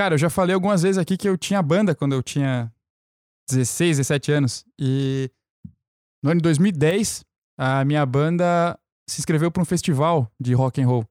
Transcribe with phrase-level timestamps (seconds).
[0.00, 2.72] Cara, eu já falei algumas vezes aqui que eu tinha banda quando eu tinha
[3.50, 4.64] 16, 17 anos.
[4.80, 5.30] E
[6.24, 7.22] no ano de 2010,
[7.58, 11.06] a minha banda se inscreveu para um festival de rock and roll.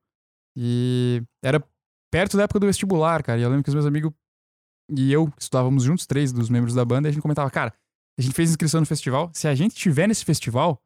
[0.57, 1.63] E era
[2.11, 3.39] perto da época do vestibular, cara.
[3.39, 4.11] E eu lembro que os meus amigos
[4.89, 7.71] e eu estudávamos juntos, três dos membros da banda, e a gente comentava, cara,
[8.17, 9.29] a gente fez inscrição no festival.
[9.35, 10.81] Se a gente tiver nesse festival,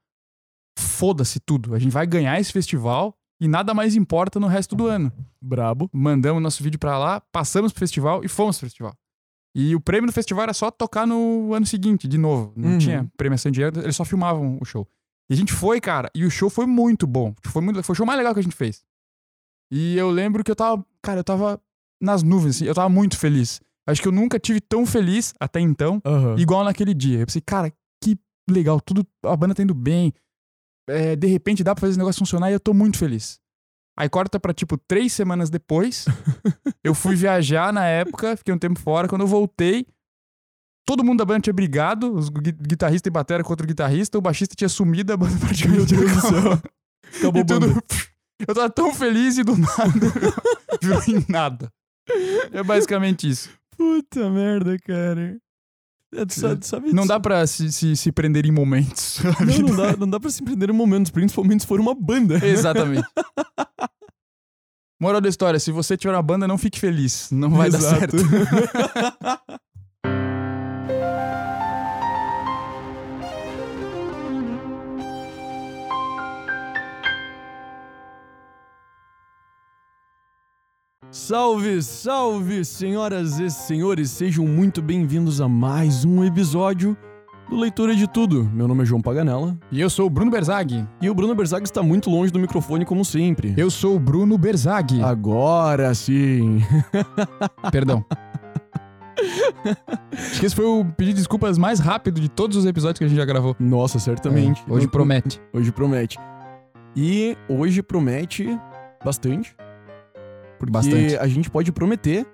[0.78, 1.74] foda-se tudo.
[1.74, 5.12] A gente vai ganhar esse festival e nada mais importa no resto do ano.
[5.42, 5.90] Brabo.
[5.94, 8.96] Mandamos nosso vídeo pra lá, passamos pro festival e fomos pro festival.
[9.56, 12.54] E o prêmio do festival era só tocar no ano seguinte, de novo.
[12.56, 12.78] Não Uhum.
[12.80, 14.88] tinha premiação de dinheiro, eles só filmavam o show.
[15.30, 17.34] E a gente foi, cara, e o show foi muito bom.
[17.46, 18.84] Foi, muito, foi o show mais legal que a gente fez.
[19.72, 21.62] E eu lembro que eu tava, cara, eu tava
[22.02, 23.62] nas nuvens, assim, eu tava muito feliz.
[23.88, 26.36] Acho que eu nunca tive tão feliz até então, Aham.
[26.38, 27.20] igual naquele dia.
[27.20, 27.72] Eu pensei, cara,
[28.04, 28.18] que
[28.50, 30.14] legal, tudo, a banda tá indo bem.
[30.88, 33.40] É, de repente dá pra fazer esse negócio funcionar e eu tô muito feliz.
[33.98, 36.06] Aí corta pra, tipo, três semanas depois.
[36.84, 39.08] eu fui viajar na época, fiquei um tempo fora.
[39.08, 39.86] Quando eu voltei,
[40.86, 44.22] todo mundo da banda tinha brigado, os gui- guitarrista e batera contra o guitarrista, o
[44.22, 46.62] baixista tinha sumido, a banda praticamente Meu Deus do céu.
[47.20, 47.84] Acabou E tudo-.
[48.48, 50.10] Eu tava tão feliz e do nada
[50.82, 51.72] virou em nada.
[52.52, 53.50] É basicamente isso.
[53.78, 55.38] Puta merda, cara.
[56.16, 59.20] É, tu sabe, tu sabe- Não dá pra se, se, se prender em momentos.
[59.60, 62.46] Não, não dá, não dá pra se empreender em momentos, principalmente se for uma banda.
[62.46, 63.08] Exatamente.
[65.02, 67.30] Moral da história: se você tiver uma banda, não fique feliz.
[67.32, 68.00] Não vai dar Exato.
[68.00, 68.18] certo.
[81.14, 86.98] Salve, salve, senhoras e senhores, sejam muito bem-vindos a mais um episódio
[87.48, 88.50] do Leitura de Tudo.
[88.52, 90.84] Meu nome é João Paganella E eu sou o Bruno Berzag.
[91.00, 93.54] e o Bruno Berzag está muito longe do microfone, como sempre.
[93.56, 95.04] Eu sou o Bruno Berzag.
[95.04, 96.64] Agora sim.
[97.72, 98.04] Perdão.
[100.12, 103.06] Acho que esse foi o pedido de desculpas mais rápido de todos os episódios que
[103.06, 103.56] a gente já gravou.
[103.60, 104.64] Nossa, certamente.
[104.68, 105.40] É, hoje promete.
[105.54, 106.18] Hoje promete.
[106.96, 108.60] E hoje promete
[109.06, 109.56] bastante.
[110.72, 111.16] Porque Bastante.
[111.18, 112.26] a gente pode prometer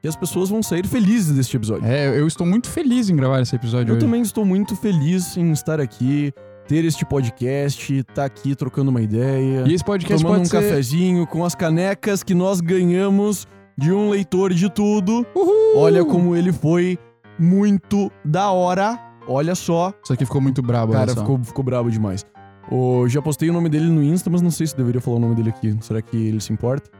[0.00, 1.86] que as pessoas vão sair felizes deste episódio.
[1.86, 4.04] É, eu estou muito feliz em gravar esse episódio Eu hoje.
[4.06, 6.32] também estou muito feliz em estar aqui,
[6.68, 10.68] ter este podcast, estar aqui trocando uma ideia, E esse podcast tomando pode um ser...
[10.68, 13.46] cafezinho com as canecas que nós ganhamos
[13.76, 15.26] de um leitor de tudo.
[15.34, 15.78] Uhul!
[15.78, 16.96] Olha como ele foi
[17.38, 18.98] muito da hora.
[19.26, 19.92] Olha só.
[20.02, 22.24] Isso aqui ficou muito brabo, Cara, ficou, ficou brabo demais.
[22.70, 25.20] Ô, já postei o nome dele no Insta, mas não sei se deveria falar o
[25.20, 25.76] nome dele aqui.
[25.80, 26.90] Será que ele se importa?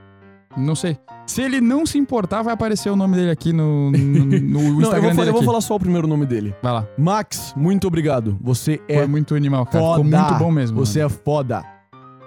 [0.59, 0.99] Não sei.
[1.27, 4.61] Se ele não se importar, vai aparecer o nome dele aqui no, no, no não,
[4.61, 6.55] eu Instagram vou, falar, dele eu vou falar só o primeiro nome dele.
[6.63, 6.87] Vai lá.
[6.97, 8.37] Max, muito obrigado.
[8.41, 9.79] Você é Foi muito animal, cara.
[9.79, 10.05] foda.
[10.05, 10.79] Ficou muito bom mesmo.
[10.85, 11.63] Você é foda.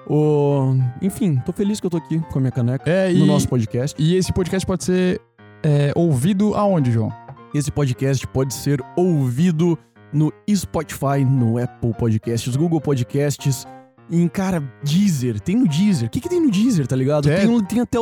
[0.07, 3.27] Ô, enfim, tô feliz que eu tô aqui com a minha caneca É, no e,
[3.27, 3.95] nosso podcast.
[4.01, 5.21] e esse podcast pode ser
[5.63, 7.11] é, ouvido aonde, João?
[7.53, 9.77] Esse podcast pode ser ouvido
[10.13, 13.65] no Spotify, no Apple Podcasts, Google Podcasts,
[14.11, 15.39] em, cara, Deezer.
[15.39, 16.07] Tem no Deezer.
[16.07, 17.29] O que, que tem no Deezer, tá ligado?
[17.29, 17.45] É.
[17.45, 17.97] Tem, tem até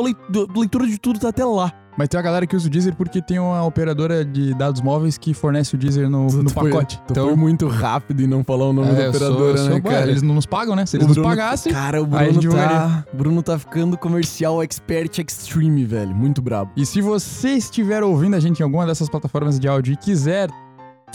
[0.56, 1.72] leitura de tudo, tá até lá.
[1.98, 5.18] Mas tem uma galera que usa o Deezer porque tem uma operadora de dados móveis
[5.18, 7.02] que fornece o Deezer no, Tu- no tu foi- pacote.
[7.06, 9.70] Tu foi muito rápido em não falar o nome da é, sou- operadora, eu né,
[9.72, 10.08] sou- cara?
[10.10, 10.86] Eles não nos pagam, né?
[10.86, 11.72] Se eles O nos Bruno- pagassem.
[11.72, 16.14] Cara, o Bruno tá, Bruno tá ficando comercial expert extreme, velho.
[16.14, 16.70] Muito brabo.
[16.76, 20.48] E se você estiver ouvindo a gente em alguma dessas plataformas de áudio e quiser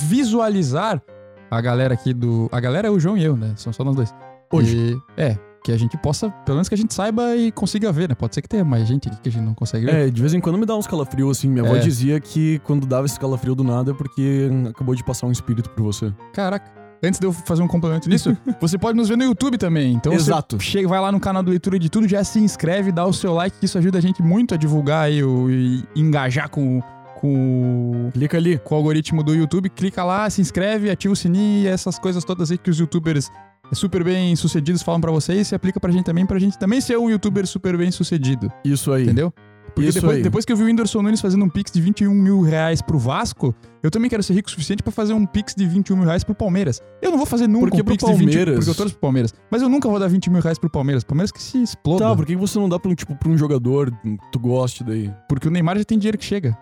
[0.03, 1.01] visualizar
[1.50, 2.50] a galera aqui do.
[2.51, 3.53] A galera é o João e eu, né?
[3.55, 4.13] São só nós dois.
[4.55, 4.77] Hoje.
[5.17, 8.07] E- é, que a gente possa, pelo menos que a gente saiba e consiga ver,
[8.07, 8.13] né?
[8.13, 10.07] Pode ser que tenha mais gente aqui que a gente não consegue ver.
[10.07, 11.47] É, de vez em quando me dá uns calafrio assim.
[11.49, 11.79] Minha avó É.
[11.79, 15.69] dizia que quando dava esse calafrio do nada é porque acabou de passar um espírito
[15.71, 16.13] por você.
[16.33, 16.71] Caraca.
[17.03, 19.93] Antes de eu fazer um complemento nisso, você pode nos ver no YouTube também.
[19.93, 20.59] Então Exato.
[20.59, 23.33] chega, vai lá no canal do Leitura de Tudo, já se inscreve, dá o seu
[23.33, 26.81] like, que isso ajuda a gente muito a divulgar o, e engajar com,
[27.19, 28.57] com, Clica ali.
[28.59, 29.69] com o algoritmo do YouTube.
[29.69, 33.29] Clica lá, se inscreve, ativa o sininho e essas coisas todas aí que os youtubers
[33.73, 35.47] super bem sucedidos falam pra vocês.
[35.47, 38.51] Se aplica pra gente também, pra gente também ser um youtuber super bem sucedido.
[38.63, 39.03] Isso aí.
[39.03, 39.33] Entendeu?
[39.73, 40.23] Porque Isso depois, aí.
[40.23, 42.97] depois que eu vi o Whindersson Nunes fazendo um pix de 21 mil reais pro
[42.97, 43.53] Vasco,
[43.84, 46.23] eu também quero ser rico o suficiente pra fazer um pix de 21 mil reais
[46.23, 46.81] pro Palmeiras.
[47.01, 48.55] Eu não vou fazer nunca Por que um pix de 20 Palmeiras?
[48.55, 49.34] porque eu torço pro Palmeiras.
[49.51, 51.03] Mas eu nunca vou dar 20 mil reais pro Palmeiras.
[51.03, 52.05] Palmeiras que se exploda.
[52.05, 54.81] Tá, por que você não dá pra um, tipo, pra um jogador que tu goste
[54.81, 55.11] daí?
[55.28, 56.57] Porque o Neymar já tem dinheiro que chega.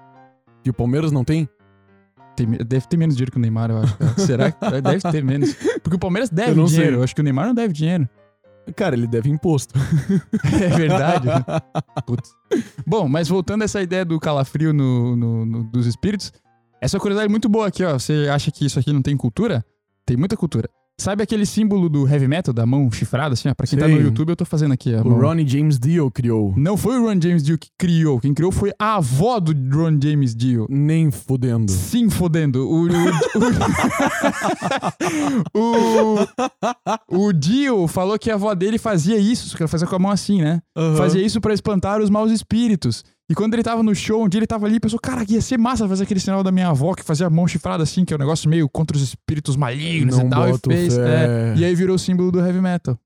[0.63, 1.47] Que o Palmeiras não tem?
[2.35, 3.97] Tem deve ter menos dinheiro que o Neymar, eu acho.
[3.97, 4.17] cara.
[4.17, 5.53] Será que deve ter menos?
[5.83, 6.89] Porque o Palmeiras Eu deve não dinheiro.
[6.91, 6.95] sei.
[6.99, 8.07] Eu acho que o Neymar não deve dinheiro.
[8.75, 9.73] Cara, ele deve imposto.
[10.61, 11.27] É verdade.
[12.05, 12.31] Putz.
[12.87, 16.31] Bom, mas voltando a essa ideia do calafrio no, no- no- dos espíritos,
[16.81, 17.93] essa curiosidade é muito boa aqui, ó.
[17.99, 19.65] Você acha que isso aqui não tem cultura?
[20.05, 20.69] Tem muita cultura.
[21.01, 23.49] Sabe aquele símbolo do heavy metal, da mão chifrada, assim?
[23.49, 23.53] ó?
[23.55, 23.95] Pra quem tá Sei.
[23.95, 25.19] no YouTube, eu tô fazendo aqui O mão.
[25.19, 26.53] Ronnie James Dio criou.
[26.55, 28.19] Não foi o Ron James Dio que criou.
[28.19, 30.67] Quem criou foi a avó do Ron James Dio.
[30.69, 31.71] Nem fudendo.
[31.71, 32.69] Sim, fodendo.
[32.69, 32.87] O,
[35.53, 36.19] o,
[37.09, 39.99] o, o Dio falou que a avó dele fazia isso, que ela fazia com a
[39.99, 40.61] mão assim, né?
[40.77, 40.95] Aham.
[40.95, 43.03] Fazia isso pra espantar os maus espíritos.
[43.29, 45.57] E quando ele tava no show, um dia ele tava ali, pensou, cara, ia ser
[45.57, 48.17] massa fazer aquele sinal da minha avó que fazia a mão chifrada assim, que é
[48.17, 50.49] um negócio meio contra os espíritos malignos Não e tal.
[50.49, 50.97] E fez.
[50.97, 51.53] é.
[51.55, 52.97] e aí virou o símbolo do heavy metal.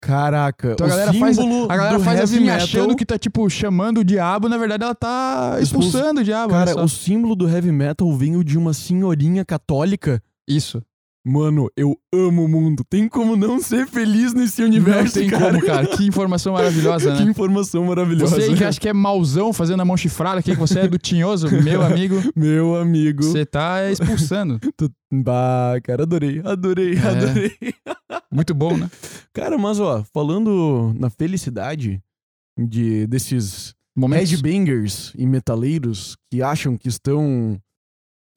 [0.00, 3.04] Caraca, Então o a galera faz, a galera do faz heavy assim, metal, achando que
[3.04, 6.52] tá, tipo, chamando o diabo, na verdade ela tá expulsando o diabo.
[6.52, 10.22] Cara, o símbolo do heavy metal veio de uma senhorinha católica.
[10.46, 10.80] Isso.
[11.26, 12.82] Mano, eu amo o mundo.
[12.88, 15.52] Tem como não ser feliz nesse Não universo, tem cara.
[15.52, 15.86] como, cara.
[15.86, 17.30] Que informação maravilhosa, que né?
[17.30, 18.36] informação maravilhosa.
[18.36, 20.96] Você aí que acha que é mauzão fazendo a mão chifrada, que você é do
[20.96, 23.22] tinhoso, meu amigo, Meu amigo.
[23.24, 24.58] você tá expulsando.
[25.10, 26.98] Bah, cara, adorei, adorei, É.
[27.00, 27.52] adorei.
[28.30, 28.90] Muito bom, né?
[29.32, 31.98] Cara, mas ó, falando na felicidade
[32.58, 34.30] de desses Momentos.
[34.30, 37.58] headbangers e metaleiros que acham que estão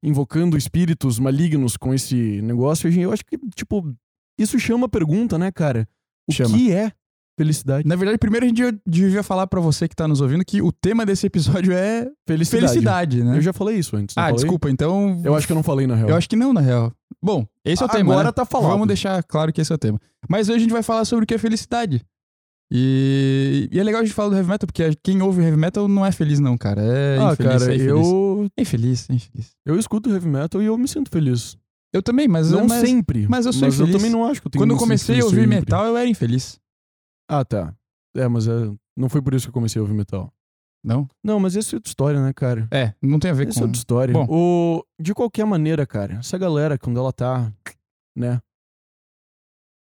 [0.04, 3.94] invocando espíritos malignos com esse negócio, eu acho que, tipo,
[4.38, 5.88] isso chama a pergunta, né, cara?
[6.28, 6.58] O Chama.
[6.58, 6.92] que é
[7.38, 7.88] felicidade?
[7.88, 10.72] Na verdade, primeiro a gente devia falar pra você que tá nos ouvindo que o
[10.72, 12.68] tema desse episódio é Felicidade.
[12.68, 13.38] felicidade, né?
[13.38, 14.18] Eu já falei isso antes.
[14.18, 14.36] Ah, falei?
[14.36, 15.22] desculpa, então.
[15.24, 16.10] Eu acho que eu não falei na real.
[16.10, 16.92] Eu acho que não, na real.
[17.22, 18.14] Bom, esse é o tema.
[18.14, 18.32] Agora né?
[18.32, 18.72] tá falado.
[18.72, 20.00] Vamos deixar claro que esse é o tema.
[20.28, 22.04] Mas hoje a gente vai falar sobre o que é felicidade.
[22.74, 25.90] E, e é legal a gente falar do heavy metal, porque quem ouve heavy metal
[25.90, 26.82] não é feliz, não, cara.
[26.82, 27.88] É ah, infeliz, cara, é infeliz.
[27.88, 29.52] eu, É infeliz, é infeliz.
[29.66, 31.58] eu escuto heavy metal e eu me sinto feliz.
[31.94, 33.28] Eu também, mas, não mas sempre.
[33.28, 34.02] mas eu sou Mas eu infeliz.
[34.02, 35.48] também não acho que eu tenho quando eu comecei a ouvir sempre.
[35.60, 36.58] metal, eu era infeliz.
[37.30, 37.76] Ah, tá.
[38.16, 38.54] É, mas é,
[38.96, 40.32] não foi por isso que eu comecei a ouvir metal.
[40.82, 41.08] Não?
[41.22, 42.68] Não, mas essa é outra história, né, cara?
[42.72, 43.60] É, não tem a ver é com.
[43.60, 44.14] outra história.
[44.14, 44.26] Bom.
[44.30, 44.86] O...
[45.00, 47.52] De qualquer maneira, cara, essa galera, quando ela tá,
[48.16, 48.42] né?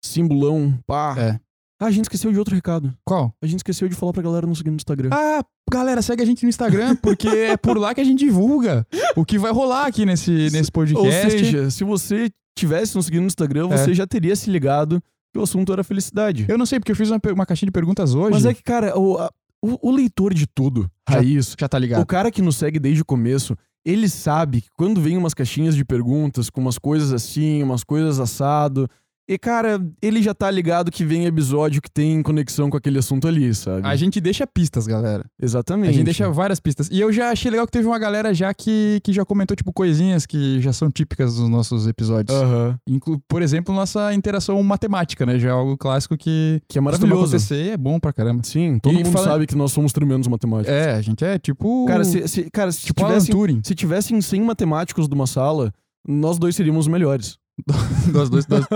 [0.05, 1.15] Simbolão, pá.
[1.19, 1.41] É.
[1.85, 2.95] Ah, a gente esqueceu de outro recado.
[3.05, 3.35] Qual?
[3.43, 5.11] A gente esqueceu de falar pra galera não seguir no Instagram.
[5.13, 8.87] Ah, galera, segue a gente no Instagram, porque é por lá que a gente divulga
[9.17, 11.31] o que vai rolar aqui nesse, nesse Ou podcast.
[11.31, 13.95] seja, se você tivesse nos seguindo no Instagram, você É.
[13.95, 15.03] já teria se ligado
[15.33, 16.47] que o assunto era felicidade.
[16.49, 18.31] Eu não sei, porque eu fiz uma, uma caixinha de perguntas hoje.
[18.31, 19.31] Mas é que, cara, o, a-
[19.63, 22.07] o, o leitor de tudo, Já- raiz, Já tá o ligado.
[22.07, 25.85] cara que nos segue desde o começo, ele sabe que quando vem umas caixinhas de
[25.85, 28.89] perguntas com umas coisas assim, umas coisas assado,
[29.29, 33.27] e cara, ele já tá ligado que vem episódio que tem conexão com aquele assunto
[33.27, 33.87] ali, sabe?
[33.87, 35.25] A gente deixa pistas, galera.
[35.41, 35.91] Exatamente.
[35.91, 36.89] A gente deixa várias pistas.
[36.91, 39.73] E eu já achei legal que teve uma galera já que, que já comentou, tipo,
[39.73, 42.37] coisinhas que já são típicas dos nossos episódios.
[42.37, 42.79] Aham.
[42.89, 45.39] Inclu por exemplo, nossa interação matemática, né?
[45.39, 47.23] Já é algo clássico que Que é maravilhoso.
[47.37, 48.43] acontecer é bom pra caramba.
[48.45, 50.73] Sim, todo E mundo fala- sabe que nós somos tremendos matemáticos.
[50.75, 51.87] É, a gente é tipo.
[51.87, 55.73] Cara, se, se- cara, se, tipo tivessem, se tivessem 100 matemáticos de uma sala,
[56.07, 57.39] nós dois seríamos os melhores.
[58.13, 58.67] nós, dois, nós,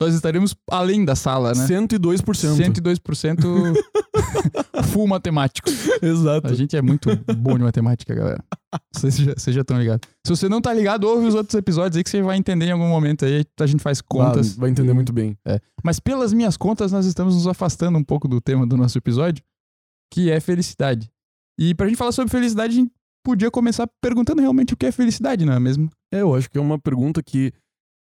[0.00, 1.66] nós estaríamos além da sala, né?
[1.66, 2.22] 102%.
[2.22, 3.74] 102%
[4.92, 5.68] full matemático.
[6.00, 6.46] Exato.
[6.48, 8.42] A gente é muito bom de matemática, galera.
[8.92, 10.08] Vocês já, vocês já estão ligados.
[10.26, 12.72] Se você não tá ligado, ouve os outros episódios aí que você vai entender em
[12.72, 13.44] algum momento aí.
[13.60, 14.56] A gente faz contas.
[14.56, 15.36] Ah, vai entender muito bem.
[15.82, 19.44] Mas pelas minhas contas, nós estamos nos afastando um pouco do tema do nosso episódio,
[20.10, 21.10] que é felicidade.
[21.58, 22.92] E pra gente falar sobre felicidade, a gente
[23.24, 25.90] podia começar perguntando realmente o que é felicidade, não é mesmo?
[26.12, 27.52] É, eu acho que é uma pergunta que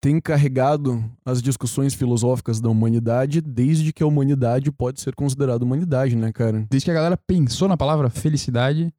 [0.07, 6.15] tem carregado as discussões filosóficas da humanidade desde que a humanidade pode ser considerada humanidade,
[6.15, 6.65] né, cara?
[6.71, 8.95] Desde que a galera pensou na palavra felicidade,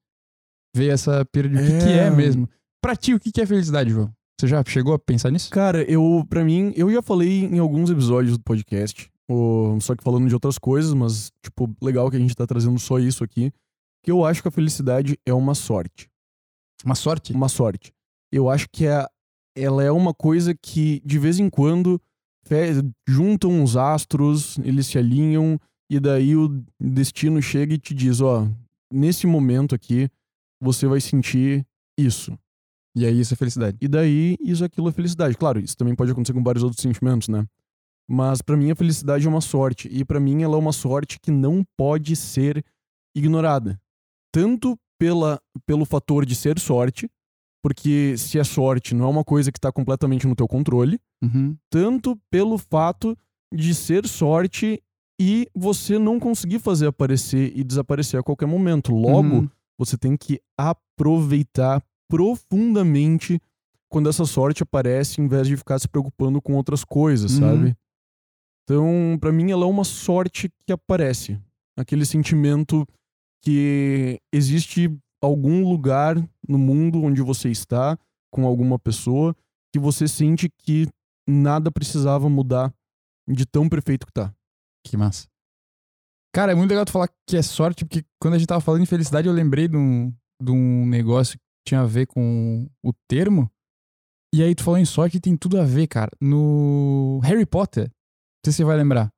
[0.75, 1.79] veio essa pira de o que, É.
[1.79, 2.49] que é mesmo.
[2.81, 4.11] Pra ti, o que, é felicidade, João?
[4.37, 5.49] Você já chegou a pensar nisso?
[5.49, 9.09] Cara, eu, pra mim, eu já falei em alguns episódios do podcast,
[9.79, 12.99] só que falando de outras coisas, mas, tipo, legal que a gente tá trazendo só
[12.99, 13.49] isso aqui,
[14.03, 16.09] que eu acho que a felicidade é uma sorte.
[16.83, 17.31] Uma sorte?
[17.31, 17.93] Uma sorte.
[18.29, 19.07] Eu acho que é,
[19.57, 22.01] ela é uma coisa que, de vez em quando,
[23.07, 25.59] juntam os astros, eles se alinham,
[25.89, 28.47] e daí o destino chega e te diz, ó,
[28.91, 30.09] nesse momento aqui,
[30.61, 31.65] você vai sentir
[31.97, 32.37] isso.
[32.95, 33.77] E aí, isso é felicidade.
[33.79, 35.37] E daí, isso aquilo é felicidade.
[35.37, 37.45] Claro, isso também pode acontecer com vários outros sentimentos, né?
[38.09, 39.89] Mas pra mim a felicidade é uma sorte.
[39.91, 42.63] E pra mim ela é uma sorte que não pode ser
[43.15, 43.79] ignorada.
[44.31, 47.09] Tanto pela, pelo fator de ser sorte,
[47.63, 51.55] porque se é sorte não é uma coisa que tá completamente no teu controle, Uhum.
[51.71, 53.17] tanto pelo fato
[53.53, 54.81] de ser sorte
[55.19, 58.93] e você não conseguir fazer aparecer e desaparecer a qualquer momento.
[58.93, 59.49] Logo, Uhum.
[59.79, 63.39] você tem que aproveitar profundamente
[63.89, 67.39] quando essa sorte aparece, em vez de ficar se preocupando com outras coisas, Uhum.
[67.39, 67.75] sabe?
[68.63, 71.39] Então, pra mim, ela é uma sorte que aparece.
[71.77, 72.85] Aquele sentimento
[73.41, 74.93] que existe
[75.27, 76.15] algum lugar
[76.47, 77.97] no mundo onde você está,
[78.31, 79.35] com alguma pessoa,
[79.73, 80.87] que você sente que
[81.27, 82.73] nada precisava mudar
[83.29, 84.33] de tão perfeito que tá.
[84.85, 85.27] Que massa.
[86.33, 88.81] Cara, é muito legal tu falar que é sorte, porque quando a gente tava falando
[88.83, 92.93] em felicidade, eu lembrei de um, de um negócio que tinha a ver com o
[93.09, 93.49] termo.
[94.33, 96.11] E aí tu falou em sorte e tem tudo a ver, cara.
[96.21, 97.91] No Harry Potter, não
[98.45, 99.09] sei se você vai lembrar.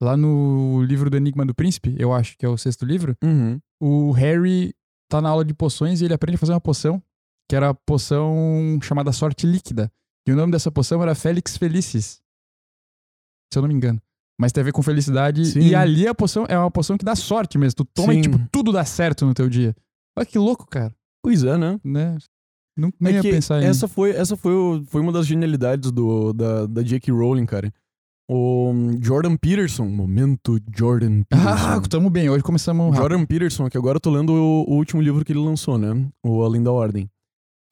[0.00, 3.58] Lá no livro do Enigma do Príncipe, eu acho que é o sexto livro, Uhum.
[3.82, 4.72] o Harry
[5.08, 7.02] tá na aula de poções e ele aprende a fazer uma poção,
[7.48, 9.90] que era a poção chamada sorte líquida.
[10.26, 12.20] E o nome dessa poção era Félix Felicis.
[13.52, 14.00] Se eu não me engano.
[14.40, 15.44] Mas tem a ver com felicidade.
[15.46, 15.60] Sim.
[15.60, 17.76] E ali a poção é uma poção que dá sorte mesmo.
[17.76, 18.22] Tu toma e, Sim.
[18.30, 19.74] tipo, tudo dá certo no teu dia.
[20.16, 20.94] Olha que louco, cara.
[21.22, 21.80] Pois é, né?
[21.82, 22.16] Né?
[22.76, 23.64] Não, nem É ia pensar em...
[23.66, 27.10] essa foi, essa foi, o- foi uma das genialidades do, da, da J.K.
[27.12, 27.72] Rowling, cara.
[28.30, 31.80] O Jordan Peterson, momento Jordan Ah, Peterson.
[31.88, 32.28] tamo bem.
[32.28, 33.00] Hoje começamos rápido.
[33.00, 36.06] Jordan Peterson, que agora eu tô lendo o, o último livro que ele lançou, né?
[36.22, 37.08] O Além da Ordem.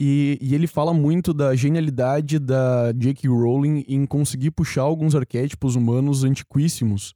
[0.00, 3.28] E, e ele fala muito da genialidade da J.K.
[3.28, 7.14] Rowling em conseguir puxar alguns arquétipos humanos antiquíssimos.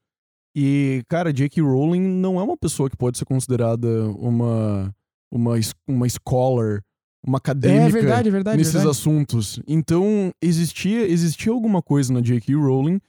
[0.54, 1.62] E, cara, J.K.
[1.62, 4.94] Rowling não é uma pessoa que pode ser considerada uma,
[5.32, 5.54] uma,
[5.88, 6.82] uma scholar,
[7.26, 8.58] uma acadêmica É verdade, é verdade.
[8.58, 8.90] nesses verdade.
[8.90, 9.60] assuntos.
[9.66, 12.54] Então, existia, existia alguma coisa na J.K.
[12.54, 13.00] Rowling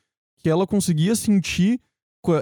[0.42, 1.80] que ela conseguia sentir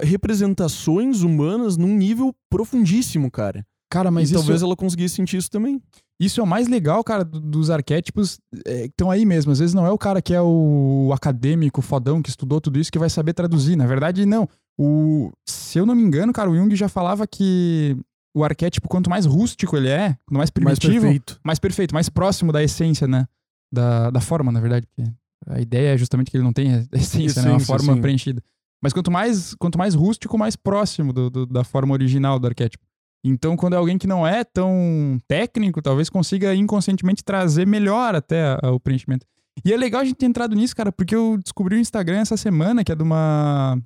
[0.02, 3.64] representações humanas num nível profundíssimo, cara.
[3.92, 5.82] Cara, mas e isso, talvez ela conseguisse sentir isso também.
[6.20, 9.50] isso é o mais legal, cara, do- dos arquétipos é, que estão aí mesmo.
[9.50, 12.92] Às vezes não é o cara que é o acadêmico fodão que estudou tudo isso
[12.92, 13.74] que vai saber traduzir.
[13.74, 14.48] Na verdade, não.
[14.78, 17.96] O, se eu não me engano, cara, o Jung já falava que
[18.36, 21.40] o arquétipo, quanto mais rústico ele é, quanto mais Mais primitivo, perfeito.
[21.44, 23.26] mais perfeito, mais próximo da essência, né?
[23.72, 24.86] Da, da forma, na verdade.
[24.86, 25.10] Porque
[25.46, 27.48] a ideia é justamente que ele não tem essência, né?
[27.50, 28.00] Uma Essência, forma sim.
[28.00, 28.42] preenchida.
[28.82, 32.84] Mas quanto mais, quanto mais rústico, mais próximo do- do- da forma original do arquétipo.
[33.22, 38.42] Então, quando é alguém que não é tão técnico, talvez consiga inconscientemente trazer melhor até
[38.42, 39.26] a- a- o preenchimento.
[39.62, 42.36] E é legal a gente ter entrado nisso, cara, porque eu descobri o Instagram essa
[42.38, 43.78] semana, que é de uma.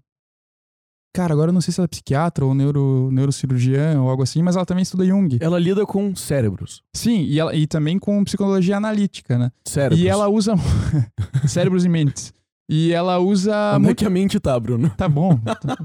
[1.14, 4.42] Cara, agora eu não sei se ela é psiquiatra ou neuro, neurocirurgiã ou algo assim,
[4.42, 5.38] mas ela também estuda Jung.
[5.40, 6.82] Ela lida com cérebros.
[6.92, 9.52] Sim, e, ela, e também com psicologia analítica, né?
[9.64, 10.00] Cérebros.
[10.00, 10.54] E ela usa.
[11.46, 12.34] cérebros e mentes.
[12.68, 13.52] E ela usa.
[13.54, 14.90] Onde é muito- que a mente tá, Bruno?
[14.96, 15.38] Tá bom.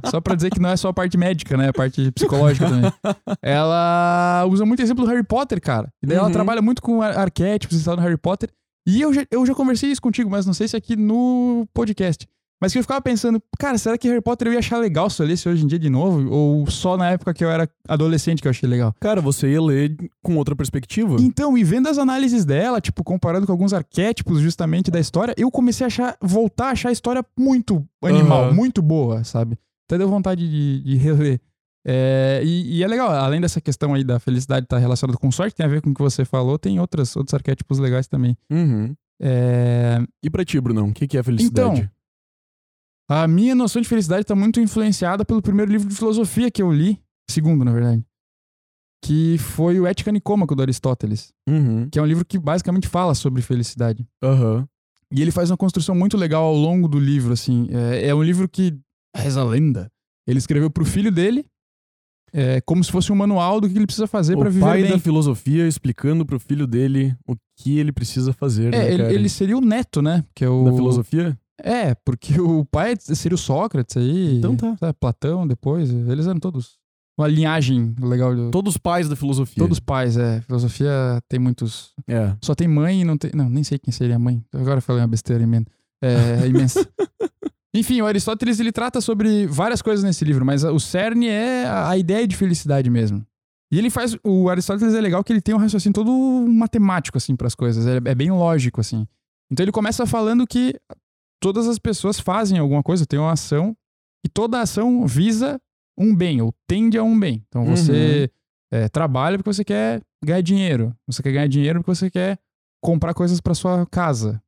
[0.10, 1.68] Só pra dizer que não é só a parte médica, né?
[1.70, 2.92] A parte psicológica também.
[3.44, 5.90] Ela usa muito exemplo do Harry Potter, cara.
[6.02, 6.34] E daí ela Uhum.
[6.34, 8.50] trabalha muito com ar- arquétipos e tal no Harry Potter.
[8.88, 12.26] E eu já, eu já conversei isso contigo, mas não sei se aqui no podcast.
[12.62, 15.22] Mas que eu ficava pensando, cara, será que Harry Potter eu ia achar legal se
[15.22, 16.30] eu lesse hoje em dia de novo?
[16.30, 18.94] Ou só na época que eu era adolescente que eu achei legal?
[19.00, 21.16] Cara, você ia ler com outra perspectiva.
[21.20, 25.50] Então, e vendo as análises dela, tipo, comparando com alguns arquétipos justamente da história, eu
[25.50, 28.54] comecei a achar, voltar a achar a história muito animal, Aham.
[28.54, 29.58] muito boa, sabe?
[29.88, 31.40] Até deu vontade de, de reler.
[31.88, 35.56] É, e, e é legal, além dessa questão aí da felicidade estar relacionada com sorte,
[35.56, 38.38] tem a ver com o que você falou, tem outras, outros arquétipos legais também.
[38.52, 38.94] Uhum.
[39.22, 41.80] É, E pra ti, Brunão, o que, que é felicidade?
[41.80, 41.90] Então,
[43.10, 46.72] a minha noção de felicidade está muito influenciada pelo primeiro livro de filosofia que eu
[46.72, 47.00] li,
[47.30, 48.04] segundo, na verdade,
[49.04, 51.90] que foi o Ética Nicômaco do Aristóteles, Uhum.
[51.90, 54.08] que é um livro que basicamente fala sobre felicidade.
[54.24, 54.68] Aham.
[55.12, 57.68] E ele faz uma construção muito legal ao longo do livro, assim.
[57.72, 58.78] É, é um livro que,
[59.16, 59.92] reza a lenda,
[60.28, 61.44] ele escreveu pro filho dele,
[62.32, 64.82] é, como se fosse um manual do que ele precisa fazer O pra viver pai
[64.84, 64.92] bem.
[64.92, 69.14] da filosofia explicando pro filho dele o que ele precisa fazer, né, É, ele, cara?
[69.14, 70.24] ele seria o neto, né?
[70.36, 70.64] Que é o...
[70.66, 71.36] Da filosofia?
[71.64, 74.38] É, porque o pai seria o Sócrates aí.
[74.38, 74.76] Então tá.
[74.78, 75.90] sabe, Platão depois.
[75.90, 76.78] Eles eram todos.
[77.18, 78.34] Uma linhagem legal.
[78.34, 79.62] de- Todos os pais da filosofia.
[79.62, 80.40] Todos pais, é.
[80.42, 80.90] Filosofia
[81.28, 81.92] tem muitos.
[82.08, 82.34] É.
[82.42, 83.32] Só tem mãe e não tem.
[83.34, 84.42] Não, nem sei quem seria a mãe.
[84.54, 85.66] Agora eu falei uma besteira imen-
[86.02, 86.88] é, imensa.
[87.76, 91.90] Enfim, o Aristóteles ele trata sobre várias coisas nesse livro, mas o cerne é a
[91.90, 93.24] a ideia de felicidade mesmo.
[93.72, 94.16] E ele faz.
[94.24, 96.12] O Aristóteles é legal que ele tem um raciocínio todo
[96.50, 97.86] matemático, assim, para as coisas.
[97.86, 99.06] É, é bem lógico, assim.
[99.52, 100.74] Então ele começa falando que
[101.40, 103.76] todas as pessoas fazem alguma coisa, tem uma ação,
[104.26, 105.60] e toda ação visa
[105.98, 107.44] um bem, ou tende a um bem.
[107.48, 108.30] Então você
[108.72, 110.96] é, trabalha porque você quer ganhar dinheiro.
[111.08, 112.40] Você quer ganhar dinheiro porque você quer
[112.82, 114.42] comprar coisas para sua casa.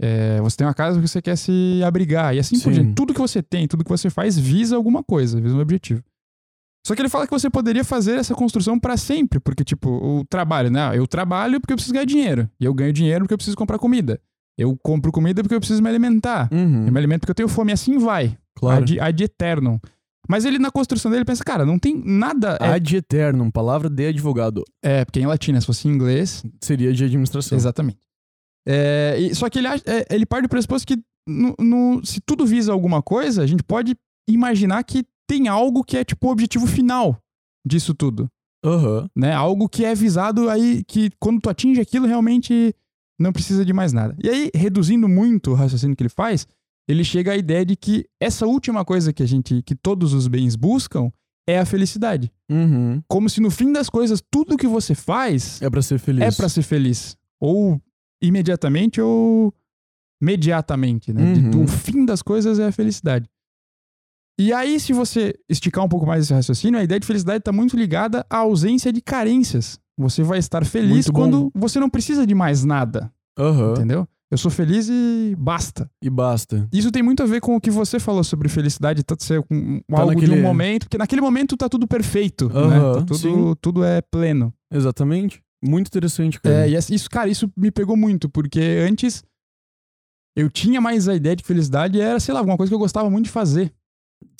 [0.00, 2.34] É, você tem uma casa porque você quer se abrigar.
[2.34, 2.82] E assim por Sim.
[2.82, 2.94] diante.
[2.94, 6.02] Tudo que você tem, tudo que você faz visa alguma coisa, visa um objetivo.
[6.86, 10.24] Só que ele fala que você poderia fazer essa construção para sempre, porque, tipo, o
[10.24, 10.96] trabalho, né?
[10.96, 12.48] Eu trabalho porque eu preciso ganhar dinheiro.
[12.58, 14.20] E eu ganho dinheiro porque eu preciso comprar comida.
[14.58, 16.48] Eu compro comida porque eu preciso me alimentar.
[16.52, 16.86] Uhum.
[16.86, 17.70] Eu me alimento porque eu tenho fome.
[17.70, 18.36] E assim vai.
[18.56, 18.82] Claro.
[18.82, 19.78] Ad, ad eternum.
[20.28, 22.58] Mas ele, na construção dele, pensa, cara, não tem nada.
[22.60, 24.62] É, Ad eternum, palavra de advogado.
[24.82, 25.60] é, porque em latim, né?
[25.60, 27.56] Se fosse em inglês, Seria de administração.
[27.56, 27.98] Exatamente.
[28.66, 32.44] É, e- só que ele, é, ele parte do pressuposto que no- no- se tudo
[32.44, 33.96] visa alguma coisa, a gente pode
[34.28, 37.16] imaginar que tem algo que é tipo o objetivo final
[37.66, 38.28] disso tudo.
[38.64, 39.08] Aham.
[39.16, 39.32] Né?
[39.32, 42.74] Algo que é visado aí, que quando tu atinge aquilo, realmente
[43.18, 44.16] não precisa de mais nada.
[44.22, 46.46] E aí, reduzindo muito o raciocínio que ele faz,
[46.88, 50.26] ele chega à ideia de que essa última coisa que a gente, que todos os
[50.28, 51.10] bens buscam,
[51.46, 52.30] é a felicidade.
[52.50, 53.02] Uhum.
[53.08, 56.22] Como se no fim das coisas, tudo que você faz É pra ser feliz.
[56.22, 57.16] é pra ser feliz.
[57.40, 57.80] Ou
[58.22, 59.52] imediatamente ou
[60.22, 61.32] mediatamente, né?
[61.32, 61.64] De- Uhum.
[61.64, 63.28] o fim das coisas é a felicidade.
[64.40, 67.50] E aí, se você esticar um pouco mais esse raciocínio, a ideia de felicidade está
[67.52, 69.78] muito ligada à ausência de carências.
[69.98, 73.72] Você vai estar feliz quando você não precisa de mais nada, Aham.
[73.72, 74.06] entendeu?
[74.30, 75.90] Eu sou feliz e basta.
[76.02, 76.68] E basta.
[76.72, 79.80] Isso tem muito a ver com o que você falou sobre felicidade, tá ser um,
[79.80, 82.76] Tá algo de naquele- um momento, porque naquele momento tá tudo perfeito, né?
[82.76, 83.54] Aham, Tá tudo, sim.
[83.60, 84.52] tudo é pleno.
[84.72, 85.42] Exatamente.
[85.64, 86.68] Muito interessante, cara.
[86.68, 89.24] É, isso, cara, isso me pegou muito, porque antes
[90.36, 92.78] eu tinha mais a ideia de que felicidade era, sei lá, alguma coisa que eu
[92.78, 93.72] gostava muito de fazer.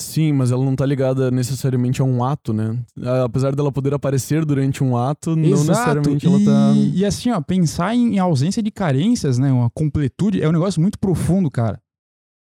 [0.00, 2.78] Sim, mas ela não tá ligada necessariamente a um ato, né?
[3.25, 6.73] Apesar dela poder aparecer durante um ato, não necessariamente e, ela tá.
[6.76, 10.80] e assim, ó, pensar em, em ausência de carências, né, uma completude, é um negócio
[10.80, 11.80] muito profundo, cara.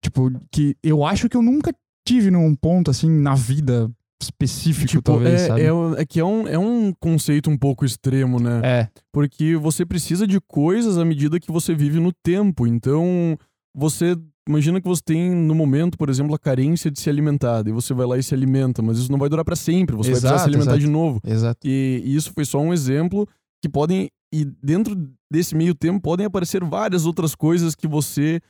[0.03, 1.75] Tipo, que eu acho que eu nunca
[2.07, 5.63] tive num ponto, assim, na vida específico, Tipo, talvez, é, sabe?
[5.63, 8.61] é, é que é um, é um conceito um pouco extremo, né?
[8.65, 12.67] É, Porque você precisa de coisas à medida que você vive no tempo.
[12.67, 13.39] Então,
[13.79, 14.17] você.
[14.49, 17.67] Imagina que você tem, no momento, por exemplo, a carência de se alimentar.
[17.67, 19.95] E você vai lá e se alimenta, mas isso não vai durar pra sempre.
[19.95, 20.87] Você vai precisar Exato, se alimentar exato.
[20.87, 21.21] de novo.
[21.25, 21.61] exato.
[21.67, 23.29] E, e isso foi só um exemplo
[23.63, 24.09] que podem.
[24.33, 24.95] E dentro
[25.31, 28.41] desse meio tempo podem aparecer várias outras coisas que você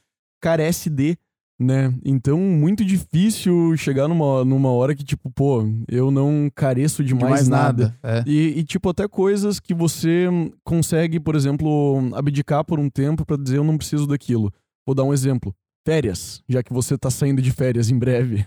[0.41, 1.17] carece de,
[1.61, 1.93] né?
[2.05, 7.21] Então, muito difícil chegar numa, numa hora que, tipo, pô, eu não careço de, De
[7.21, 7.97] mais, nada.
[8.03, 8.23] É.
[8.25, 10.27] E, e, tipo, até coisas que você
[10.63, 14.53] consegue, por exemplo, abdicar por um tempo pra dizer eu não preciso daquilo.
[14.89, 15.55] Vou dar um exemplo.
[15.87, 18.47] Férias, já que você tá saindo de férias em breve.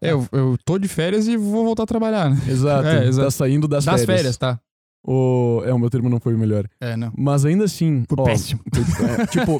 [0.00, 2.36] É, eu, eu tô de férias e vou voltar a trabalhar, né?
[2.48, 2.86] exato.
[2.86, 3.26] É, exato.
[3.26, 4.16] Tá saindo das, Das férias.
[4.20, 4.60] férias, tá?
[5.04, 5.60] O...
[5.64, 6.68] É, o meu termo não foi o melhor.
[6.80, 7.12] É, não.
[7.18, 8.04] Mas ainda assim.
[8.08, 8.60] Foi ó, péssimo.
[9.20, 9.58] é, tipo,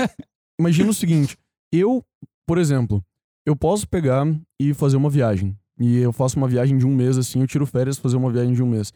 [0.60, 1.36] imagina o seguinte:
[1.72, 2.04] eu,
[2.46, 3.04] por exemplo,
[3.44, 4.24] eu posso pegar
[4.60, 5.58] e fazer uma viagem.
[5.80, 8.54] E eu faço uma viagem de um mês, assim, eu tiro férias fazer uma viagem
[8.54, 8.92] de um mês.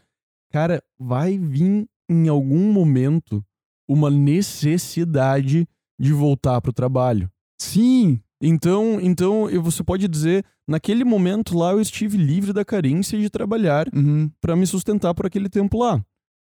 [0.49, 3.43] Cara, vai vir em algum momento
[3.85, 5.67] uma necessidade
[5.99, 7.29] de voltar pro trabalho.
[7.59, 13.29] Sim, Então, então você pode dizer, naquele momento lá eu estive livre da carência de
[13.29, 14.29] trabalhar uhum.
[14.39, 15.99] pra me sustentar por aquele tempo lá.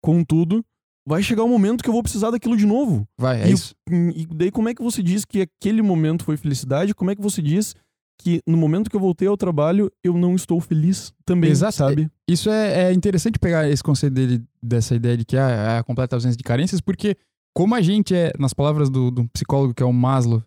[0.03, 0.63] Contudo,
[1.07, 3.07] vai chegar um momento que eu vou precisar daquilo de novo.
[3.17, 3.75] vai, é E- isso.
[3.89, 6.93] Hum, E daí, como é que você diz que aquele momento foi felicidade?
[6.93, 7.75] Como é que você diz
[8.21, 11.75] que no momento que eu voltei ao trabalho, eu não estou feliz também, Exato.
[11.77, 12.09] sabe?
[12.27, 15.83] Isso é, é interessante pegar esse conceito dele, dessa ideia de que ah, é a
[15.83, 17.15] completa ausência de carências, porque
[17.55, 20.43] como a gente é, nas palavras do, do psicólogo que é o Maslow,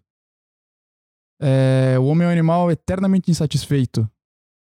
[1.40, 4.08] é, o homem é um animal eternamente insatisfeito.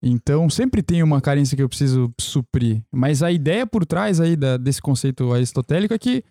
[0.04, 2.84] Então sempre tem uma carência que eu preciso suprir.
[2.92, 6.24] Mas a ideia por trás aí da- desse conceito aristotélico é que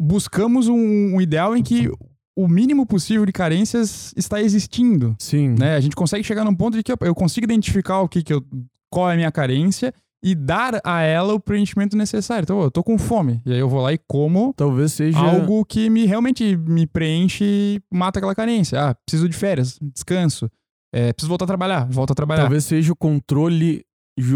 [0.00, 0.76] buscamos um,
[1.16, 1.90] um ideal em que
[2.36, 5.54] o mínimo possível de carências está existindo Sim.
[5.58, 5.76] né?
[5.76, 8.32] A gente consegue chegar num ponto de que eu, eu consigo identificar o que, que
[8.32, 8.44] eu,
[8.90, 9.92] qual é a minha carência
[10.24, 12.44] e dar a ela o preenchimento necessário.
[12.44, 13.40] Então, eu tô com fome.
[13.44, 15.18] E aí eu vou lá e como Talvez seja.
[15.18, 18.80] algo que me realmente me preenche e mata aquela carência.
[18.90, 20.48] Ah, preciso de férias, descanso.
[20.94, 22.42] É, preciso voltar a trabalhar, volto a trabalhar.
[22.42, 23.84] Talvez seja o controle.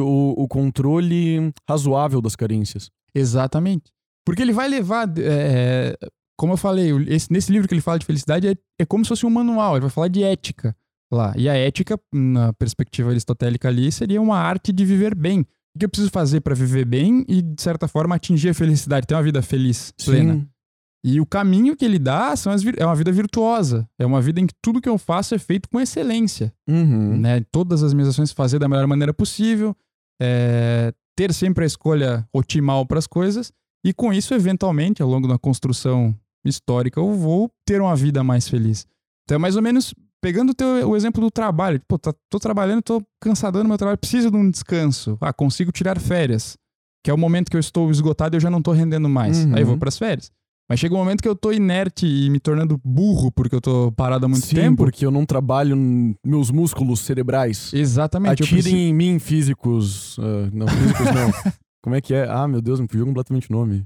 [0.01, 2.91] O, o controle razoável das carências.
[3.15, 3.93] Exatamente.
[4.25, 5.07] Porque ele vai levar.
[5.19, 5.95] é,
[6.39, 9.09] como eu falei, esse- nesse livro que ele fala de felicidade é, é como se
[9.11, 9.75] fosse um manual.
[9.75, 10.75] Ele vai falar de ética
[11.13, 11.33] lá.
[11.37, 15.47] E a ética, na perspectiva aristotélica ali, seria uma arte de viver bem.
[15.77, 19.07] O que eu preciso fazer para viver bem e, de certa forma, atingir a felicidade,
[19.07, 20.35] ter uma vida feliz, plena.
[20.35, 20.49] Sim.
[21.05, 23.87] E o caminho que ele dá são as é uma vida virtuosa.
[23.99, 27.19] É uma vida em que tudo que eu faço é feito com excelência Uhum.
[27.19, 27.45] né?
[27.53, 29.77] Todas as minhas ações fazer da melhor maneira possível,
[30.21, 33.53] é, ter sempre a escolha otimal para as coisas
[33.85, 38.49] e com isso, eventualmente, ao longo da construção histórica, eu vou ter uma vida mais
[38.49, 38.87] feliz.
[39.25, 39.95] Então, é mais ou menos
[40.27, 41.81] pegando o, teu, o exemplo do trabalho.
[41.87, 45.17] Pô, tá, tô trabalhando, tô cansadão no meu trabalho, preciso de um descanso.
[45.21, 46.57] Ah, consigo tirar férias,
[47.05, 49.45] que é o momento que eu estou esgotado e eu já não tô rendendo mais.
[49.45, 49.55] Uhum.
[49.55, 50.33] Aí eu vou para as férias.
[50.69, 53.93] Mas chega um momento que eu tô inerte e me tornando burro porque eu tô
[53.93, 54.79] parado há muito Sim, tempo.
[54.79, 55.77] porque eu não trabalho
[56.27, 57.73] meus músculos cerebrais.
[57.73, 58.43] Exatamente.
[58.43, 60.19] Atirem preciso- em mim, físicos.
[60.19, 61.31] ah, não, físicos não.
[61.85, 62.29] Como é que é?
[62.29, 63.85] Ah, meu Deus, me fugiu completamente o nome.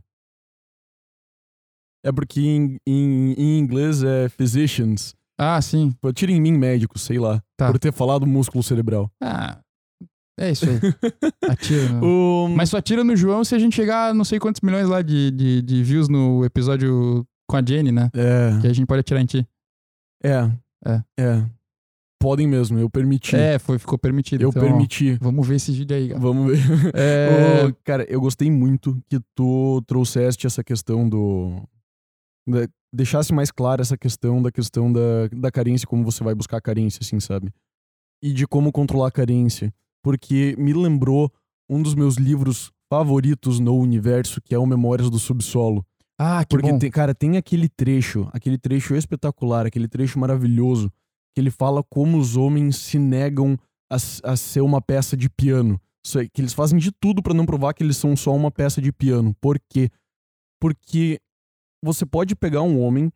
[2.02, 5.14] É porque em, em, em inglês é physicians.
[5.42, 5.94] Ah, sim.
[6.02, 7.42] Atirem em mim, médicos, sei lá.
[7.56, 7.70] Tá.
[7.70, 9.10] Por ter falado músculo cerebral.
[9.22, 9.58] Ah,
[10.38, 10.78] é isso aí.
[11.50, 11.88] Atira.
[11.94, 14.60] no- O- Mas só atira no João se a gente chegar a não sei quantos
[14.60, 18.10] milhões lá de, de, de views no episódio com a Jenny, né?
[18.14, 19.46] É, Que a gente pode atirar em ti.
[20.22, 20.50] é,
[20.86, 21.02] É.
[21.18, 21.44] é.
[22.22, 23.34] Podem mesmo, eu permiti.
[23.34, 24.42] É, foi, ficou permitido.
[24.42, 25.14] eu então, ó, permiti.
[25.22, 26.20] vamos ver esse vídeo aí, galera.
[26.26, 26.62] Vamos ver.
[26.94, 31.62] É, Ô, cara, eu gostei muito que tu trouxeste essa questão do.
[32.46, 36.56] da- deixasse mais clara essa questão da questão da, da carência, como você vai buscar
[36.58, 37.52] a carência, assim, sabe?
[38.22, 39.72] E de como controlar a carência.
[40.02, 41.30] Porque me lembrou
[41.68, 45.84] um dos meus livros favoritos no universo, que é o Memórias do Subsolo.
[46.18, 46.78] Ah, que Porque, bom.
[46.78, 50.90] tem, cara, tem aquele trecho, aquele trecho espetacular, aquele trecho maravilhoso,
[51.34, 53.56] que ele fala como os homens se negam
[53.90, 55.80] a, a ser uma peça de piano.
[56.32, 58.90] Que eles fazem de tudo pra não provar que eles são só uma peça de
[58.90, 59.34] piano.
[59.40, 59.90] Por quê?
[60.60, 61.20] Porque
[61.82, 63.10] você pode pegar um homem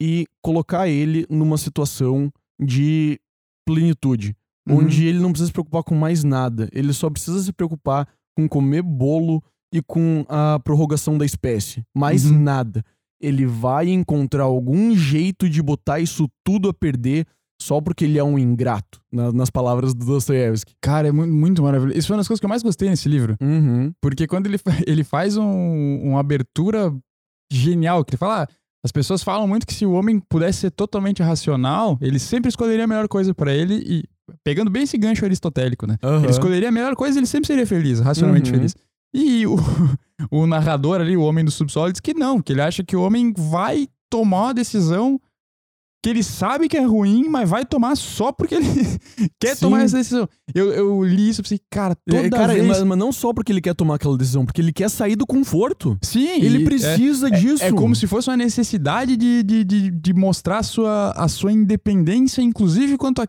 [0.00, 3.18] e colocar ele numa situação de
[3.66, 4.36] plenitude,
[4.68, 4.78] Uhum.
[4.78, 6.68] onde ele não precisa se preocupar com mais nada.
[6.72, 11.82] Ele só precisa se preocupar com comer bolo e com a prorrogação da espécie.
[11.94, 12.38] Mais Uhum.
[12.40, 12.84] nada.
[13.20, 17.26] Ele vai encontrar algum jeito de botar isso tudo a perder
[17.60, 20.74] só porque ele é um ingrato, na- nas palavras do Dostoiévski.
[20.82, 21.96] Cara, é mu- muito maravilhoso.
[21.98, 23.36] Isso foi uma das coisas que eu mais gostei nesse livro.
[23.40, 23.92] Uhum.
[24.02, 26.92] Porque quando ele, ele faz um- uma abertura
[27.52, 28.48] genial, que ele fala, ah,
[28.84, 32.84] as pessoas falam muito que se o homem pudesse ser totalmente racional, ele sempre escolheria
[32.84, 34.04] a melhor coisa pra ele e
[34.42, 35.96] pegando bem esse gancho aristotélico, né?
[36.02, 36.22] Aham.
[36.22, 38.56] Ele escolheria a melhor coisa e ele sempre seria feliz, racionalmente Uhum.
[38.58, 38.74] feliz.
[39.14, 39.56] E o,
[40.30, 43.02] o narrador ali, o homem do subsolo, diz que não, que ele acha que o
[43.02, 45.20] homem vai tomar uma decisão
[46.04, 48.66] que ele sabe que é ruim, mas vai tomar só porque ele
[49.40, 49.60] quer Sim.
[49.62, 50.28] tomar essa decisão.
[50.54, 52.66] Eu, eu li isso e pensei, cara, toda É, cara, vez...
[52.66, 55.26] mas, mas não só porque ele quer tomar aquela decisão, porque ele quer sair do
[55.26, 55.96] conforto.
[56.02, 57.64] Sim, Ele é- precisa disso.
[57.64, 61.50] É como se fosse uma necessidade de, de, de, de mostrar a sua, a sua
[61.50, 63.28] independência, inclusive quanto a,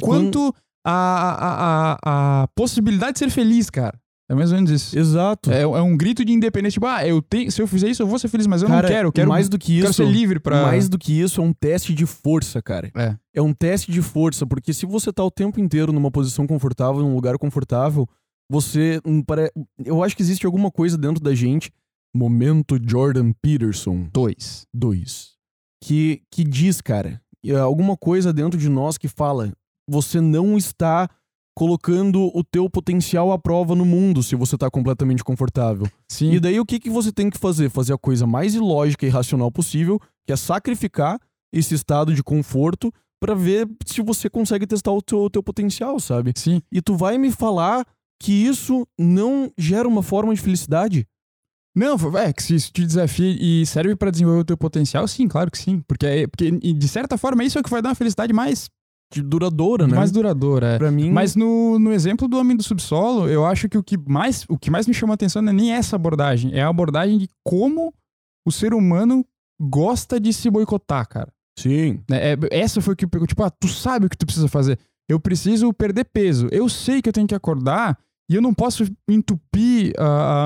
[0.00, 0.54] quanto
[0.86, 3.98] a, a, a, a possibilidade de ser feliz, cara.
[4.32, 4.98] É mais ou menos isso.
[4.98, 5.52] Exato.
[5.52, 8.06] É, é um grito de independência, tipo, ah, eu tenho, se eu fizer isso, eu
[8.06, 10.02] vou ser feliz, mas eu Cara, não quero, eu quero, mais do que quero isso,
[10.02, 10.62] ser livre pra.
[10.62, 12.90] mais do que isso é um teste de força, cara.
[12.96, 13.14] É.
[13.34, 17.02] É um teste de força, porque se você tá o tempo inteiro numa posição confortável,
[17.02, 18.08] num lugar confortável,
[18.50, 19.22] você hum,
[19.84, 21.70] eu acho que existe alguma coisa dentro da gente,
[22.16, 24.66] momento Jordan Peterson Dois.
[24.72, 25.32] 2,
[25.84, 29.52] que que diz, cara, é alguma coisa dentro de nós que fala,
[29.86, 31.06] você não está
[31.54, 35.86] colocando o teu potencial à prova no mundo se você tá completamente confortável.
[36.08, 36.32] Sim.
[36.32, 37.70] E daí o que, que você tem que fazer?
[37.70, 41.20] Fazer a coisa mais ilógica e racional possível, que é sacrificar
[41.52, 46.00] esse estado de conforto pra ver se você consegue testar o teu, o teu potencial,
[46.00, 46.32] sabe?
[46.34, 46.60] Sim.
[46.72, 47.86] E tu vai me falar
[48.20, 51.06] que isso não gera uma forma de felicidade?
[51.74, 55.26] Não, é que se isso te desafia e serve pra desenvolver o teu potencial, sim,
[55.26, 55.82] claro que sim.
[55.88, 58.68] Porque, é, porque de certa forma, isso é o que vai dar uma felicidade mais,
[59.20, 59.96] duradoura, né?
[59.96, 60.66] mais duradoura.
[60.74, 60.78] é.
[60.78, 63.98] Pra mim, Mas no, no exemplo do Homem do Subsolo, eu acho que o que
[63.98, 66.68] mais, o que mais me chama a atenção não é nem essa abordagem, é a
[66.68, 67.92] abordagem de como
[68.46, 69.24] o ser humano
[69.60, 71.32] gosta de se boicotar, cara.
[71.58, 72.00] sim.
[72.10, 74.48] É, é- essa foi o que pegou, tipo, ah, tu sabe o que tu precisa
[74.48, 74.78] fazer.
[75.08, 76.48] Eu preciso perder peso.
[76.50, 77.98] Eu sei que eu tenho que acordar
[78.30, 79.92] e eu não posso entupir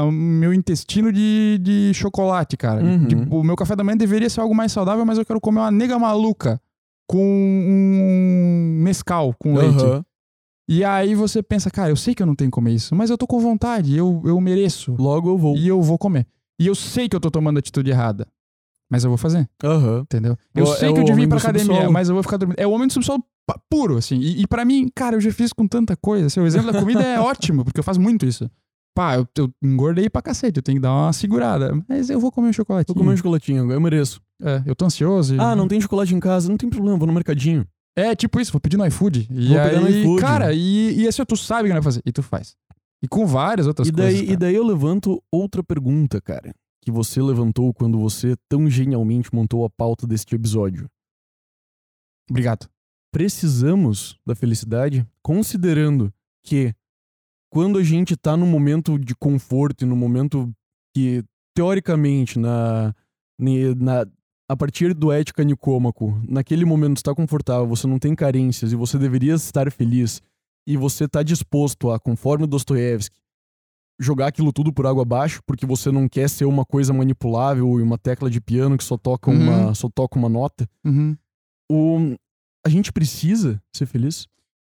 [0.06, 2.82] o meu intestino de, de chocolate, cara.
[2.82, 3.06] Uhum.
[3.06, 5.60] Tipo, o meu café da manhã deveria ser algo mais saudável, mas eu quero comer
[5.60, 6.60] uma nega maluca
[7.06, 9.84] com um mescal com leite.
[9.84, 10.04] Aham.
[10.68, 13.08] E aí você pensa, cara, eu sei que eu não tenho que comer isso, mas
[13.08, 14.96] eu tô com vontade, eu, eu mereço.
[14.98, 15.56] Logo eu vou.
[15.56, 16.26] E eu vou comer.
[16.58, 18.26] E eu sei que eu tô tomando a atitude errada.
[18.90, 20.00] Mas eu vou fazer, Aham.
[20.02, 20.36] entendeu?
[20.54, 21.92] Eu É sei o que eu devia ir pra academia, subsolo.
[21.92, 22.58] mas eu vou ficar dormindo.
[22.58, 23.22] É o homem do subsolo
[23.68, 24.16] puro, assim.
[24.18, 26.26] E, e para mim, cara, eu já fiz com tanta coisa.
[26.26, 28.48] Assim, o exemplo da comida é ótimo, porque eu faço muito isso.
[28.96, 31.70] Pá, eu, eu engordei pra cacete, eu tenho que dar uma segurada.
[31.86, 32.94] Mas eu vou comer um chocolatinho.
[32.94, 34.22] Vou comer um chocolatinho, eu mereço.
[34.42, 35.34] É, eu tô ansioso.
[35.34, 36.48] e- Ah, não tem chocolate em casa?
[36.48, 37.66] Não tem problema, vou no mercadinho.
[37.94, 39.28] É, tipo isso, vou pedir no iFood.
[39.30, 40.20] E Vou aí, no iFood.
[40.22, 42.00] cara, e, e assim, tu sabe que não vai fazer.
[42.06, 42.56] E tu faz.
[43.02, 44.22] E com várias outras E daí, coisas.
[44.22, 44.38] e cara.
[44.38, 49.70] daí eu levanto outra pergunta, cara, que você levantou quando você tão genialmente montou a
[49.70, 50.88] pauta deste episódio.
[52.30, 52.68] Obrigado.
[53.12, 56.12] Precisamos da felicidade, considerando
[56.44, 56.74] que
[57.56, 60.52] quando a gente tá num momento de conforto e no momento
[60.94, 62.94] que, teoricamente, na,
[63.40, 64.06] na,
[64.46, 68.98] a partir do ética nicômaco, naquele momento está confortável, você não tem carências e você
[68.98, 70.20] deveria estar feliz
[70.68, 73.16] e você tá disposto a, conforme o Dostoiévski,
[73.98, 77.82] jogar aquilo tudo por água abaixo porque você não quer ser uma coisa manipulável e
[77.82, 80.68] uma tecla de piano que só toca uma, só toca uma nota.
[80.84, 81.16] Uhum.
[81.72, 82.16] O,
[82.66, 84.28] a gente precisa ser feliz?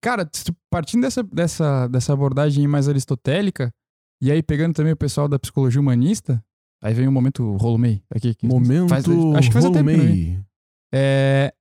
[0.01, 0.29] Cara,
[0.69, 3.73] partindo dessa, dessa, dessa abordagem mais aristotélica,
[4.21, 6.43] e aí pegando também o pessoal da psicologia humanista,
[6.81, 8.03] aí vem o momento Rolomei.
[8.09, 9.65] Aqui, que Momento faz- acho que faz.
[9.65, 10.39] Rolomei.
[10.93, 11.53] É...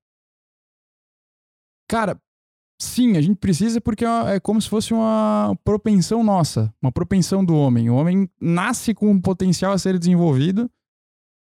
[1.89, 2.21] Cara,
[2.81, 7.45] sim, a gente precisa porque é é como se fosse uma propensão nossa, uma propensão
[7.45, 7.89] do homem.
[7.91, 10.71] O homem nasce com um potencial a ser desenvolvido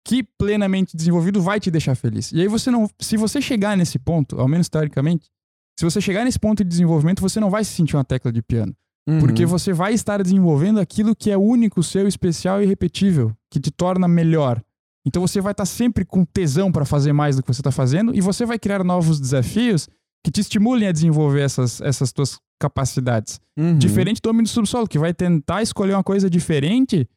[0.07, 2.33] que plenamente desenvolvido vai te deixar feliz.
[2.33, 5.31] E aí você não, se você chegar nesse ponto, ao menos teoricamente,
[5.79, 8.43] se você chegar nesse ponto de desenvolvimento, você não vai se sentir uma tecla de
[8.43, 8.75] piano,
[9.19, 9.49] porque Uhum.
[9.51, 14.07] você vai estar desenvolvendo aquilo que é único, seu, especial e irrepetível, que te torna
[14.07, 14.63] melhor.
[15.07, 18.15] Então você vai estar sempre com tesão para fazer mais do que você está fazendo
[18.15, 19.89] e você vai criar novos desafios
[20.23, 23.41] que te estimulem a desenvolver essas, essas tuas capacidades.
[23.59, 23.79] Uhum.
[23.79, 27.09] Diferente do homem do subsolo, que vai tentar escolher uma coisa diferente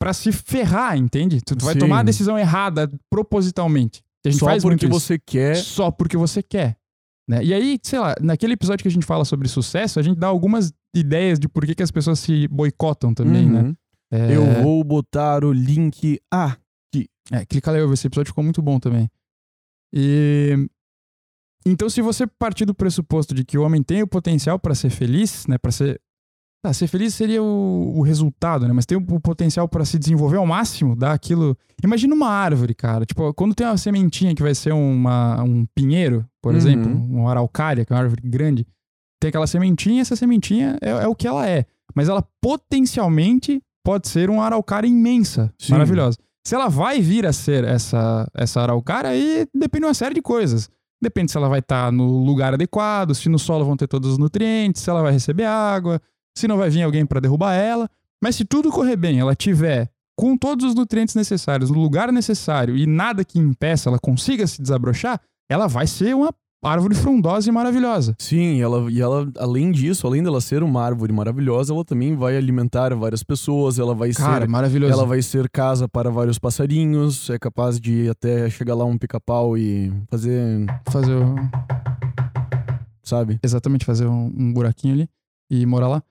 [0.00, 1.40] para se ferrar, entende?
[1.40, 4.02] Tu vai tomar a decisão errada propositalmente.
[4.24, 5.56] A gente Só faz porque você quer.
[5.56, 6.76] Só porque você quer.
[7.28, 7.44] Né?
[7.44, 10.28] E aí, sei lá, naquele episódio que a gente fala sobre sucesso, a gente dá
[10.28, 13.62] algumas ideias de por que, que as pessoas se boicotam também, né?
[13.62, 13.76] Uhum.
[14.12, 16.20] É, Eu vou botar o link.
[16.32, 16.56] Ah,
[17.32, 17.78] É, clica lá.
[17.92, 19.10] Esse episódio ficou muito bom também.
[19.92, 20.68] E.
[21.66, 24.90] Então, se você partir do pressuposto de que o homem tem o potencial para ser
[24.90, 25.58] feliz, né?
[25.58, 26.00] Para ser.
[26.64, 28.72] Tá, ser feliz seria o, o resultado, né?
[28.72, 31.56] Mas tem o, o potencial para se desenvolver ao máximo, dar aquilo.
[31.82, 33.04] Imagina uma árvore, cara.
[33.04, 36.58] Tipo, quando tem uma sementinha que vai ser uma, um pinheiro, por Uhum.
[36.58, 38.64] exemplo, uma araucária, que é uma árvore grande,
[39.20, 41.66] tem aquela sementinha, essa sementinha é, é o que ela é.
[41.92, 45.72] Mas ela potencialmente pode ser uma araucária imensa, Sim.
[45.72, 46.18] maravilhosa.
[46.46, 50.22] Se ela vai vir a ser essa, essa araucária, aí depende de uma série de
[50.22, 50.70] coisas.
[51.02, 54.18] Depende se ela vai estar no lugar adequado, se no solo vão ter todos os
[54.18, 56.00] nutrientes, se ela vai receber água,
[56.38, 57.90] se não vai vir alguém para derrubar ela.
[58.22, 62.76] Mas se tudo correr bem, ela tiver com todos os nutrientes necessários, no lugar necessário
[62.76, 66.32] e nada que impeça ela consiga se desabrochar, ela vai ser uma
[66.64, 68.16] árvore frondosa e maravilhosa.
[68.18, 72.36] sim, ela, e ela, além disso, além dela ser uma árvore maravilhosa, ela também vai
[72.36, 74.48] alimentar várias pessoas, ela vai Cara, ser.
[74.48, 74.92] maravilhoso.
[74.92, 79.56] Ela vai ser casa para vários passarinhos, é capaz de até chegar lá um pica-pau
[79.56, 81.36] e fazer, fazer o...
[83.02, 83.38] sabe?
[83.42, 85.08] exatamente fazer um, um buraquinho ali
[85.50, 86.02] e morar lá.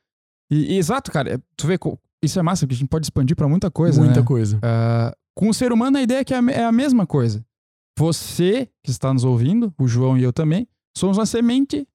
[0.49, 1.77] E, e exato, cara, é- tu vê,
[2.23, 4.25] isso é massa, porque a gente pode expandir pra muita coisa, Muita né?
[4.25, 4.59] coisa.
[4.61, 7.43] Ah, com o ser humano, a ideia é que é a, é a mesma coisa.
[7.97, 11.87] Você, que está nos ouvindo, o João e eu também, somos uma semente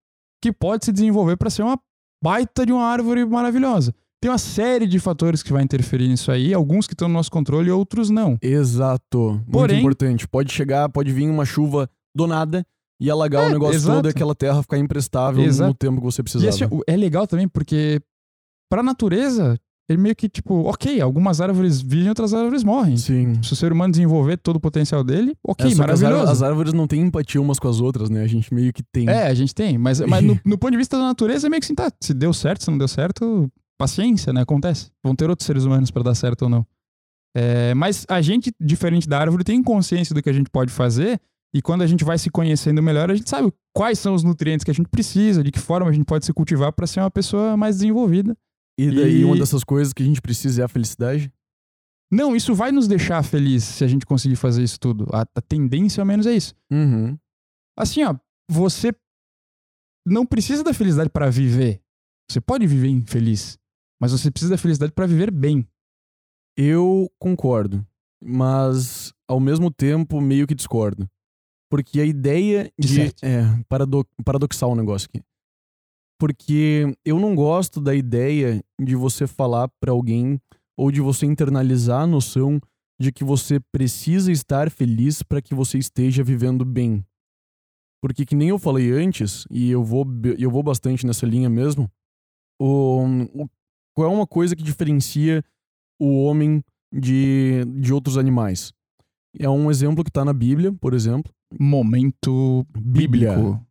[0.43, 1.79] que pode se desenvolver para ser uma
[2.23, 3.95] baita de uma árvore maravilhosa.
[4.23, 7.31] Tem uma série de fatores que vai interferir nisso aí, alguns que estão no nosso
[7.31, 8.39] controle e outros não.
[8.43, 9.33] Exato.
[9.33, 10.29] Muito Porém- importante.
[10.29, 12.67] Pode chegar, pode vir uma chuva do nada
[13.01, 13.97] e alagar É, o negócio exato.
[13.97, 15.69] todo e aquela terra ficar imprestável Exato.
[15.69, 18.01] no tempo que você E esse, o- é legal também porque,
[18.71, 19.59] pra natureza,
[19.91, 22.97] ele meio que tipo, ok, algumas árvores vivem, outras árvores morrem.
[22.97, 23.43] Sim.
[23.43, 26.15] Se o ser humano desenvolver todo o potencial dele, ok, É, as, maravilhoso.
[26.15, 28.23] árvores, as árvores não têm empatia umas com as outras, né?
[28.23, 29.09] A gente meio que tem.
[29.09, 31.61] É, a gente tem, mas, mas no, no ponto de vista da natureza é meio
[31.61, 34.93] que assim, tá, se deu certo, se não deu certo, paciência, né, acontece.
[35.03, 36.65] Vão ter outros seres humanos pra dar certo ou não.
[37.37, 41.21] É, mas a gente, diferente da árvore, tem consciência do que a gente pode fazer
[41.53, 44.63] e quando a gente vai se conhecendo melhor, a gente sabe quais são os nutrientes
[44.63, 47.11] que a gente precisa, de que forma a gente pode se cultivar pra ser uma
[47.11, 48.37] pessoa mais desenvolvida.
[48.83, 51.33] E daí E- uma dessas coisas que a gente precisa é a felicidade.
[52.13, 55.07] Não, isso vai nos deixar felizes se a gente conseguir fazer isso tudo.
[55.13, 56.55] A, a tendência, ao menos, é isso.
[56.71, 57.17] Uhum.
[57.79, 58.17] Assim, ó,
[58.51, 58.93] você
[60.07, 61.81] não precisa da felicidade pra viver.
[62.31, 63.59] Você pode viver infeliz,
[64.01, 65.67] mas você precisa da felicidade pra viver bem.
[66.57, 67.87] Eu concordo,
[68.23, 71.09] mas ao mesmo tempo meio que discordo.
[71.71, 73.01] Porque a ideia De de.
[73.25, 75.23] É, parado, paradoxal o negócio aqui.
[76.21, 80.39] Porque eu não gosto da ideia de você falar pra alguém
[80.79, 82.61] ou de você internalizar a noção
[83.01, 87.03] de que você precisa estar feliz para que você esteja vivendo bem.
[88.03, 90.07] Porque que nem eu falei antes, e eu vou,
[90.39, 91.91] eu vou bastante nessa linha mesmo,
[92.61, 93.05] o,
[93.35, 93.49] o-
[93.97, 95.43] qual é uma coisa que diferencia
[96.01, 96.63] o homem
[96.95, 98.73] de, de outros animais?
[99.39, 101.33] É um exemplo que tá na Bíblia, por exemplo.
[101.59, 103.65] Momento Bíblia.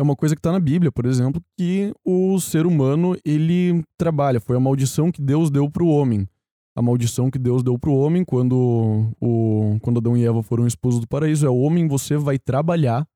[0.00, 4.40] É uma coisa que tá na Bíblia, por exemplo, que o ser humano, ele trabalha.
[4.40, 6.26] Foi a maldição que Deus deu pro homem.
[6.74, 11.02] A maldição que Deus deu pro homem quando, o, quando Adão e Eva foram expulsos
[11.02, 13.06] do paraíso é: homem, você vai trabalhar,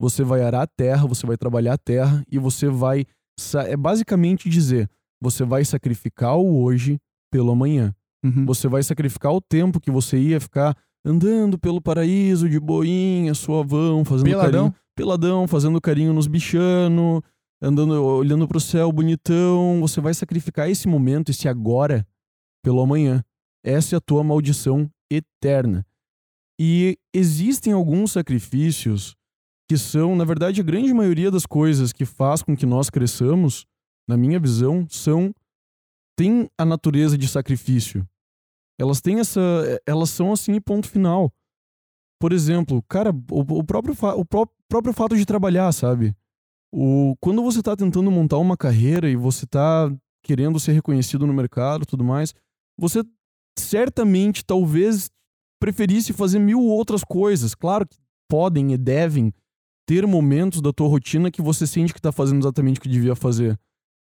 [0.00, 3.04] você vai arar a terra, você vai trabalhar a terra e você vai.
[3.68, 4.88] É basicamente dizer:
[5.20, 6.98] você vai sacrificar o hoje
[7.30, 7.94] pelo amanhã.
[8.24, 8.46] Uhum.
[8.46, 14.04] Você vai sacrificar o tempo que você ia ficar andando pelo paraíso de boinha, suavão,
[14.04, 14.70] fazendo Peladão.
[14.70, 14.74] carinho.
[14.94, 17.22] Peladão, fazendo carinho nos bichanos,
[17.60, 19.80] andando, olhando pro céu bonitão.
[19.80, 22.06] Você vai sacrificar esse momento, esse agora,
[22.62, 23.24] pelo amanhã.
[23.64, 25.86] Essa é a tua maldição eterna.
[26.60, 29.16] E existem alguns sacrifícios
[29.68, 33.64] que são, na verdade, a grande maioria das coisas que faz com que nós cresçamos,
[34.06, 35.32] na minha visão, são
[36.16, 38.06] tem a natureza de sacrifício.
[38.82, 39.40] Elas têm essa,
[39.86, 41.32] elas são assim ponto final.
[42.20, 46.16] Por exemplo, cara, o, o próprio o pró- próprio fato de trabalhar, sabe?
[46.74, 49.88] O quando você tá tentando montar uma carreira e você tá
[50.24, 52.34] querendo ser reconhecido no mercado, tudo mais,
[52.76, 53.04] você
[53.56, 55.08] certamente talvez
[55.60, 57.54] preferisse fazer mil outras coisas.
[57.54, 57.96] Claro que
[58.28, 59.32] podem e devem
[59.86, 63.14] ter momentos da tua rotina que você sente que tá fazendo exatamente o que devia
[63.14, 63.56] fazer.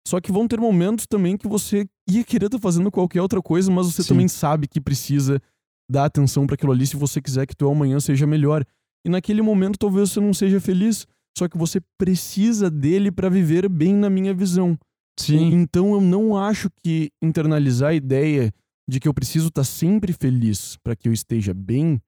[0.07, 3.71] Só que vão ter momentos também que você ia querer estar fazendo qualquer outra coisa,
[3.71, 4.09] mas você Sim.
[4.09, 5.41] também sabe que precisa
[5.89, 8.65] dar atenção para aquilo ali se você quiser que teu amanhã seja melhor.
[9.05, 13.67] E naquele momento talvez você não seja feliz, só que você precisa dele para viver
[13.67, 14.77] bem na minha visão.
[15.19, 15.53] Sim.
[15.53, 18.53] Então eu não acho que internalizar a ideia
[18.89, 22.01] de que eu preciso estar sempre feliz para que eu esteja bem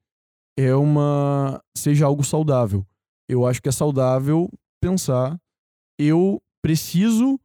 [0.58, 2.86] é uma seja algo saudável.
[3.28, 4.50] Eu acho que é saudável
[4.82, 5.40] pensar
[6.00, 7.40] eu preciso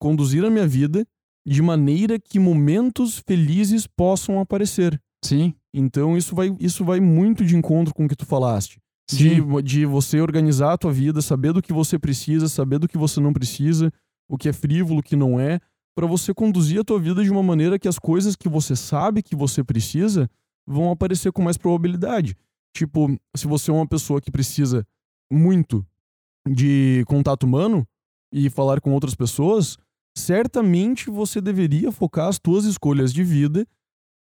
[0.00, 1.06] conduzir a minha vida
[1.46, 5.00] de maneira que momentos felizes possam aparecer.
[5.24, 5.54] Sim.
[5.74, 8.80] Então isso vai, isso vai muito de encontro com o que tu falaste.
[9.10, 9.62] De, Sim.
[9.62, 13.20] de você organizar a tua vida, saber do que você precisa, saber do que você
[13.20, 13.92] não precisa,
[14.28, 15.60] o que é frívolo, o que não é,
[15.94, 19.22] para você conduzir a tua vida de uma maneira que as coisas que você sabe
[19.22, 20.30] que você precisa
[20.66, 22.36] vão aparecer com mais probabilidade.
[22.74, 24.86] Tipo, se você é uma pessoa que precisa
[25.30, 25.84] muito
[26.48, 27.86] de contato humano
[28.32, 29.76] e falar com outras pessoas,
[30.16, 33.66] certamente você deveria focar as tuas escolhas de vida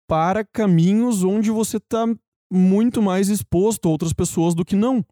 [0.08, 2.04] para caminhos onde você está
[2.52, 5.04] muito mais exposto a outras pessoas do que não.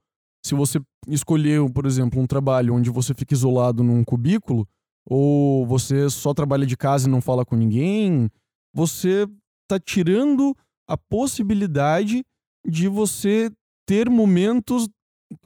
[0.45, 4.69] Se você escolher, por exemplo, um trabalho onde você fica isolado num cubículo,
[5.09, 8.31] ou você só trabalha de casa e não fala com ninguém,
[8.75, 9.27] você
[9.63, 10.55] está tirando
[10.89, 12.23] a possibilidade
[12.67, 13.51] de você
[13.87, 14.89] ter momentos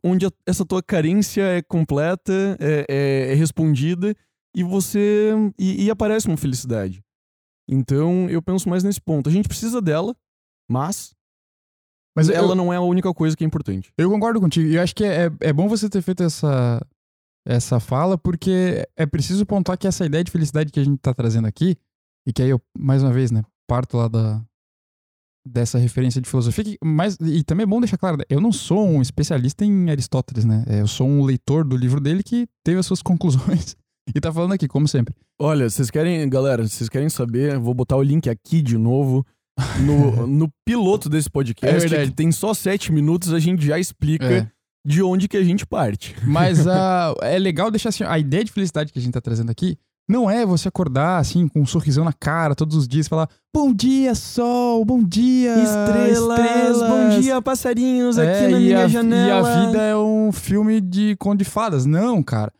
[0.02, 4.14] onde essa tua carência é completa, é, é- é respondida
[4.54, 7.02] e você e, e aparece uma felicidade.
[7.68, 9.28] Então eu penso mais nesse ponto.
[9.28, 10.14] A gente precisa dela,
[10.70, 11.14] mas
[12.16, 13.92] Mas ela eu, não é a única coisa que é importante.
[13.96, 14.68] eu concordo contigo.
[14.68, 16.80] E eu acho que é, é bom você ter feito essa,
[17.46, 21.12] essa fala, porque é preciso pontuar que essa ideia de felicidade que a gente tá
[21.12, 21.76] trazendo aqui,
[22.26, 24.42] e que aí eu, mais uma vez, né, parto lá da,
[25.46, 28.52] dessa referência de filosofia, que, mas, e também é bom deixar claro, né, eu não
[28.52, 30.64] sou um especialista em Aristóteles, né?
[30.66, 33.76] É, Eu sou um leitor do livro dele que teve as suas conclusões
[34.14, 35.14] e tá falando aqui, como sempre.
[35.40, 37.58] Olha, vocês querem, galera, vocês querem saber?
[37.58, 39.24] Vou botar o link aqui de novo.
[39.84, 42.10] No, no piloto desse É podcast, verdade.
[42.10, 44.50] que tem só sete minutos, a gente já explica É.
[44.86, 46.14] de onde que a gente parte.
[46.26, 49.50] Mas ah, é legal deixar assim, a ideia de felicidade que a gente tá trazendo
[49.50, 53.08] aqui não é você acordar assim com um sorrisão na cara todos os dias e
[53.08, 59.96] falar bom dia sol, bom dia estrelas, passarinhos É, e a, E a vida é
[59.96, 61.86] um filme de conto de fadas.
[61.86, 62.52] Não, cara.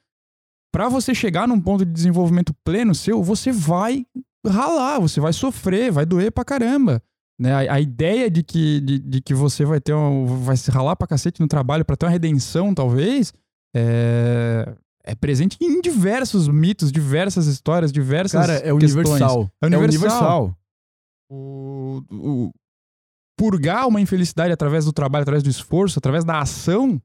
[0.75, 4.05] Pra você chegar num ponto de desenvolvimento pleno seu, você vai
[4.45, 7.01] ralar, você vai sofrer, vai doer pra caramba.
[7.41, 7.53] Né?
[7.69, 10.97] A, a ideia de que, de, de que você vai ter um, vai se ralar
[10.97, 13.33] pra cacete no trabalho pra ter uma redenção, talvez,
[13.73, 19.49] é, é presente em diversos mitos, diversas histórias, diversas Cara, é universal.
[19.63, 20.43] É É universal.
[20.43, 20.59] universal.
[21.31, 22.51] O, o-
[23.39, 27.01] purgar uma infelicidade através do trabalho, através do esforço, através da ação,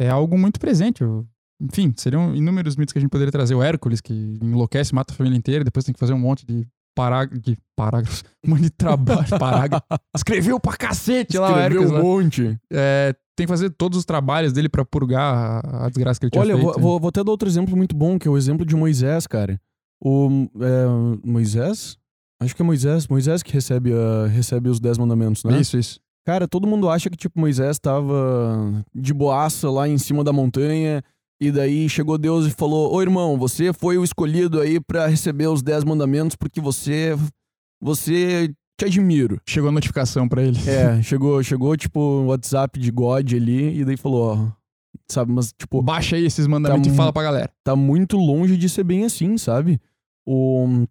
[0.00, 1.02] é algo muito presente.
[1.02, 1.26] Eu-
[1.60, 3.54] enfim, seriam inúmeros mitos que a gente poderia trazer.
[3.54, 6.66] O Hércules, que enlouquece, mata a família inteira, depois tem que fazer um monte de,
[6.94, 9.84] pará de parágrafos, um monte de trabalho, parágrafo.
[10.14, 12.00] Escreveu pra cacete lá o Escreveu Hércules.
[12.00, 12.58] um monte.
[12.72, 16.30] É, tem que fazer todos os trabalhos dele pra purgar a, a desgraça que ele
[16.32, 16.64] tinha Olha, feito.
[16.64, 19.26] vou, vou, vou até dar outro exemplo muito bom, que é o exemplo de Moisés,
[19.26, 19.60] cara.
[20.02, 21.96] O é, Moisés?
[22.40, 23.08] Acho que é Moisés.
[23.08, 25.60] Moisés que recebe, a- recebe os dez mandamentos, né?
[25.60, 26.00] Isso, isso.
[26.24, 31.02] Cara, todo mundo acha que, tipo, Moisés tava de boaça lá em cima da montanha.
[31.40, 35.46] E daí chegou Deus e falou: Ô irmão, você foi o escolhido aí pra receber
[35.46, 37.16] os dez mandamentos porque você.
[37.80, 38.52] Você.
[38.80, 39.40] Te admiro.
[39.48, 40.58] Chegou a notificação pra ele.
[40.68, 43.80] É, chegou, chegou, tipo, o WhatsApp de God ali.
[43.80, 44.58] E daí falou: Ó.
[45.10, 47.50] Sabe, mas, tipo, Baixa aí esses mandamentos Tá e fala pra galera.
[47.64, 49.80] tá muito longe de ser bem assim, sabe?
[50.26, 50.84] O,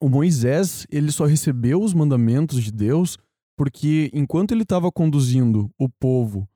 [0.00, 3.18] o Moisés, ele só recebeu os mandamentos de Deus
[3.56, 6.48] porque enquanto ele estava conduzindo o povo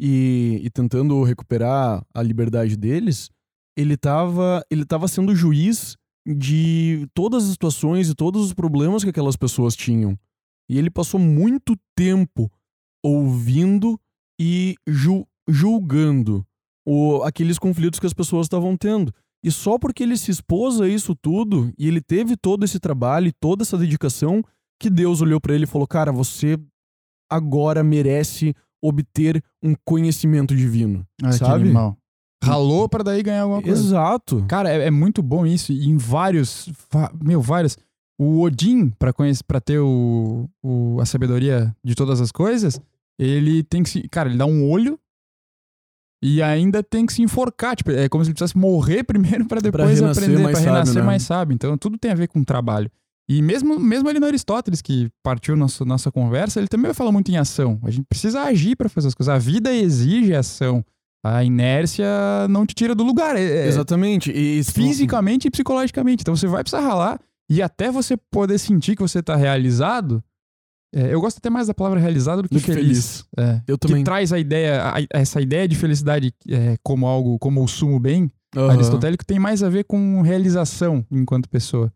[0.00, 3.28] e, e tentando recuperar a liberdade deles,
[3.76, 9.10] ele estava ele tava sendo juiz de todas as situações e todos os problemas que
[9.10, 10.18] aquelas pessoas tinham.
[10.70, 12.50] E ele passou muito tempo
[13.04, 13.98] ouvindo
[14.40, 16.46] e ju- julgando
[16.86, 19.12] o, aqueles conflitos que as pessoas estavam tendo.
[19.44, 23.28] E só porque ele se expôs a isso tudo e ele teve todo esse trabalho
[23.28, 24.42] e toda essa dedicação
[24.80, 26.58] que Deus olhou pra ele e falou: "Cara, você
[27.30, 31.06] agora merece obter um conhecimento divino".
[31.22, 31.64] Ah, que sabe?
[31.64, 31.96] animal.
[32.42, 33.78] Ralou pra daí ganhar alguma coisa.
[33.82, 34.44] Exato.
[34.48, 35.72] Cara, é, é muito bom isso.
[35.72, 36.70] E em vários.
[37.22, 37.76] Meu, vários.
[38.18, 42.80] O Odin, pra, conhecer, pra ter o, o- a sabedoria de todas as coisas,
[43.18, 44.08] ele tem que se.
[44.08, 44.98] Cara, ele dá um olho
[46.22, 47.76] e ainda tem que se enforcar.
[47.76, 50.72] Tipo, é como se ele precisasse morrer primeiro pra depois renascer aprender, mais pra sábio,
[50.74, 51.06] renascer né?
[51.06, 51.54] mais sábio.
[51.54, 52.90] Então tudo tem a ver com trabalho.
[53.32, 57.12] E mesmo, mesmo ali no Aristóteles, que partiu nossa, nossa conversa, ele também vai falar
[57.12, 57.78] muito em ação.
[57.84, 59.32] A gente precisa agir pra fazer as coisas.
[59.32, 60.84] A vida exige ação.
[61.24, 62.08] A inércia
[62.48, 63.36] não te tira do lugar.
[63.36, 64.32] É, é- Exatamente.
[64.32, 66.22] E fisicamente e psicologicamente.
[66.22, 70.22] Então você vai precisar ralar e até você poder sentir que você tá realizado,
[70.92, 73.24] É, eu gosto até mais da palavra realizado do que, Do que feliz.
[73.38, 73.60] É.
[73.68, 74.02] Eu Que também.
[74.02, 78.28] traz a ideia, a- essa ideia de felicidade é, como algo, como o sumo bem,
[78.56, 78.72] Aham.
[78.72, 81.92] aristotélico, tem mais a ver com realização enquanto pessoa.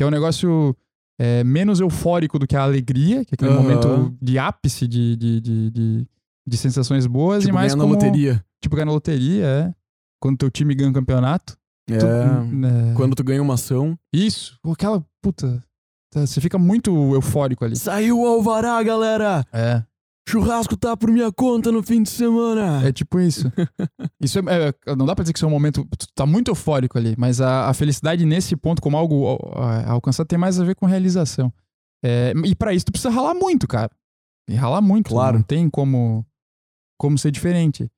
[0.00, 0.74] Que é um negócio
[1.20, 3.62] é, menos eufórico do que a alegria, que é aquele Aham.
[3.62, 6.06] momento de ápice de, de, de, de,
[6.48, 8.44] de sensações boas, Tipo, e mais ganhar como, na loteria.
[8.62, 9.74] Tipo, ganhar na loteria, é.
[10.18, 11.54] Quando teu time ganha um campeonato.
[11.86, 11.98] É.
[11.98, 13.94] tu- é, Quando tu ganha uma ação.
[14.10, 15.62] Isso, aquela puta.
[16.10, 17.76] tá, Você fica muito eufórico ali.
[17.76, 19.44] Saiu o alvará, galera!
[19.52, 19.82] É.
[20.30, 22.86] Churrasco tá por minha conta no fim de semana.
[22.86, 23.50] É tipo isso.
[24.20, 24.42] isso é,
[24.86, 25.84] é, não dá pra dizer que isso é um momento.
[25.98, 29.90] Tu tá muito eufórico ali, mas a, a felicidade nesse ponto, como algo ó, a-
[29.90, 31.52] alcançar, tem mais a ver com realização.
[32.04, 33.90] É, e pra isso tu precisa ralar muito, cara.
[34.48, 35.08] E ralar muito.
[35.10, 35.38] Claro.
[35.38, 36.24] Não tem como,
[36.98, 37.90] como ser diferente.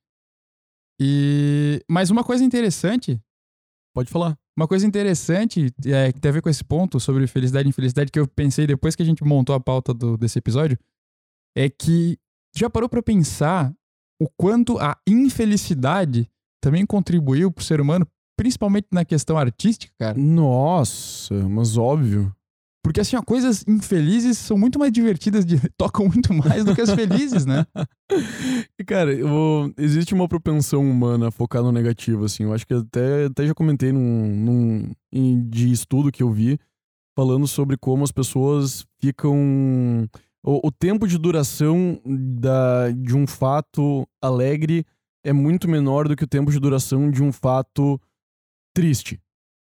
[1.00, 1.82] E.
[1.90, 3.20] Mas uma coisa interessante
[3.94, 4.38] Pode falar.
[4.56, 8.10] Uma coisa interessante é, que tem a ver com esse ponto sobre felicidade e infelicidade
[8.10, 10.78] que eu pensei depois que a gente montou a pauta do- desse episódio
[11.56, 12.18] é que
[12.56, 13.72] já parou pra pensar
[14.20, 16.28] o quanto a infelicidade
[16.62, 18.06] também contribuiu pro ser humano,
[18.38, 20.16] principalmente na questão artística, cara?
[20.18, 22.32] Nossa, mas óbvio.
[22.84, 26.80] Porque assim, ó, coisas infelizes são muito mais divertidas, de, tocam muito mais do que
[26.80, 27.66] as felizes, né?
[28.78, 32.42] E, cara, eu- existe uma propensão humana a focar no negativo, assim.
[32.42, 34.92] Eu acho que até, até já comentei num, num
[35.48, 36.58] de estudo que eu vi,
[37.16, 40.06] falando sobre como as pessoas ficam.
[40.44, 44.84] O, o tempo de duração da, de um fato alegre
[45.24, 48.00] é muito menor do que o tempo de duração de um fato
[48.74, 49.20] triste.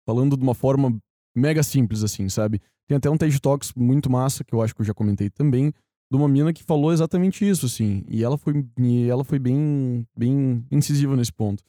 [0.06, 0.98] Falando de uma forma
[1.34, 2.60] mega simples, assim, sabe?
[2.86, 5.72] Tem até um TED Talks muito massa, que eu acho que eu já comentei também,
[6.10, 8.04] de uma mina que falou exatamente isso, assim.
[8.08, 11.62] E ela foi, e ela foi bem, bem incisiva nesse ponto.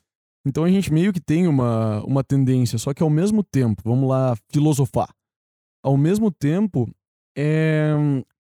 [0.46, 4.10] Então a gente meio que tem uma, uma tendência, só que ao mesmo tempo, vamos
[4.10, 5.14] lá filosofar.
[5.84, 6.90] Ao mesmo tempo,
[7.38, 7.94] é,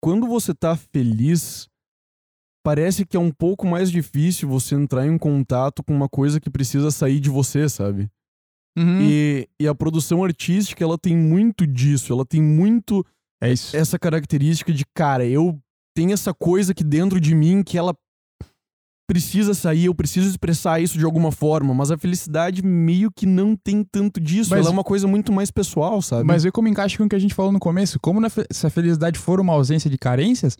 [0.01, 1.67] quando você tá feliz,
[2.63, 6.49] parece que é um pouco mais difícil você entrar em contato com uma coisa que
[6.49, 8.09] precisa sair de você, sabe?
[8.77, 9.01] Uhum.
[9.01, 13.05] E, e a produção artística, ela tem muito disso, ela tem muito
[13.41, 15.59] É essa característica de, cara, eu
[15.95, 17.95] tenho essa coisa aqui dentro de mim que ela
[19.07, 23.55] precisa sair, eu preciso expressar isso de alguma forma, mas a felicidade meio que não
[23.55, 26.25] tem tanto disso, Mas- ela é uma coisa muito mais pessoal, sabe?
[26.25, 27.99] Mas vê como encaixa com o que a gente falou no começo.
[28.01, 30.57] Como na se a felicidade for uma ausência de carências,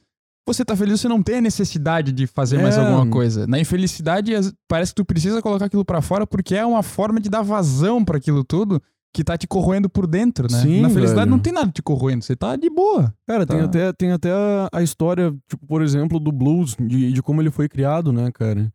[0.48, 2.80] você tá feliz, você não tem a necessidade de fazer mais É.
[2.80, 3.46] alguma coisa.
[3.46, 4.32] Na infelicidade,
[4.68, 8.04] parece que tu precisa colocar aquilo pra fora porque é uma forma de dar vazão
[8.06, 8.82] pra aquilo tudo
[9.18, 10.62] que tá te corroendo por dentro, né?
[10.62, 11.32] Sim, Na felicidade velho.
[11.32, 13.12] não tem nada te corroendo, você tá de boa.
[13.26, 13.66] Cara, tem Tá.
[13.66, 17.50] até, tem até a, a história, tipo, por exemplo, do blues, de, de como ele
[17.50, 18.72] foi criado, né, cara?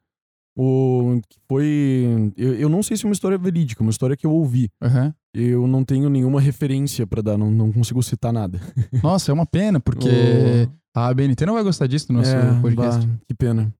[0.58, 2.32] O, foi.
[2.36, 4.68] Eu, eu não sei se é uma história verídica, uma história que eu ouvi.
[4.82, 5.14] Aham.
[5.32, 8.60] Eu não tenho nenhuma referência pra dar, não, não consigo citar nada.
[9.02, 12.60] Nossa, é uma pena, porque O- a BNT não vai gostar disso no nosso É,
[12.60, 13.06] podcast.
[13.06, 13.72] bah, que pena.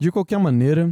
[0.00, 0.90] De qualquer maneira,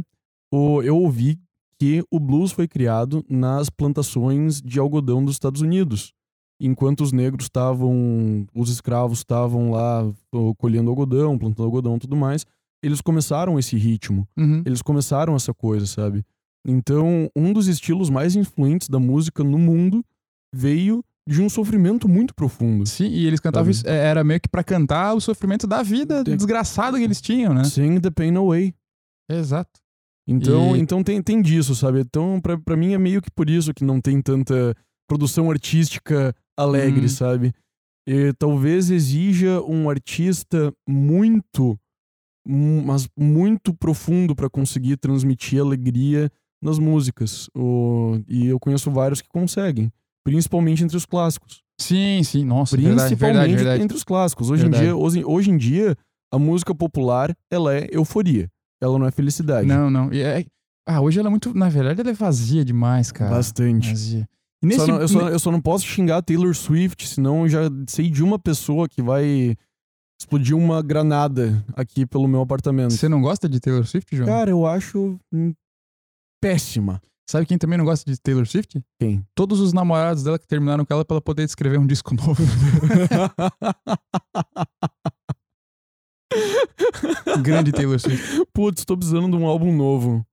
[0.53, 1.39] o, eu ouvi
[1.79, 6.13] que o blues foi criado nas plantações de algodão dos Estados Unidos.
[6.59, 10.09] Enquanto os negros estavam, os escravos estavam lá
[10.57, 12.45] colhendo algodão, plantando algodão e tudo mais,
[12.81, 14.61] eles começaram esse ritmo, Uhum.
[14.65, 16.23] eles começaram essa coisa, sabe?
[16.65, 20.03] Então, um dos estilos mais influentes da música no mundo
[20.53, 22.85] veio de um sofrimento muito profundo.
[22.85, 26.23] Sim, e eles cantavam isso, é, era meio que pra cantar o sofrimento da vida
[26.23, 27.63] Tem- desgraçada que eles tinham, né?
[27.65, 28.73] Sing the pain away.
[29.29, 29.79] Exato.
[30.27, 31.99] Então, E- então tem, tem disso, sabe?
[32.01, 34.75] Então, pra, pra mim é meio que por isso que não tem tanta
[35.07, 37.09] produção artística alegre, Hum.
[37.09, 37.53] sabe?
[38.07, 41.77] E talvez exija um artista muito,
[42.47, 46.29] mas muito profundo pra conseguir transmitir alegria
[46.61, 47.49] nas músicas.
[47.55, 49.91] O, e eu conheço vários que conseguem,
[50.25, 51.61] principalmente entre os clássicos.
[51.79, 53.83] Sim, sim, nossa, verdade, Principalmente verdade, verdade.
[53.83, 54.49] entre os clássicos.
[54.49, 54.83] Hoje em, Verdade.
[54.85, 55.97] dia, hoje, hoje em dia,
[56.31, 58.49] a música popular, ela é euforia.
[58.83, 59.67] Ela não é felicidade.
[59.67, 60.11] Não, não.
[60.13, 60.45] E é-
[60.85, 61.53] Ah, hoje ela é muito.
[61.53, 63.31] Na verdade, ela é vazia demais, cara.
[63.31, 63.89] Bastante.
[63.89, 64.27] Vazia.
[64.61, 64.79] Nesse.
[64.81, 68.09] Só não- eu, só, eu só não posso xingar Taylor Swift, senão eu já sei
[68.09, 69.55] de uma pessoa que vai
[70.19, 72.91] explodir uma granada aqui pelo meu apartamento.
[72.91, 74.27] Você não gosta de Taylor Swift, João?
[74.27, 75.53] Cara, eu acho hum,
[76.41, 77.01] péssima.
[77.29, 78.81] Sabe quem também não gosta de Taylor Swift?
[78.99, 79.25] Quem?
[79.33, 82.43] Todos os namorados dela que terminaram com ela pra ela poder escrever um disco novo.
[87.41, 88.43] Grande Taylor Swift.
[88.53, 90.25] Putz, tô precisando de um álbum novo.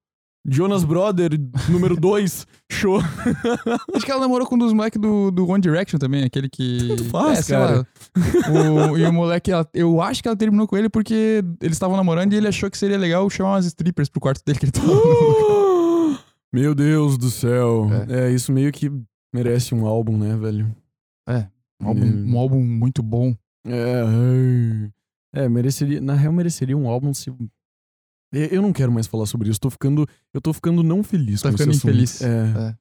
[0.49, 1.33] Jonas Brother,
[1.69, 2.99] número 2, show.
[3.95, 6.89] Acho que ela namorou com um dos moleques do, do One Direction também, aquele que.
[6.97, 7.77] Tanto faz, é, cara.
[7.77, 8.91] lá.
[8.91, 11.95] O- e o moleque, ela- eu acho que ela terminou com ele porque eles estavam
[11.95, 14.73] namorando e ele achou que seria legal chamar umas strippers pro quarto dele que ele
[14.73, 14.87] tava.
[16.53, 17.89] Meu Deus do céu.
[18.09, 18.31] É.
[18.31, 18.91] isso meio que
[19.35, 20.75] merece um álbum, né, velho?
[21.83, 23.35] Um álbum, um álbum muito bom.
[23.67, 24.03] É.
[25.35, 26.01] É, mereceria.
[26.01, 27.31] Na real, mereceria um álbum se.
[27.31, 27.37] Eu
[28.33, 29.59] eu não quero mais falar sobre isso.
[29.61, 32.23] Tô ficando, eu tô ficando não feliz Tá ficando infeliz.
[32.23, 32.27] É.
[32.29, 32.75] É.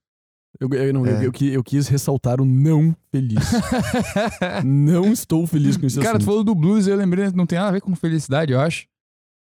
[0.60, 1.26] Eu, eu, não, eu- É.
[1.26, 3.38] eu qui- eu quis ressaltar o não feliz.
[4.66, 6.26] não estou feliz com esse Cara, tu assunto.
[6.26, 8.88] falou do blues eu lembrei, não tem nada a ver com felicidade, eu acho.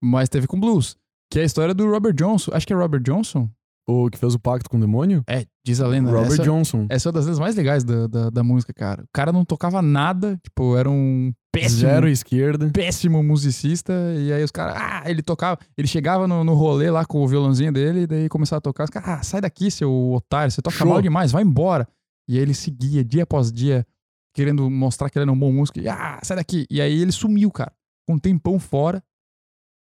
[0.03, 0.95] Mas teve com blues.
[1.31, 2.51] Que é a história do Robert Johnson.
[2.53, 3.49] Acho que é Robert Johnson.
[3.87, 5.23] O que fez o pacto com o demônio?
[5.27, 6.11] É, diz a lenda.
[6.11, 6.85] Robert essa, Johnson.
[6.89, 9.03] essa é uma das lendas mais legais da, da, da música, cara.
[9.03, 12.69] O cara não tocava nada, tipo, era um péssimo, Zero esquerda.
[12.71, 13.93] péssimo musicista.
[14.17, 17.27] E aí os caras, ah, ele tocava, ele chegava no, no rolê lá com o
[17.27, 18.85] violãozinho dele, e daí começava a tocar.
[18.85, 20.87] Os caras, ah, sai daqui, seu otário, você toca Show.
[20.87, 21.87] mal demais, vai embora.
[22.27, 23.85] E aí ele seguia dia após dia,
[24.33, 25.79] querendo mostrar que ele era um bom músico.
[25.79, 26.65] E, ah, sai daqui.
[26.69, 27.73] E aí ele sumiu, cara.
[28.07, 29.03] Com um tempão fora.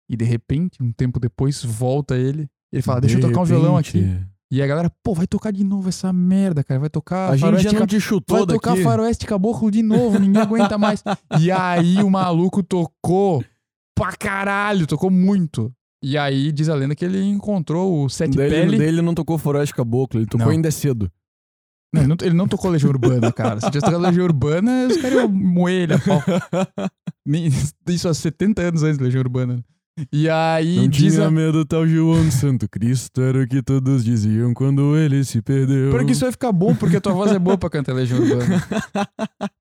[0.09, 2.49] E de repente, um tempo depois, volta ele.
[2.71, 4.25] Ele fala, deixa eu tocar um violão repente, aqui.
[4.51, 6.77] E a galera, pô, vai tocar de novo essa merda, cara.
[6.77, 8.83] Vai tocar A gente já não te chutou Vai tocar daqui.
[8.83, 11.01] faroeste caboclo de novo, ninguém aguenta mais.
[11.39, 13.41] E aí o maluco tocou
[13.95, 15.71] pra caralho, tocou muito.
[16.03, 18.77] E aí diz a lenda que ele encontrou o Sete Daí ele, Pele.
[18.77, 20.51] daí ele não tocou Faroeste Caboclo, ele tocou Não.
[20.51, 21.09] Ainda é Cedo.
[21.93, 23.59] Não, ele, não, ele não tocou Legião Urbana, cara.
[23.59, 26.21] Se tivesse tocado Legião Urbana, os caras iam moer ele a pau.
[27.87, 29.63] Isso há 70 anos antes da Legião Urbana.
[30.11, 31.31] E aí Não diz tinha a...
[31.31, 35.91] medo tal João Santo Cristo, era o que todos diziam quando ele se perdeu.
[35.91, 38.63] Porque isso vai ficar bom, porque tua voz é boa pra cantar Legião Urbana.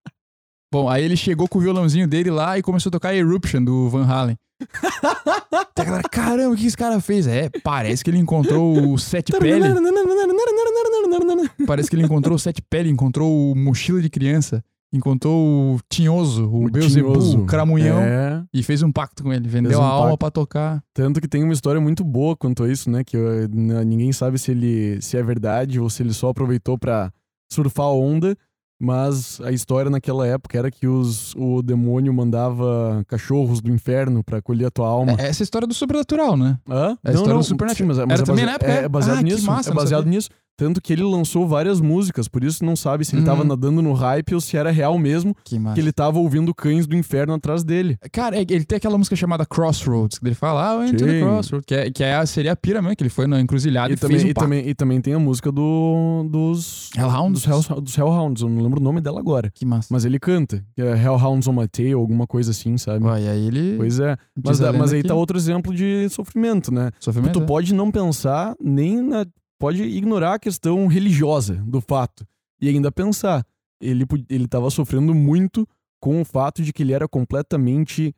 [0.73, 3.89] Bom, aí ele chegou com o violãozinho dele lá e começou a tocar Eruption do
[3.89, 4.37] Van Halen.
[5.75, 7.27] Tem a galera, caramba, o que esse cara fez?
[7.27, 9.65] É, parece que ele encontrou o Sete Pele.
[11.67, 14.63] Parece que ele encontrou o Sete Pele, encontrou o Mochila de Criança,
[14.93, 17.41] encontrou o Tinhoso, o, O Tinhoso.
[17.41, 19.49] o Cramunhão, É, e fez um pacto com ele.
[19.49, 20.19] Vendeu um a alma pacto.
[20.19, 20.83] pra tocar.
[20.95, 23.05] tanto que tem uma história muito boa quanto a isso, né?
[23.05, 26.77] Que eh, n- ninguém sabe se ele se é verdade ou se ele só aproveitou
[26.79, 27.13] pra
[27.53, 28.37] surfar a onda.
[28.83, 34.41] Mas a história naquela época era que os, o demônio mandava cachorros do inferno pra
[34.41, 35.13] colher a tua alma.
[35.19, 36.57] É, essa é a história do sobrenatural, né?
[36.67, 36.97] Hã?
[37.05, 37.77] É a história do Supernatural.
[37.77, 38.89] sim, mas, é- mas Era é também base- na época, É, é?
[38.89, 39.47] baseado Ah, que nisso.
[39.47, 40.31] massa, é não baseado nisso.
[40.57, 43.49] Tanto que ele lançou várias músicas, por isso não sabe se ele tava Uhum.
[43.49, 46.95] nadando no hype ou se era real mesmo, Que que ele tava ouvindo cães do
[46.95, 47.97] inferno atrás dele.
[48.13, 51.21] Cara, é- ele tem aquela música chamada Crossroads, que ele fala, ah, Into the.
[51.21, 53.95] Crossroads, que, é, que é, seria a pira mesmo, que ele foi na encruzilhada e,
[53.95, 56.91] E também, fez um e, também, e também tem a música do, dos.
[56.95, 57.43] Hellhounds?
[57.47, 59.51] Dos, Hell, dos Hellhounds, eu não lembro o nome dela agora.
[59.55, 59.89] Que massa.
[59.91, 63.07] Mas ele canta, que é Hellhounds on My Tail, alguma coisa assim, sabe?
[63.07, 63.77] Ó, e aí ele...
[63.79, 64.15] Pois é.
[64.45, 66.91] Mas, mas aí que- tá outro exemplo de sofrimento, né?
[67.01, 67.47] Sofrimento, tu né?
[67.47, 69.25] pode não pensar nem na.
[69.61, 72.27] Pode ignorar a questão religiosa do fato.
[72.61, 73.47] E ainda pensar.
[73.81, 75.69] Ele, pu- ele tava sofrendo muito
[76.03, 78.15] com o fato de que ele era completamente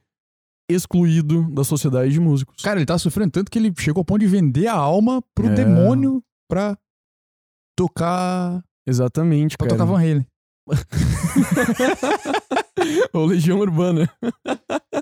[0.71, 2.63] excluído da sociedade de músicos.
[2.63, 5.49] Cara, ele tava sofrendo tanto que ele chegou ao ponto de vender a alma pro
[5.49, 5.55] É.
[5.55, 6.79] demônio pra
[7.77, 8.63] tocar...
[8.87, 9.79] Exatamente, Pra cara.
[9.79, 10.27] tocar Van Halen.
[13.13, 14.09] Ou Legião Urbana.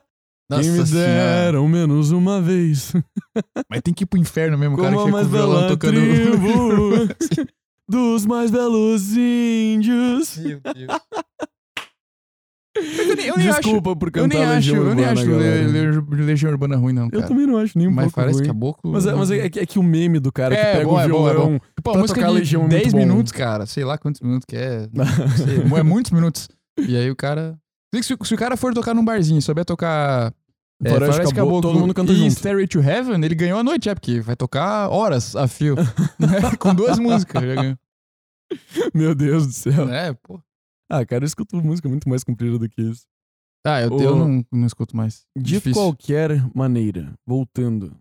[0.61, 2.93] Quem me deram menos uma vez.
[3.71, 5.45] Mas tem que ir pro inferno mesmo, o cara Como que a fica com mais
[5.47, 6.01] violão bela tocando...
[6.01, 7.51] tribo
[7.89, 10.37] dos mais belos índios.
[10.39, 11.01] Meu Deus.
[12.77, 15.21] Eu nem, eu nem acho, Desculpa por eu cantar nem acho, Legião eu nem Urbana,
[15.21, 15.31] acho.
[15.31, 17.27] Le- Le- Legião Urbana ruim, não, Eu cara.
[17.27, 18.47] também não acho nem um Mas pouco parece ruim.
[18.47, 18.93] caboclo...
[18.93, 20.85] Mas, é, mas é, é que, é que o meme do cara que É, pega
[20.87, 21.51] bom, o é bom, é violão...
[21.53, 21.61] bom.
[21.83, 22.99] Pô, pra tocar Legião é muito 10 bom.
[22.99, 23.67] minutos, cara.
[23.67, 24.89] Sei lá quantos minutos que é.
[25.37, 26.49] Sei, é muitos minutos.
[26.79, 27.59] E aí o cara.
[27.93, 30.33] Se, se o cara for tocar num barzinho e souber tocar.
[30.83, 32.31] É, Faroeste Faroeste Caboclo, Caboclo todo mundo canta e junto.
[32.33, 35.75] Stairway to Heaven, ele ganhou a noite, é, porque vai tocar horas a fio.
[36.19, 36.57] né?
[36.59, 37.79] Com duas músicas, já ganhou.
[38.95, 39.89] Meu Deus do céu.
[39.89, 40.41] É, pô.
[40.91, 43.05] Ah, cara, eu escuto música muito mais comprida do que isso.
[43.65, 45.25] Ah, eu, eu não, não escuto mais.
[45.37, 45.75] De Difícil.
[45.75, 47.95] qualquer maneira, voltando,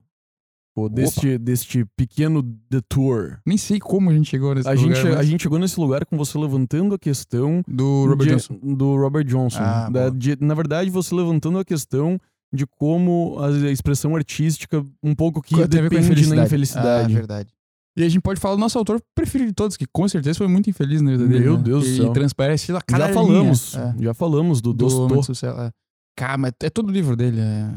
[0.73, 4.95] pô, deste, deste pequeno detour, Nem sei como a gente chegou nesse a lugar.
[4.95, 8.33] gente, a mas- gente chegou nesse lugar com você levantando a questão Do Robert de-
[8.35, 8.57] Johnson.
[8.63, 9.59] do Robert Johnson.
[9.61, 12.17] Ah, Da- de- na verdade, você levantando a questão
[12.53, 16.41] de como a expressão artística um pouco que Tem a ver com a depende na
[16.41, 17.13] Ah, infelicidade.
[17.13, 17.49] verdade.
[17.97, 20.47] E a gente pode falar do nosso autor preferido de todos, que com certeza foi
[20.47, 21.43] muito infeliz na vida dele.
[21.43, 21.63] Meu né?
[21.63, 22.13] Deus do e céu.
[22.13, 23.75] transparece lá já cada falamos.
[23.75, 23.95] É.
[23.99, 25.59] já falamos do, do Social.
[25.61, 25.71] É.
[26.15, 27.41] Cara, mas é todo o livro dele.
[27.41, 27.69] É.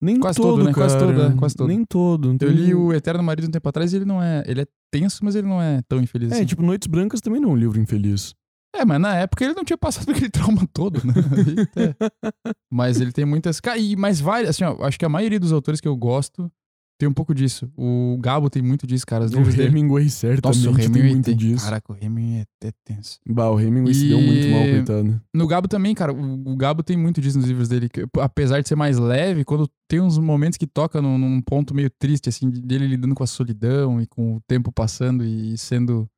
[0.00, 0.72] Nem Quase todo, todo, né?
[0.72, 0.86] cara.
[0.86, 1.68] Quase todo, é, quase todo.
[1.68, 2.36] Nem todo.
[2.40, 4.44] Eu li o Eterno Marido um tempo atrás e ele não é.
[4.46, 6.30] Ele é tenso, mas ele não é tão infeliz.
[6.32, 6.44] É, assim.
[6.44, 8.34] tipo, Noites Brancas também não é um livro infeliz.
[8.78, 11.14] É, mas na época ele não tinha passado aquele trauma todo, né?
[11.76, 11.94] É.
[12.70, 13.60] Mas ele tem muitas.
[13.78, 14.50] E mais várias.
[14.50, 16.50] Assim, ó, acho que a maioria dos autores que eu gosto
[16.98, 17.70] tem um pouco disso.
[17.76, 19.24] O Gabo tem muito disso, cara.
[19.26, 19.64] Os O dele.
[19.64, 21.36] Hemingway certamente Nossa, o tem Hemingway muito tem.
[21.36, 21.64] disso.
[21.64, 23.18] Caraca, o Hemingway é, tenso.
[23.28, 25.20] Bah, o Hemingway se E- deu muito mal, coitado.
[25.34, 27.88] No Gabo também, cara, o, o Gabo tem muito disso nos livros dele.
[27.90, 31.74] que, apesar de ser mais leve, quando tem uns momentos que toca num, num ponto
[31.74, 35.56] meio triste, assim, de- dele lidando com a solidão e com o tempo passando e
[35.58, 36.08] sendo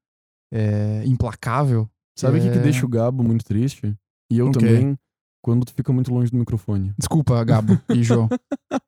[0.52, 1.90] é, implacável.
[2.18, 2.62] Sabe o que, que É.
[2.62, 3.94] deixa o Gabo muito triste?
[4.30, 4.58] E eu O quê?
[4.58, 4.96] também.
[5.40, 6.92] quando tu fica muito longe do microfone.
[6.98, 8.28] Desculpa, Gabo e João.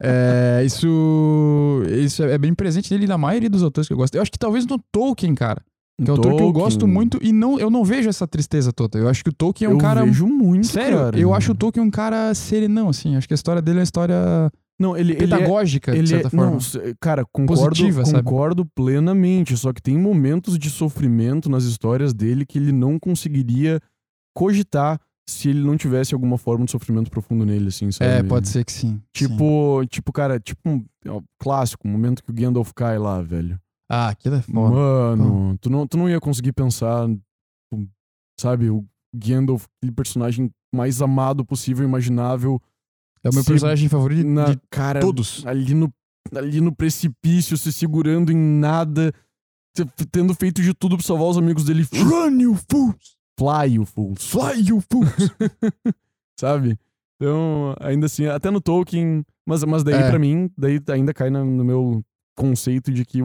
[0.02, 4.14] É, isso, isso é bem presente nele na maioria dos autores que eu gosto.
[4.14, 5.62] Eu acho que talvez no Tolkien, cara.
[6.02, 8.72] Que é um autor que eu gosto muito e não, eu não vejo essa tristeza
[8.72, 8.98] toda.
[8.98, 10.04] Eu acho que o Tolkien é um eu cara.
[10.04, 11.18] vejo muito, Sério, cara.
[11.18, 13.16] eu acho o Tolkien um cara serenão, assim.
[13.16, 14.50] Acho que a história dele é uma história
[14.80, 16.52] Não, ele, ele é, pedagógica, ele de certa é, forma.
[16.52, 18.24] não, cara, concordo, Positiva, sabe?
[18.24, 19.54] concordo plenamente.
[19.54, 23.78] Só que tem momentos de sofrimento nas histórias dele que ele não conseguiria
[24.34, 28.10] cogitar se ele não tivesse alguma forma de sofrimento profundo nele, assim, sabe?
[28.10, 28.94] é, pode ser que sim.
[28.94, 29.02] sim.
[29.28, 33.60] Tipo, tipo, cara, tipo um ó, clássico, o momento que o Gandalf cai lá, velho.
[33.88, 34.74] Ah, aquilo é foda.
[34.74, 37.86] Mano, tu não, tu não ia conseguir pensar, tipo,
[38.40, 42.60] sabe, o Gandalf, aquele personagem mais amado possível, imaginável,
[43.24, 45.44] É o meu se- personagem favorito na de cara todos.
[45.46, 45.92] ali no,
[46.34, 49.12] ali no precipício, se segurando em nada,
[49.74, 51.86] te- tendo feito de tudo pra salvar os amigos dele.
[51.94, 53.16] Run, you fools!
[53.38, 54.30] Fly, you fools.
[54.30, 55.08] Fly, you fools!
[56.38, 56.78] Sabe?
[57.16, 60.08] Então, ainda assim, até no Tolkien, mas, mas daí É.
[60.10, 62.02] pra mim, daí ainda cai no meu
[62.36, 63.18] conceito de que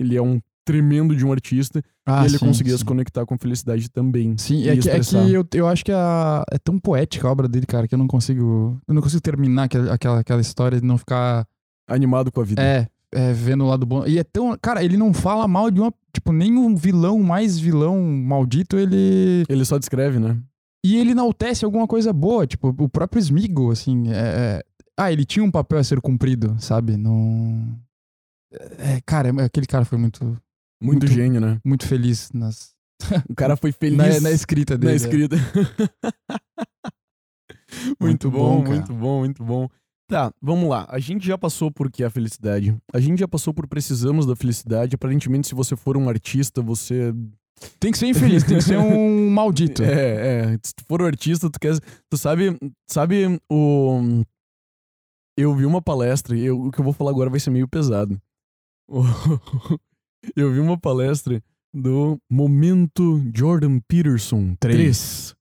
[0.00, 2.78] ele é um tremendo de um artista Ah, e ele sim, conseguia sim.
[2.78, 4.36] se conectar com felicidade também.
[4.38, 7.48] Sim, é que, é que eu, eu acho que a- é tão poética a obra
[7.48, 8.78] dele, cara, que eu não consigo.
[8.86, 11.46] Eu não consigo terminar aquela, aquela, aquela história de não ficar.
[11.88, 12.62] Animado com a vida.
[12.62, 14.06] É, é, vendo o lado bom.
[14.06, 14.56] E é tão.
[14.62, 15.92] Cara, ele não fala mal de uma.
[16.14, 19.42] Tipo, nenhum vilão mais vilão maldito, ele.
[19.48, 20.38] Ele só descreve, né?
[20.84, 22.46] E ele enaltece alguma coisa boa.
[22.46, 24.10] Tipo, o próprio Smigo, assim.
[24.10, 24.62] é- é-
[24.96, 26.96] Ah, ele tinha um papel a ser cumprido, sabe?
[26.96, 27.76] Não.
[28.78, 30.38] É, cara, aquele cara foi muito,
[30.82, 31.58] Muito, Muito- gênio, né?
[31.64, 32.72] muito feliz nas,
[33.30, 34.88] O cara foi feliz na, na escrita dele.
[34.88, 34.96] na é.
[34.96, 35.36] escrita.
[38.00, 39.68] muito, Muito bom, bom, muito bom, muito bom.
[40.08, 40.86] Tá, vamos lá.
[40.90, 42.76] A gente já passou por que é a felicidade.
[42.92, 44.94] A gente já passou por precisamos da felicidade.
[44.94, 47.14] Aparentemente, se você for um artista, você.
[47.80, 49.82] Tem que ser infeliz, tem que ser um maldito.
[49.82, 50.58] É, é.
[50.62, 51.78] Se tu for um artista, tu quer.
[52.10, 52.58] Tu sabe.
[52.90, 54.22] Sabe o.
[55.38, 57.66] Eu vi uma palestra, e eu- o que eu vou falar agora vai ser meio
[57.66, 58.20] pesado.
[58.86, 59.02] O-
[60.36, 61.42] Eu vi uma palestra
[61.74, 65.34] do Momento Jordan Peterson Três.
[65.34, 65.36] 3,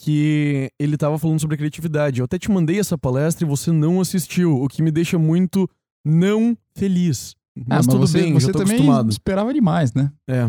[0.00, 2.20] que ele tava falando sobre a criatividade.
[2.20, 5.68] Eu até te mandei essa palestra e você não assistiu, o que me deixa muito
[6.04, 7.34] não feliz.
[7.60, 9.10] Ah, Mas, tudo você, bem, você já tô também acostumado.
[9.10, 10.12] esperava demais, né?
[10.28, 10.46] É.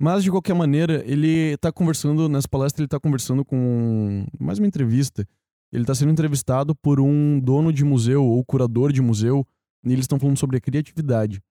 [0.00, 4.26] Mas, de qualquer maneira, ele tá conversando, nessa palestra, ele tá conversando com.
[4.38, 5.26] Mais uma entrevista.
[5.72, 9.46] Ele tá sendo entrevistado por um dono de museu ou curador de museu,
[9.84, 11.42] e eles estão falando sobre a criatividade.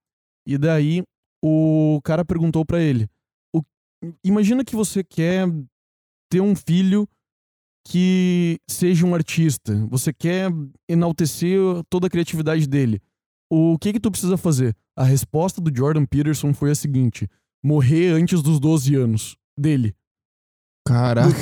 [0.48, 1.04] E daí,
[1.48, 3.08] o cara perguntou pra ele:
[3.56, 3.62] o-
[4.24, 5.48] Imagina que você quer
[6.30, 7.08] ter um filho
[7.88, 10.50] que seja um artista, você quer
[10.90, 13.00] enaltecer toda a criatividade dele.
[13.52, 14.76] O que que tu precisa fazer?
[14.98, 17.28] A resposta do Jordan Peterson foi a seguinte:
[17.64, 19.94] morrer antes dos 12 anos dele.
[20.86, 21.34] Caraca,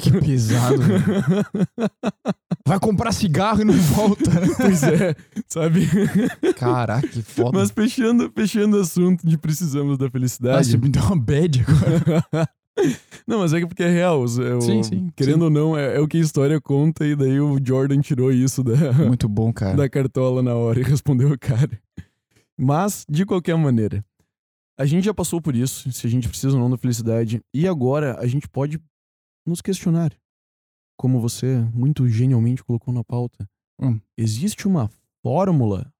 [0.00, 0.76] que pesado.
[2.66, 5.16] Vai comprar cigarro e não volta, pois é,
[5.48, 5.88] sabe?
[6.56, 7.58] Caraca, que foda.
[7.58, 10.68] Mas fechando, fechando o assunto de precisamos da Ah, felicidade.
[10.70, 12.48] você me deu uma bad agora.
[13.26, 14.22] não, mas é que porque é real.
[14.22, 14.28] o-
[14.60, 15.44] Sim, sim, Querendo sim.
[15.44, 18.62] ou não, é, é o que a história conta, e daí o Jordan tirou isso
[18.62, 19.76] da, Muito bom, cara.
[19.76, 21.70] da cartola na hora e respondeu o cara.
[22.56, 24.04] Mas, de qualquer maneira,
[24.78, 27.66] a gente já passou por isso, se a gente precisa ou não da felicidade, e
[27.66, 28.78] agora a gente pode
[29.46, 30.12] nos questionar.
[30.96, 33.48] Como você muito genialmente colocou na pauta.
[33.80, 34.00] Hum.
[34.16, 34.90] Existe uma
[35.22, 35.92] fórmula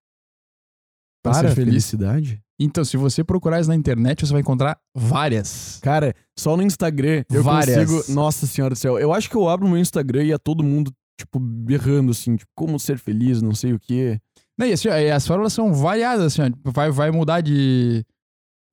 [1.23, 2.43] Pra para a felicidade?
[2.59, 5.79] Então, se você procurar isso na internet, você vai encontrar várias.
[5.83, 7.89] Cara, só no Instagram eu Várias.
[7.89, 8.15] consigo.
[8.15, 8.99] Nossa senhora do céu.
[8.99, 12.51] Eu acho que eu abro meu Instagram e é todo mundo, tipo, berrando assim, tipo,
[12.55, 14.21] como ser feliz, não sei o quê.
[14.59, 16.71] Não, e assim, as fórmulas são variadas, assim, ó.
[16.71, 18.05] Vai, vai mudar de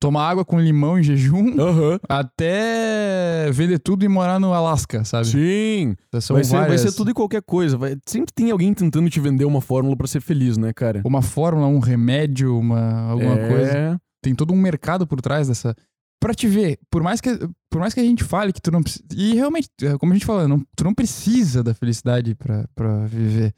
[0.00, 2.00] tomar água com limão em jejum Aham.
[2.08, 5.26] até vender tudo e morar no Alasca, sabe?
[5.26, 5.94] Sim.
[6.20, 7.76] São Vai ser, vai ser tudo e qualquer coisa.
[7.76, 11.02] Vai- sempre tem alguém tentando te vender uma fórmula pra ser feliz, né, cara?
[11.04, 13.48] Uma fórmula, um remédio, uma, alguma é...
[13.48, 14.00] coisa.
[14.22, 15.74] Tem todo um mercado por trás dessa.
[16.20, 17.30] Pra te ver, por mais que,
[17.70, 19.04] por mais que a gente fale que tu não precisa.
[19.16, 23.06] E realmente, é, como a gente falou, não, tu não precisa da felicidade pra, pra
[23.06, 23.54] viver.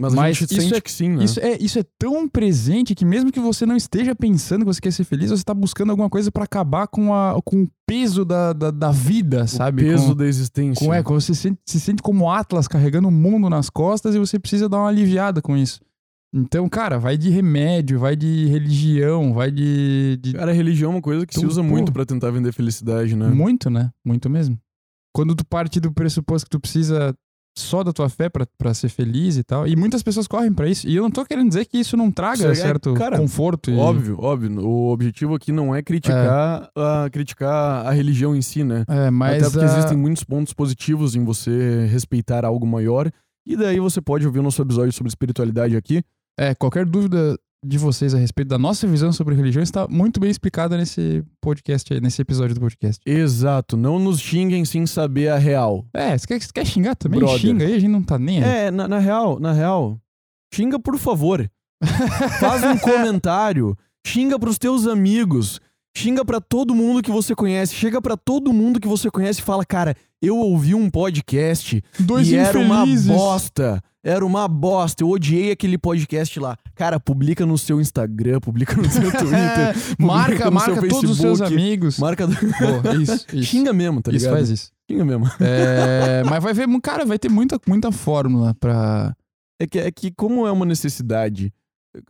[0.00, 1.24] Mas, a Mas gente isso sente é- que sim, né?
[1.24, 4.80] Isso, é, isso é tão presente que mesmo que você não esteja pensando que você
[4.80, 8.24] quer ser feliz, você tá buscando alguma coisa pra acabar com, a, com o peso
[8.24, 9.82] da, da, da vida, sabe?
[9.82, 10.86] o peso com, da existência.
[10.86, 14.14] com, é, quando você se sente, se sente como Atlas carregando o mundo nas costas
[14.14, 15.80] e você precisa dar uma aliviada com isso.
[16.32, 20.16] Então, cara, vai de remédio, vai de religião, vai de.
[20.22, 21.68] de Cara, a religião é uma coisa que se Então, usa pô.
[21.68, 23.28] muito pra tentar vender felicidade, né?
[23.28, 23.90] Muito, né?
[24.02, 24.56] Muito mesmo.
[25.12, 27.12] Quando tu parte do pressuposto que tu precisa
[27.56, 29.66] só da tua fé pra, pra ser feliz e tal.
[29.66, 30.88] E muitas pessoas correm pra isso.
[30.88, 33.70] E eu não tô querendo dizer que isso não traga Isso é- certo cara, conforto.
[33.70, 33.76] E...
[33.76, 34.66] Óbvio, óbvio.
[34.66, 38.84] O objetivo aqui não é criticar, a, criticar a religião em si, né?
[38.88, 39.42] É, mas.
[39.42, 43.10] Até porque ah, existem muitos pontos positivos em você respeitar algo maior.
[43.46, 46.02] E daí você pode ouvir o nosso episódio sobre espiritualidade aqui.
[46.38, 50.30] É, qualquer dúvida de vocês a respeito da nossa visão sobre religião está muito bem
[50.30, 53.00] explicada nesse podcast aí, nesse episódio do podcast.
[53.04, 53.76] Exato.
[53.76, 55.84] Não nos xinguem sem saber a real.
[55.92, 57.18] É, você quer, você quer xingar também?
[57.20, 57.38] Brother.
[57.38, 58.66] Xinga aí, a gente não tá nem aí.
[58.66, 60.00] É, na, na real, na real.
[60.54, 61.50] Xinga por favor.
[62.40, 63.76] Faz um comentário.
[64.06, 65.60] Xinga pros teus amigos.
[65.96, 67.74] Xinga pra todo mundo que você conhece.
[67.74, 72.28] Chega pra todo mundo que você conhece e fala, cara, eu ouvi um podcast Dois
[72.28, 73.06] e era uma infelizes.
[73.08, 73.82] bosta.
[74.02, 75.02] Era uma bosta.
[75.02, 76.56] Eu odiei aquele podcast lá.
[76.80, 79.74] Cara, publica no seu Instagram, publica no seu Twitter.
[79.98, 81.52] marca, no seu marca todos os seus Facebook.
[81.62, 81.98] amigos.
[81.98, 82.26] Marca.
[82.26, 83.42] Pô, isso, isso.
[83.42, 84.32] Xinga mesmo, tá isso ligado?
[84.36, 84.72] faz isso.
[84.90, 85.26] Xinga mesmo.
[85.40, 89.14] É, mas vai ver, cara, vai ter muita, muita fórmula pra.
[89.60, 91.52] É que, é que como é uma necessidade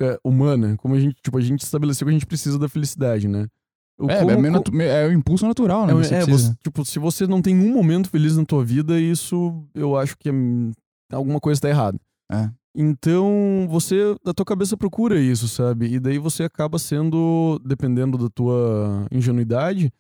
[0.01, 3.27] é, humana, como a gente, tipo, a gente estabeleceu que a gente precisa da felicidade,
[3.27, 3.49] né?
[3.99, 5.93] O É, como- é, meio é o impulso natural, né?
[6.13, 9.65] é, é, você- tipo, se você não tem um momento feliz na tua vida, isso
[9.75, 10.33] eu acho que é,
[11.13, 11.99] alguma coisa tá errada.
[12.31, 12.49] É.
[12.81, 15.93] Então, você, da tua cabeça procura isso, sabe?
[15.95, 19.93] E daí você acaba sendo, dependendo da tua ingenuidade,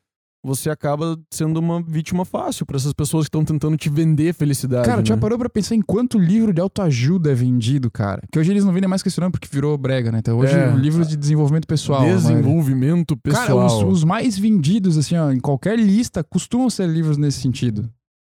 [0.42, 4.86] você acaba sendo uma vítima fácil pra essas pessoas que estão tentando te vender felicidade.
[4.86, 5.04] Cara, né?
[5.06, 8.22] já parou pra pensar em quanto livro de autoajuda é vendido, cara?
[8.32, 10.20] Que hoje eles não vendem mais questionando porque virou brega, né?
[10.20, 10.74] Então hoje É.
[10.74, 12.02] livros de desenvolvimento pessoal.
[12.06, 13.66] Desenvolvimento Cara, pessoal.
[13.88, 17.90] os, os mais vendidos, assim, ó, em qualquer lista, costumam ser livros nesse sentido.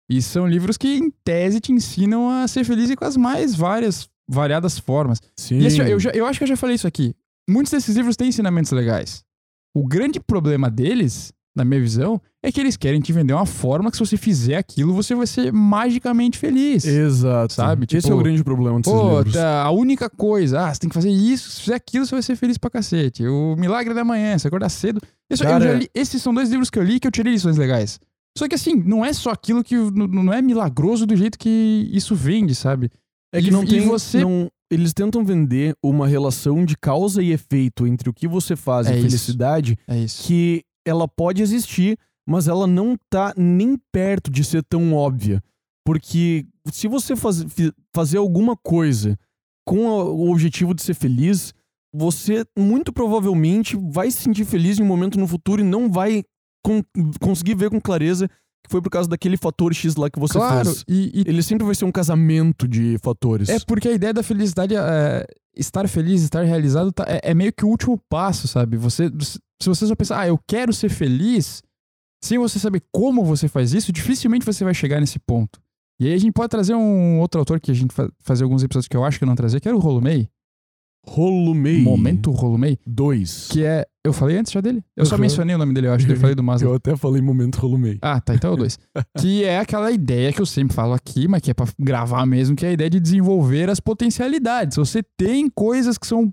[0.06, 3.54] E são livros que, em tese, te ensinam a ser feliz e com as mais
[3.54, 5.20] várias, variadas formas.
[5.36, 5.58] Sim.
[5.58, 7.14] E esse- eu, já- eu acho que eu já falei isso aqui.
[7.48, 9.22] Muitos desses livros têm ensinamentos legais.
[9.76, 13.90] O grande problema deles, na minha visão, é que eles querem te vender uma fórmula
[13.90, 16.84] que se você fizer aquilo, você vai ser magicamente feliz.
[16.84, 17.52] Exato.
[17.52, 17.84] Sabe?
[17.84, 19.34] Esse Tipo, é o grande problema desses Pô, livros.
[19.34, 22.22] tá, a única coisa, ah, você tem que fazer isso, se fizer aquilo, você vai
[22.22, 23.26] ser feliz pra cacete.
[23.26, 25.00] O Milagre da Manhã, você acordar cedo.
[25.30, 27.56] Isso, eu Cara, li- esses são dois livros que eu li que eu tirei lições
[27.56, 27.98] legais.
[28.36, 29.76] Só que assim, não é só aquilo que.
[29.76, 32.90] Não é milagroso do jeito que isso vende, sabe?
[33.36, 33.86] É que e- não tem.
[33.86, 38.56] você- não- eles tentam vender uma relação de causa e efeito entre o que você
[38.56, 39.06] faz É e isso.
[39.08, 44.94] felicidade É que ela pode existir, mas ela não tá nem perto de ser tão
[44.94, 45.42] óbvia.
[45.86, 47.44] Porque se você faz,
[47.94, 49.18] fazer alguma coisa
[49.66, 51.52] com a- o objetivo de ser feliz,
[51.94, 56.24] você muito provavelmente vai se sentir feliz em um momento no futuro e não vai
[56.64, 56.82] con-
[57.20, 58.28] conseguir ver com clareza
[58.64, 60.84] que foi por causa daquele fator X lá que você claro, fez.
[60.88, 63.48] e, e Ele sempre vai ser um casamento de fatores.
[63.50, 67.52] é porque a ideia da felicidade é estar feliz, estar realizado, tá- é, é meio
[67.52, 68.76] que o último passo, sabe?
[68.78, 69.10] Você,
[69.60, 71.62] se você só pensar, ah, eu quero ser feliz,
[72.24, 75.60] sem você saber como você faz isso, dificilmente você vai chegar nesse ponto.
[76.00, 78.62] E aí a gente pode trazer um outro autor que a gente fa fazer alguns
[78.64, 80.28] episódios que eu acho que eu não trazer, que era o Rolumei.
[81.06, 81.80] Rolumei.
[81.82, 82.78] Momento Rolumei.
[82.86, 83.48] 2.
[83.50, 83.84] Que é.
[84.04, 84.82] Eu falei antes já dele?
[84.96, 85.20] Eu só Uhum.
[85.22, 86.72] mencionei o nome dele, eu acho que eu falei do Maslow.
[86.72, 87.98] Eu até falei momento Rolumei.
[88.02, 88.78] Ah, tá, então é o dois.
[89.18, 92.54] que é aquela ideia que eu sempre falo aqui, mas que é pra gravar mesmo,
[92.54, 94.76] que é a ideia de desenvolver as potencialidades.
[94.76, 96.32] Você tem coisas que são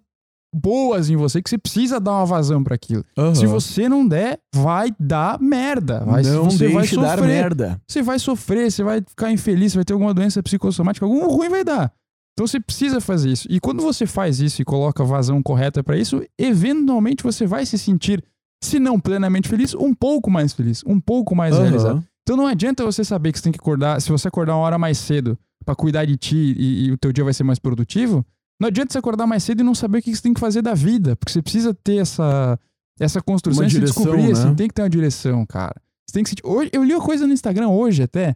[0.53, 3.05] boas em você que você precisa dar uma vazão pra aquilo.
[3.35, 3.53] Se Aham.
[3.53, 6.03] você não der, vai dar merda.
[6.03, 7.27] Vai, não você vai deixe dar sofrer.
[7.27, 7.81] merda.
[7.87, 11.47] Você vai sofrer, você vai ficar infeliz, você vai ter alguma doença psicossomática, algum ruim
[11.47, 11.93] vai dar.
[12.41, 13.47] Então você precisa fazer isso.
[13.51, 17.67] E quando você faz isso e coloca a vazão correta pra isso, eventualmente você vai
[17.67, 18.23] se sentir,
[18.63, 21.61] se não plenamente feliz, um pouco mais feliz, um pouco mais Aham.
[21.61, 22.03] realizado.
[22.23, 24.79] Então não adianta você saber que você tem que acordar, se você acordar uma hora
[24.79, 28.25] mais cedo pra cuidar de ti e, e o teu dia vai ser mais produtivo,
[28.59, 30.63] não adianta você acordar mais cedo e não saber o que você tem que fazer
[30.63, 32.57] da vida, porque você precisa ter essa
[32.99, 34.31] essa construção, Uma direção, descobrir, né?
[34.31, 35.75] assim, tem que ter uma direção, cara.
[36.07, 36.41] Você tem que sentir.
[36.43, 38.35] Hoje, eu li uma coisa no Instagram hoje até,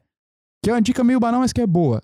[0.63, 2.01] que é uma dica meio banal, mas que é boa.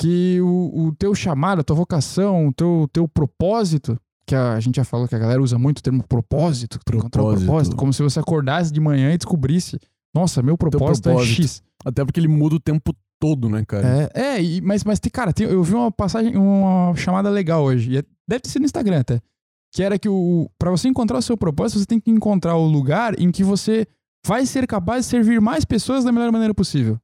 [0.00, 4.76] Que o, o teu chamado, a tua vocação, o teu, teu propósito, que a, gente
[4.76, 7.10] já falou que a galera usa muito o termo propósito, Propósito.
[7.46, 9.78] propósito, como se você acordasse de manhã e descobrisse,
[10.14, 11.32] nossa, meu propósito, propósito.
[11.32, 11.62] é X.
[11.84, 14.10] Até porque ele muda o tempo todo, né, cara?
[14.14, 17.90] É, é e- mas, mas cara, tem- eu vi uma passagem, uma chamada legal hoje,
[17.92, 19.20] e é- deve ter sido no Instagram até,
[19.74, 22.66] que era que o para você encontrar o seu propósito, você tem que encontrar o
[22.66, 23.86] lugar em que você
[24.26, 26.98] vai ser capaz de servir mais pessoas da melhor maneira possível.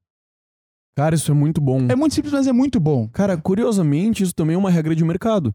[0.97, 1.87] Cara, isso é muito bom.
[1.89, 3.07] É muito simples, mas é muito bom.
[3.09, 5.55] Cara, curiosamente, isso também é uma regra de mercado.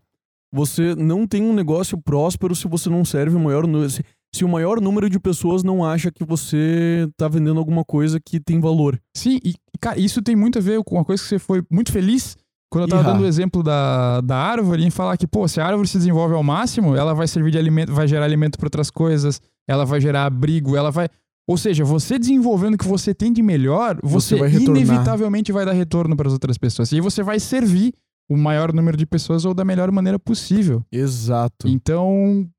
[0.54, 3.90] Você não tem um negócio próspero se você não serve o maior número.
[3.90, 4.04] Se,
[4.36, 8.40] se o maior número de pessoas não acha que você tá vendendo alguma coisa que
[8.40, 9.00] tem valor.
[9.16, 11.92] Sim, e, cara, isso tem muito a ver com uma coisa que você foi muito
[11.92, 12.38] feliz
[12.72, 13.12] quando eu tava Ihá.
[13.12, 16.34] dando o exemplo da, da árvore, em falar que, pô, se a árvore se desenvolve
[16.34, 20.00] ao máximo, ela vai servir de alimento, vai gerar alimento para outras coisas, ela vai
[20.00, 21.10] gerar abrigo, ela vai.
[21.48, 25.66] Ou seja, você desenvolvendo o que você tem de melhor, você, Você vai inevitavelmente vai
[25.66, 26.92] dar retorno para as outras pessoas.
[26.92, 27.94] E aí você vai servir
[28.30, 30.86] o maior número de pessoas ou da melhor maneira possível.
[30.92, 31.68] Exato.
[31.68, 32.50] Então,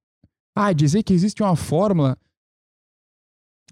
[0.56, 2.16] ah, dizer que existe uma fórmula.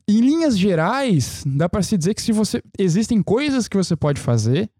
[0.09, 4.21] Em linhas gerais, dá pra se dizer que se você existem coisas que você pode
[4.21, 4.71] fazer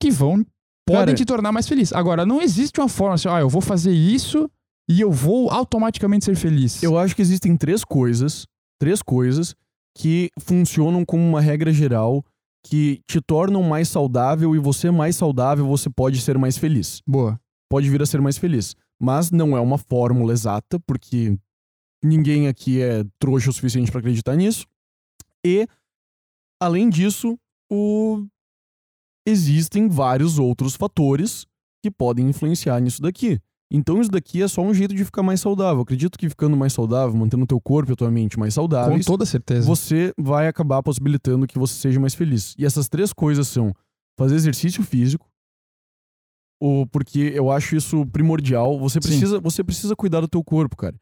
[0.00, 0.44] que vão
[0.86, 1.92] podem Cara, te tornar mais feliz.
[1.92, 4.50] Agora, não existe uma fórmula assim, ah, eu vou fazer isso
[4.88, 6.82] e eu vou automaticamente ser feliz.
[6.82, 8.46] Eu acho que existem três coisas,
[8.80, 9.54] três coisas
[9.96, 12.24] que funcionam como uma regra geral
[12.64, 17.02] que te tornam mais saudável e você mais saudável, você pode ser mais feliz.
[17.06, 17.40] Boa.
[17.68, 18.74] Pode vir a ser mais feliz.
[19.00, 21.38] Mas não é uma fórmula exata, porque
[22.04, 24.66] ninguém aqui é trouxa o suficiente para acreditar nisso.
[25.44, 25.66] E,
[26.60, 27.38] além disso,
[27.70, 28.26] o...
[29.26, 31.46] existem vários outros fatores
[31.82, 33.40] que podem influenciar nisso daqui.
[33.70, 35.82] Então isso daqui é só um jeito de ficar mais saudável.
[35.82, 38.62] Acredito que ficando mais saudável, mantendo o teu corpo e a tua mente mais Com
[38.62, 39.66] saudáveis, toda certeza.
[39.66, 42.54] você vai acabar possibilitando que você seja mais feliz.
[42.58, 43.72] E essas três coisas são
[44.18, 45.30] fazer exercício físico,
[46.60, 48.78] ou porque eu acho isso primordial.
[48.78, 49.08] Você Sim.
[49.08, 50.94] precisa, você precisa cuidar do teu corpo, cara.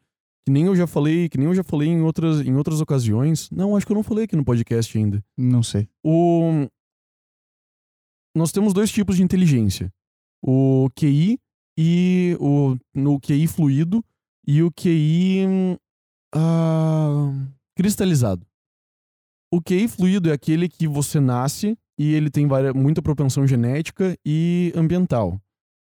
[0.45, 3.49] Que nem eu já falei, que nem eu já falei em outras, em outras ocasiões.
[3.51, 5.23] Não, acho que eu não falei aqui no podcast ainda.
[5.37, 5.89] Não sei.
[6.03, 6.67] O...
[8.33, 9.91] Nós temos dois tipos de inteligência.
[10.41, 11.37] O QI
[11.81, 14.03] e o no QI fluido
[14.45, 15.77] e o QI hum,
[16.35, 17.31] ah,
[17.73, 18.45] cristalizado.
[19.49, 24.17] O QI fluido é aquele que você nasce e ele tem várias, muita propensão genética
[24.25, 25.39] e ambiental.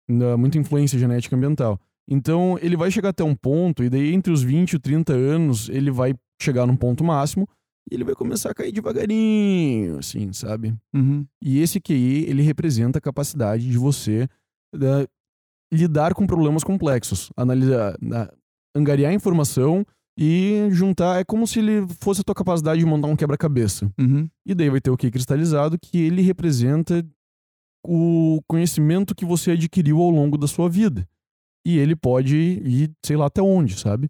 [0.08, 1.80] Né, Muita influência genética e ambiental.
[2.08, 5.70] Então, ele vai chegar até um ponto, e daí entre os 20 e 30 anos,
[5.70, 7.48] ele vai chegar num ponto máximo,
[7.90, 10.76] e ele vai começar a cair devagarinho, assim, sabe?
[10.94, 11.26] Uhum.
[11.42, 14.28] E esse QI, ele representa a capacidade de você
[14.74, 15.06] né,
[15.72, 18.32] lidar com problemas complexos, analisar, na-
[18.76, 19.86] angariar informação
[20.18, 21.20] e juntar.
[21.20, 23.92] É como se ele fosse a tua capacidade de montar um quebra-cabeça.
[24.00, 24.30] Uhum.
[24.46, 27.06] E daí vai ter o QI cristalizado, que ele representa
[27.86, 31.08] o conhecimento que você adquiriu ao longo da sua vida.
[31.66, 34.10] E ele pode ir, sei lá, até onde, sabe?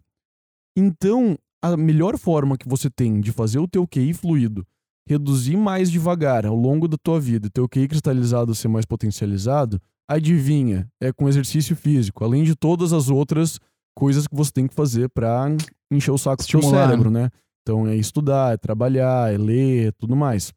[0.76, 4.66] Então, a melhor forma que você tem de fazer o teu QI fluido
[5.08, 9.80] reduzir mais devagar ao longo da tua vida, teu QI cristalizado ser mais potencializado,
[10.10, 13.58] adivinha, é com exercício físico, além de todas as outras
[13.96, 15.46] coisas que você tem que fazer pra
[15.92, 16.88] encher o saco do teu Estimular.
[16.88, 17.30] cérebro, né?
[17.62, 20.52] Então é estudar, é trabalhar, é ler, tudo mais.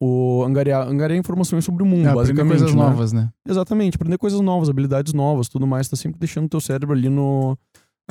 [0.00, 2.58] O angariar, angariar informações sobre o mundo, É, aprender basicamente.
[2.58, 2.82] coisas né?
[2.82, 3.30] novas, né?
[3.48, 7.08] Exatamente, aprender coisas novas, habilidades novas, tudo mais, tá sempre deixando o teu cérebro ali
[7.08, 7.56] no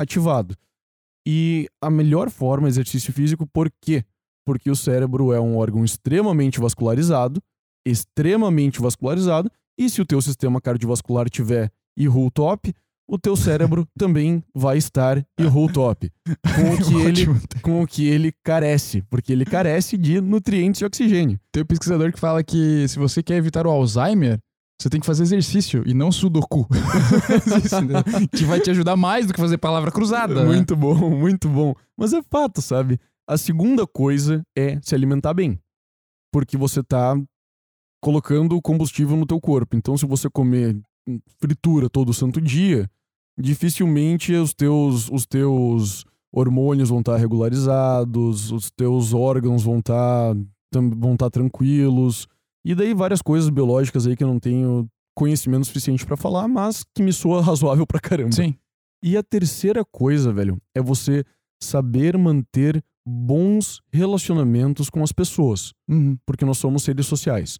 [0.00, 0.56] ativado.
[1.28, 4.02] E a melhor forma é exercício físico, por quê?
[4.44, 7.40] Porque o cérebro é um órgão extremamente vascularizado,
[7.86, 12.72] extremamente vascularizado, e se o teu sistema cardiovascular tiver irru top,
[13.08, 16.10] o teu cérebro também vai estar irru top,
[16.54, 17.26] com o que ele
[17.60, 21.38] com o que ele carece, porque ele carece de nutrientes e oxigênio.
[21.52, 24.38] Tem um pesquisador que fala que se você quer evitar o Alzheimer,
[24.80, 26.66] você tem que fazer exercício e não sudoku.
[27.82, 28.28] Né?
[28.36, 30.34] que vai te ajudar mais do que fazer palavra cruzada.
[30.34, 30.44] né?
[30.44, 31.74] Muito bom, muito bom.
[31.96, 32.98] Mas é fato, sabe?
[33.28, 35.58] A segunda coisa é se alimentar bem.
[36.32, 37.16] Porque você tá
[38.02, 39.76] colocando combustível no teu corpo.
[39.76, 40.76] Então, se você comer
[41.40, 42.90] fritura todo santo dia,
[43.38, 50.34] dificilmente os teus, os teus hormônios vão estar regularizados, os teus órgãos vão estar
[50.74, 52.26] vão tá tranquilos.
[52.64, 56.84] E daí várias coisas biológicas aí que eu não tenho conhecimento suficiente pra falar, mas
[56.94, 58.32] que me soa razoável pra caramba.
[58.32, 58.54] Sim.
[59.04, 61.24] E a terceira coisa, velho, é você
[61.62, 66.16] saber manter bons relacionamentos com as pessoas, Uhum.
[66.24, 67.58] porque nós somos seres sociais.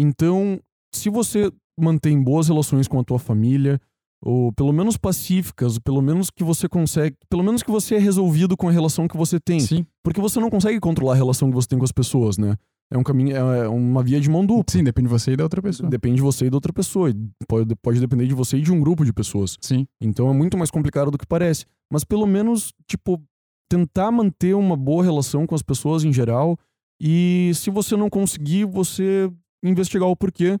[0.00, 0.60] Então,
[0.94, 3.80] se você mantém boas relações com a tua família,
[4.22, 7.98] ou pelo menos pacíficas, ou pelo menos que você consegue, pelo menos que você é
[7.98, 9.84] resolvido com a relação que você tem, Sim.
[10.02, 12.56] porque você não consegue controlar a relação que você tem com as pessoas, né?
[12.90, 14.64] É um caminho, é uma via de mão dupla.
[14.70, 15.90] Sim, depende de você e da outra pessoa.
[15.90, 17.12] Depende de você e da outra pessoa.
[17.46, 19.58] Pode, pode depender de você e de um grupo de pessoas.
[19.60, 19.86] Sim.
[20.00, 21.66] Então é muito mais complicado do que parece.
[21.92, 23.22] Mas pelo menos, tipo,
[23.68, 26.56] tentar manter uma boa relação com as pessoas em geral.
[26.98, 29.30] E se você não conseguir, você
[29.62, 30.58] investigar o porquê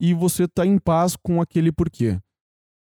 [0.00, 2.18] e você tá em paz com aquele porquê.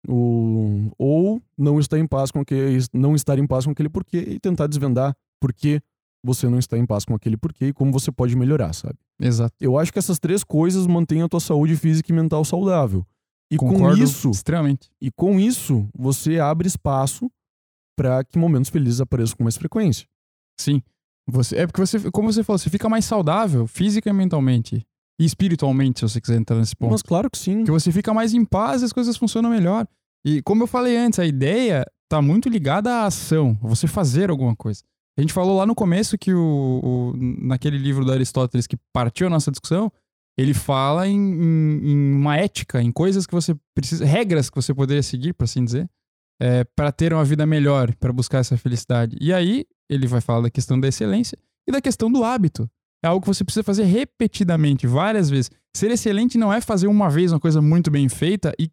[0.08, 0.92] O...
[0.98, 4.40] Ou não estar em paz com aquele, não estar em paz com aquele porquê e
[4.40, 5.82] tentar desvendar por que
[6.24, 8.98] você não está em paz com aquele porquê e como você pode melhorar, sabe?
[9.20, 9.54] Exato.
[9.60, 13.06] Eu acho que essas três coisas mantêm a tua saúde física e mental saudável.
[13.52, 14.90] E Concordo com isso, extremamente.
[15.00, 17.30] e com isso, você abre espaço
[17.96, 20.08] para que momentos felizes apareçam com mais frequência.
[20.60, 20.82] Sim.
[21.28, 24.86] Você, é porque você, como você falou, você fica mais saudável física e mentalmente.
[25.20, 26.92] E espiritualmente, se você quiser entrar nesse ponto.
[26.92, 27.64] Mas claro que sim.
[27.64, 29.88] Que você fica mais em paz e as coisas funcionam melhor.
[30.26, 34.56] E como eu falei antes, a ideia tá muito ligada à ação, você fazer alguma
[34.56, 34.82] coisa.
[35.18, 39.28] A gente falou lá no começo que o, o- naquele livro do Aristóteles que partiu
[39.28, 39.92] a nossa discussão,
[40.38, 44.74] ele fala em, em- em uma ética, em coisas que você precisa, regras que você
[44.74, 45.88] poderia seguir, por assim dizer,
[46.42, 49.16] é, para ter uma vida melhor, para buscar essa felicidade.
[49.22, 51.38] E aí ele vai falar da questão da excelência
[51.68, 52.68] e da questão do hábito.
[53.04, 55.52] É algo que você precisa fazer repetidamente, várias vezes.
[55.76, 58.72] Ser excelente não é fazer uma vez uma coisa muito bem feita e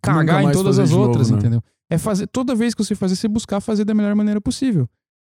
[0.00, 1.38] cagar em todas as de novo, outras, né?
[1.38, 1.62] entendeu?
[1.90, 4.88] É fazer toda vez que você fazer, você buscar fazer da melhor maneira possível.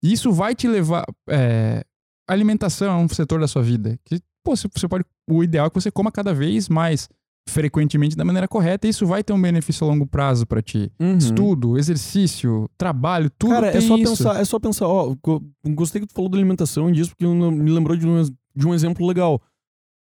[0.02, 1.04] E isso vai te levar.
[1.28, 1.84] É,
[2.28, 3.98] alimentação é um setor da sua vida.
[4.04, 5.04] Que, pô, você você pode.
[5.28, 7.08] O ideal é que você coma cada vez mais
[7.48, 8.86] frequentemente da maneira correta.
[8.86, 10.90] E isso vai ter um benefício a longo prazo pra ti.
[11.00, 11.16] Uhum.
[11.16, 14.10] Estudo, exercício, trabalho, tudo Cara, é só isso.
[14.10, 17.26] pensar, é só pensar, ó, go- gostei que tu falou da alimentação e disso, porque
[17.26, 18.22] me lembrou de um,
[18.54, 19.40] de um exemplo legal.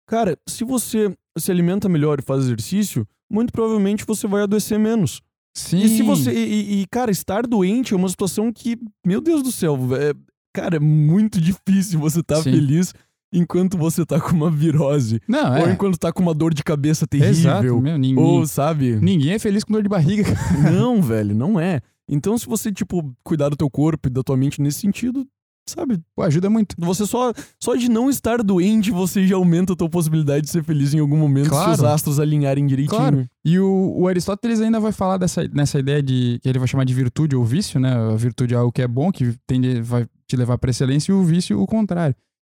[0.06, 5.22] Cara, se você se alimenta melhor e faz exercício, muito provavelmente você vai adoecer menos.
[5.56, 5.78] Sim.
[5.82, 6.32] E se você.
[6.32, 10.12] E, e- cara, estar doente é uma situação que, meu Deus do céu, é,
[10.52, 12.52] cara, é muito difícil você estar Sim.
[12.52, 12.92] feliz
[13.32, 15.20] enquanto você tá com uma virose.
[15.28, 15.62] Não, é.
[15.62, 17.30] Ou enquanto tá com uma dor de cabeça terrível.
[17.30, 18.96] Exato, meu, ninguém, Ou, sabe?
[18.96, 20.24] ninguém é feliz com dor de barriga.
[20.72, 21.80] Não, velho, não é.
[22.08, 25.24] Então, se você, tipo, cuidar do teu corpo e da tua mente nesse sentido,
[25.68, 26.00] sabe?
[26.16, 26.74] Pô, ajuda muito.
[26.78, 30.64] Você só, só de não estar doente, você já aumenta a tua possibilidade de ser
[30.64, 31.72] feliz em algum momento Claro.
[31.76, 32.98] se os astros alinharem direitinho.
[33.00, 33.26] Claro.
[33.44, 36.84] E o, o Aristóteles ainda vai falar dessa, nessa ideia de que ele vai chamar
[36.84, 37.92] de virtude ou vício, né?
[37.94, 41.14] A virtude é algo que é bom, que tende, vai te levar para excelência, e
[41.14, 42.16] o vício o contrário.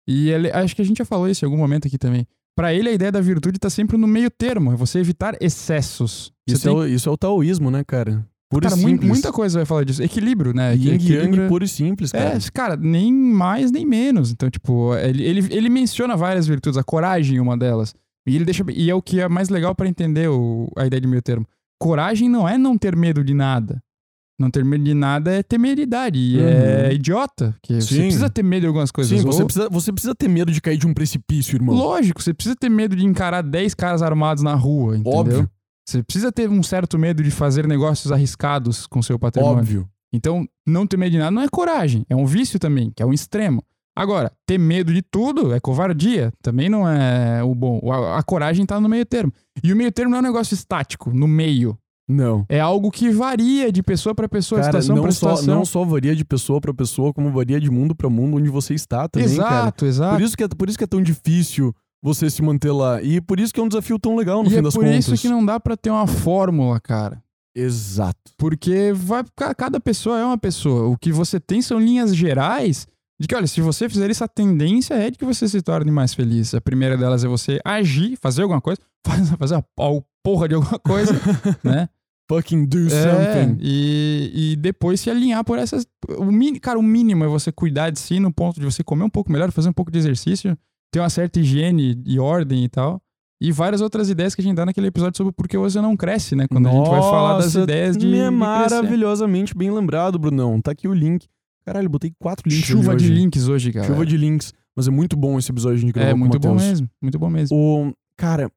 [0.09, 2.27] E ele, acho que a gente já falou isso em algum momento aqui também.
[2.57, 6.33] Para ele, a ideia da virtude tá sempre no meio termo, é você evitar excessos.
[6.49, 8.27] Isso, tem- é o, isso é o taoísmo, né, cara?
[8.51, 10.03] Puro cara, e muita coisa vai falar disso.
[10.03, 10.75] Equilíbrio, né?
[10.75, 12.37] Yin Equilíbrio Yang puro e simples, cara.
[12.37, 14.33] É, cara, nem mais nem menos.
[14.33, 17.95] Então, tipo, ele, ele, ele menciona várias virtudes, a coragem é uma delas.
[18.27, 18.65] E ele deixa.
[18.73, 21.47] E é o que é mais legal pra entender o- a ideia de meio termo.
[21.79, 23.81] Coragem não é não ter medo de nada.
[24.41, 26.19] Não ter medo de nada é temeridade.
[26.19, 26.49] E Uhum.
[26.49, 27.55] é idiota.
[27.63, 29.19] Que você precisa ter medo de algumas coisas.
[29.19, 31.75] Sim, você Ou- precisa, você precisa ter medo de cair de um precipício, irmão.
[31.75, 35.19] Lógico, você precisa ter medo de encarar 10 caras armados na rua, entendeu?
[35.19, 35.51] Óbvio.
[35.87, 39.59] Você precisa ter um certo medo de fazer negócios arriscados com seu patrimônio.
[39.59, 39.89] Óbvio.
[40.13, 43.07] Então, não ter medo de nada não é coragem, é um vício também, que é
[43.07, 43.63] um extremo.
[43.95, 47.81] Agora, ter medo de tudo é covardia, também não é o bom.
[47.93, 49.33] A, a coragem tá no meio termo.
[49.63, 51.77] E o meio termo não é um negócio estático, no meio.
[52.11, 52.45] Não.
[52.49, 55.55] É algo que varia de pessoa pra pessoa, Cara, situação só, situação.
[55.55, 58.75] não só varia de pessoa pra pessoa, como varia de mundo pra mundo onde você
[58.75, 59.49] está também, cara.
[59.61, 60.17] exato, exato.
[60.17, 63.03] Por isso, que é, por isso que é tão difícil você se manter lá.
[63.03, 64.85] E por isso que é um desafio tão legal no e fim é das por
[64.85, 65.07] contas.
[65.07, 67.23] isso que não dá pra ter uma fórmula, cara.
[67.55, 68.19] Exato.
[68.39, 70.89] Porque vai, ca- cada pessoa é uma pessoa.
[70.89, 72.87] O que você tem são linhas gerais
[73.21, 75.91] de que, olha, se você fizer isso, a tendência é de que você se torne
[75.91, 76.55] mais feliz.
[76.55, 80.55] A primeira delas é você agir, fazer alguma coisa, faz- fazer a pau- porra de
[80.55, 81.13] alguma coisa,
[81.63, 81.89] né?
[82.31, 83.59] Fucking do É, something.
[83.61, 85.85] e, e depois se alinhar por essas.
[86.17, 89.03] O mini, cara, o mínimo é você cuidar de si no ponto de você comer
[89.05, 90.57] um pouco melhor, fazer um pouco de exercício,
[90.93, 93.03] ter uma certa higiene e ordem e tal.
[93.43, 95.97] E várias outras ideias que a gente dá naquele episódio sobre por que você não
[95.97, 96.47] cresce, né?
[96.47, 98.15] Quando a gente vai falar das Nossa, ideias de.
[98.15, 100.61] É maravilhosamente bem lembrado, Brunão.
[100.61, 101.27] Tá aqui o link.
[101.65, 103.15] Caralho, botei quatro links Chuva de hoje.
[103.15, 103.87] links hoje, cara.
[103.87, 104.53] Chuva de links.
[104.77, 106.89] Mas é muito bom esse episódio de É muito bom mesmo.
[107.03, 107.57] Muito bom mesmo.
[107.57, 108.51] O, cara,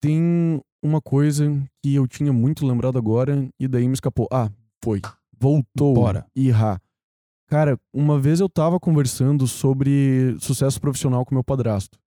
[0.00, 1.44] tem uma coisa
[1.82, 4.26] que eu tinha muito lembrado agora e daí me escapou.
[4.32, 4.50] Ah,
[4.82, 5.00] foi.
[5.38, 5.94] Voltou.
[5.94, 6.26] Bora.
[6.34, 6.80] Irra.
[7.48, 11.98] Cara, uma vez eu tava conversando sobre sucesso profissional com meu padrasto.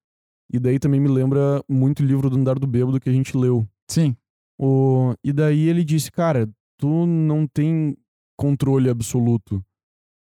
[0.51, 3.36] E daí também me lembra muito o livro do Andar do Bêbado que a gente
[3.36, 3.67] leu.
[3.89, 4.15] Sim.
[4.59, 7.97] O, e daí ele disse, cara, tu não tem
[8.38, 9.63] controle absoluto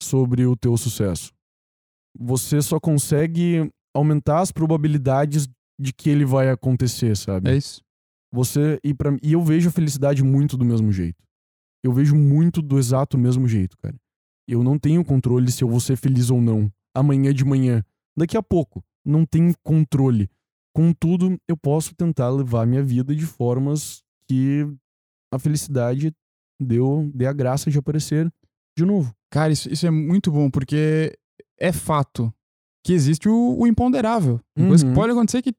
[0.03, 1.33] sobre o teu sucesso.
[2.19, 5.49] Você só consegue aumentar as probabilidades
[5.79, 7.51] de que ele vai acontecer, sabe?
[7.51, 7.83] É isso.
[8.33, 11.23] Você e para e eu vejo a felicidade muito do mesmo jeito.
[11.83, 13.97] Eu vejo muito do exato mesmo jeito, cara.
[14.49, 17.85] Eu não tenho controle se eu vou ser feliz ou não amanhã de manhã,
[18.17, 18.83] daqui a pouco.
[19.05, 20.29] Não tenho controle.
[20.75, 24.67] Contudo, eu posso tentar levar minha vida de formas que
[25.33, 26.13] a felicidade
[26.61, 28.31] deu, dê a graça de aparecer
[28.77, 29.15] de novo.
[29.31, 31.17] Cara, isso, isso é muito bom, porque
[31.59, 32.33] é fato
[32.85, 34.41] que existe o, o imponderável.
[34.57, 34.95] Uma coisa que Uhum.
[34.95, 35.55] pode acontecer que.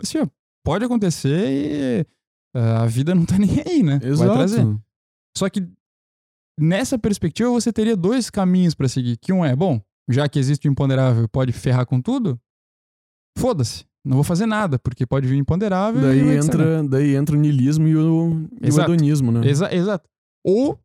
[0.00, 0.18] Assim,
[0.64, 2.06] pode acontecer e
[2.54, 3.98] a vida não tá nem aí, né?
[3.98, 4.60] Vai trazer.
[4.60, 4.82] Exato.
[5.36, 5.66] Só que
[6.58, 9.16] nessa perspectiva você teria dois caminhos pra seguir.
[9.16, 12.40] Que um é, bom, já que existe o imponderável pode ferrar com tudo,
[13.38, 13.84] foda-se.
[14.06, 17.88] Não vou fazer nada, porque pode vir o imponderável Daí entra, daí entra o niilismo
[17.88, 18.92] e o, e o Exato.
[18.92, 19.46] hedonismo, né?
[19.48, 20.06] Exa- exato.
[20.46, 20.78] Ou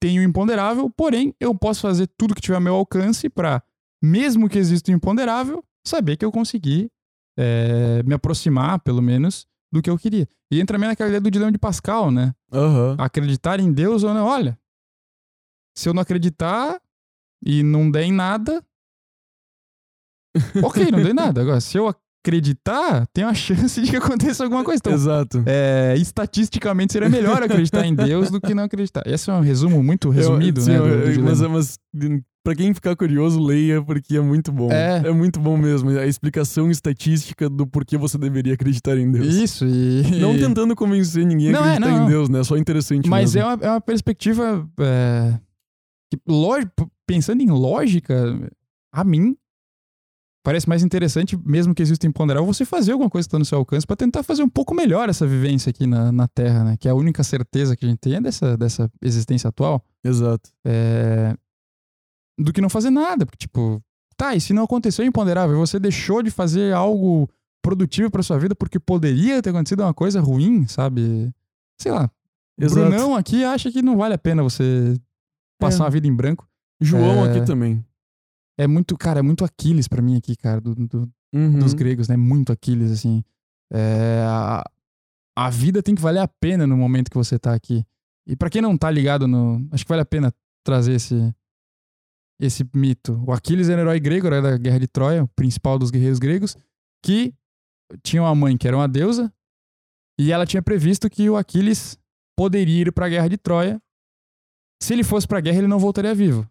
[0.00, 3.60] tenho o imponderável, porém eu posso fazer tudo que tiver ao meu alcance pra,
[4.02, 6.88] mesmo que exista o imponderável, saber que eu consegui
[7.36, 10.28] é, me aproximar, pelo menos, do que eu queria.
[10.50, 12.34] E entra também naquela ideia do dilema de Pascal, né?
[12.52, 12.96] Aham.
[12.98, 14.26] Acreditar em Deus ou não.
[14.26, 14.58] Olha,
[15.76, 16.80] se eu não acreditar,
[17.44, 18.64] e não der em nada,
[20.64, 21.40] ok, não dei nada.
[21.40, 24.78] Agora, se eu acreditar, tem uma chance de que aconteça alguma coisa.
[24.80, 25.42] Então, Exato.
[25.46, 29.02] é, estatisticamente seria melhor acreditar em Deus do que não acreditar.
[29.06, 30.78] Esse é um resumo muito resumido, Eu- sim, né?
[30.78, 31.78] do- do mas, é- mas
[32.46, 34.70] pra quem ficar curioso, leia, porque é muito bom.
[34.70, 35.10] É.
[35.10, 35.90] muito bom mesmo.
[35.90, 39.34] A explicação estatística do porquê você deveria acreditar em Deus.
[39.34, 40.02] Isso, e.
[40.22, 42.08] Não tentando convencer ninguém a Não, é, acreditar não, em.
[42.08, 42.44] Deus, né?
[42.44, 43.50] Só interessante Mas mesmo.
[43.50, 44.64] é uma, é uma perspectiva.
[44.78, 45.40] É,
[46.08, 46.70] que, lógi-
[47.04, 48.14] pensando em lógica,
[48.92, 49.36] a mim,
[50.44, 53.58] parece mais interessante, mesmo que exista imponderável, você fazer alguma coisa que está no seu
[53.58, 56.76] alcance para tentar fazer um pouco melhor essa vivência aqui na, na Terra, né?
[56.78, 59.84] Que é a única certeza que a gente tem é dessa, dessa existência atual.
[60.04, 60.48] Exato.
[60.64, 61.34] É,
[62.38, 63.24] do que não fazer nada.
[63.26, 63.82] Porque, tipo,
[64.16, 67.28] tá, e se não aconteceu imponderável, você deixou de fazer algo
[67.62, 71.32] produtivo para sua vida porque poderia ter acontecido uma coisa ruim, sabe?
[71.80, 72.10] Sei lá.
[72.58, 72.88] Exato.
[72.88, 74.94] Brunão aqui acha que não vale a pena você
[75.60, 75.84] passar É.
[75.84, 76.48] uma vida em branco.
[76.80, 77.30] João É.
[77.30, 77.84] aqui também.
[78.58, 81.58] É muito, cara, é muito Aquiles pra mim aqui, cara, do- do- Uhum.
[81.58, 82.16] dos gregos, né?
[82.16, 83.22] Muito Aquiles, assim.
[83.70, 84.64] É, a,
[85.36, 87.84] a vida tem que valer a pena no momento que você tá aqui.
[88.26, 89.66] E pra quem não tá ligado no.
[89.70, 90.32] Acho que vale a pena
[90.64, 91.34] trazer esse,
[92.40, 93.22] esse mito.
[93.26, 96.18] O Aquiles era um herói grego, herói da Guerra de Troia, o principal dos guerreiros
[96.18, 96.56] gregos,
[97.04, 97.34] que
[98.02, 99.32] tinha uma mãe que era uma deusa,
[100.18, 101.98] e ela tinha previsto que o Aquiles
[102.36, 103.80] poderia ir pra Guerra de Troia.
[104.82, 106.46] Se ele fosse pra guerra, ele não voltaria vivo.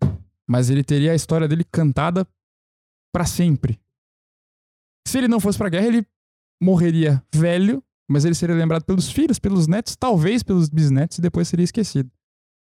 [0.48, 2.28] Mas ele teria a história dele cantada
[3.14, 3.80] pra sempre.
[5.08, 6.08] Se ele não fosse pra guerra, ele
[6.62, 11.48] morreria velho, mas ele seria lembrado pelos filhos, pelos netos, talvez pelos bisnetos, e depois
[11.48, 12.12] seria esquecido.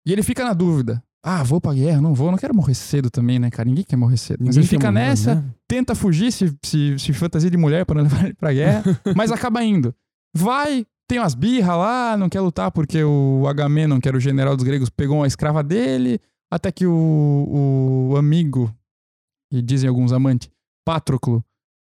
[0.06, 1.02] E ele fica na dúvida.
[1.24, 3.68] Ah, vou pra guerra, não vou, não quero morrer cedo também, né, cara?
[3.68, 4.38] Ninguém quer morrer cedo.
[4.40, 5.44] Mas Ninguém ele fica morrer, nessa, né?
[5.68, 8.82] tenta fugir, se, se, se fantasia de mulher pra não levar ele pra guerra,
[9.14, 9.94] mas acaba indo.
[10.36, 14.56] Vai, tem umas birras lá, não quer lutar porque o Agamenon, que era o general
[14.56, 16.18] dos gregos, pegou uma escrava dele,
[16.50, 18.74] até que o, o amigo,
[19.52, 20.50] e dizem alguns amantes,
[20.84, 21.44] Patroclo,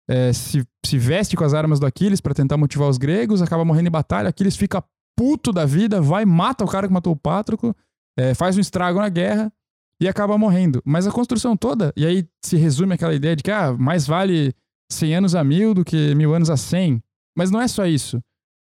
[0.10, 3.64] é, se, se veste com as armas do Aquiles pra tentar motivar os gregos, acaba
[3.64, 4.84] morrendo em batalha, Aquiles fica
[5.18, 7.74] puto da vida, vai, mata o cara que matou o Patroclo,
[8.18, 9.52] é, faz um estrago na guerra
[10.00, 10.82] e acaba morrendo.
[10.86, 14.54] Mas a construção toda, e aí se resume aquela ideia de que ah, mais vale
[14.92, 17.02] 100 anos a mil do que mil anos a 100.
[17.36, 18.22] Mas não é só isso.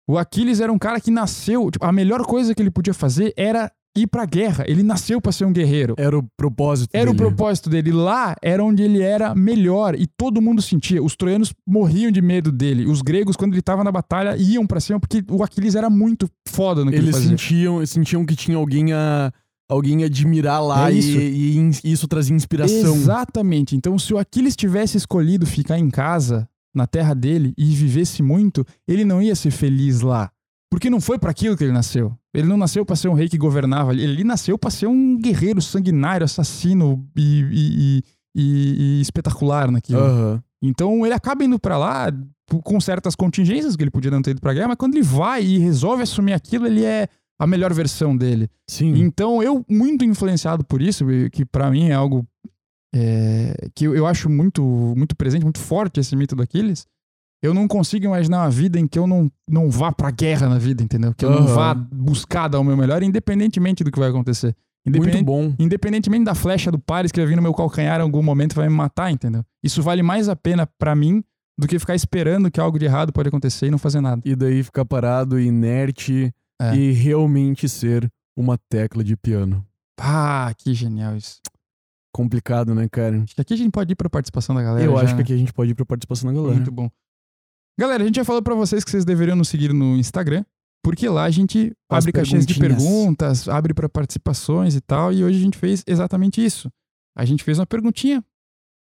[0.08, 3.34] O Aquiles era um cara que nasceu, tipo, a melhor coisa que ele podia fazer
[3.36, 4.64] era ir pra guerra.
[4.66, 5.94] Ele nasceu pra ser um guerreiro.
[5.98, 7.24] Era o propósito Era o dele.
[7.26, 7.92] propósito dele.
[7.92, 11.02] Lá era onde ele era melhor e todo mundo sentia.
[11.02, 12.86] Os troianos morriam de medo dele.
[12.86, 16.28] Os gregos, quando ele tava na batalha, iam pra cima porque o Aquiles era muito
[16.48, 17.30] foda no que ele Eles fazia.
[17.30, 19.32] sentiam, sentiam que tinha alguém a,
[19.68, 21.18] alguém admirar lá É e- isso.
[21.18, 22.94] E, in- isso trazia inspiração.
[22.94, 23.74] Exatamente.
[23.76, 28.64] Então, se o Aquiles tivesse escolhido ficar em casa, na terra dele, e vivesse muito,
[28.86, 30.30] ele não ia ser feliz lá.
[30.70, 32.12] Porque não foi para aquilo que ele nasceu.
[32.36, 33.92] Ele não nasceu para ser um rei que governava.
[33.92, 38.02] Ele nasceu para ser um guerreiro sanguinário, assassino e, e-
[38.36, 40.00] e- e- espetacular naquilo.
[40.00, 40.42] Aham.
[40.62, 42.12] Então ele acaba indo pra lá
[42.64, 45.44] com certas contingências que ele podia não ter ido pra guerra, mas quando ele vai
[45.44, 47.08] e resolve assumir aquilo, ele é
[47.38, 48.48] a melhor versão dele.
[48.68, 48.94] Sim.
[48.98, 52.26] Então eu, muito influenciado por isso, que pra mim é algo
[52.94, 54.62] é, que eu, eu acho muito,
[54.96, 56.86] muito presente, muito forte esse mito do Aquiles,
[57.46, 60.58] eu não consigo imaginar uma vida em que eu não, não vá pra guerra na
[60.58, 61.14] vida, entendeu?
[61.14, 61.54] Que eu não Aham.
[61.54, 64.54] vá buscar dar o meu melhor, independentemente do que vai acontecer.
[64.88, 65.52] Muito bom.
[65.58, 68.68] independentemente da flecha do Paris que vai vir no meu calcanhar em algum momento vai
[68.68, 69.44] me matar, entendeu?
[69.60, 71.24] Isso vale mais a pena pra mim
[71.58, 74.22] do que ficar esperando que algo de errado pode acontecer e não fazer nada.
[74.24, 76.32] E daí ficar parado, inerte
[76.62, 76.76] É.
[76.76, 79.64] e realmente ser uma tecla de piano.
[79.98, 81.40] Ah, que genial isso.
[82.14, 83.22] Complicado, né, cara?
[83.22, 84.86] Acho que aqui a gente pode ir pra participação da galera.
[84.86, 85.22] Eu já, acho que né?
[85.22, 86.54] aqui a gente pode ir pra participação da galera.
[86.54, 86.88] Muito bom.
[87.78, 90.44] Galera, a gente já falou pra vocês que vocês deveriam nos seguir no Instagram,
[90.82, 95.22] porque lá a gente As abre caixinhas de perguntas, abre pra participações e tal, e
[95.22, 96.70] hoje a gente fez exatamente isso.
[97.16, 98.24] A gente fez uma perguntinha.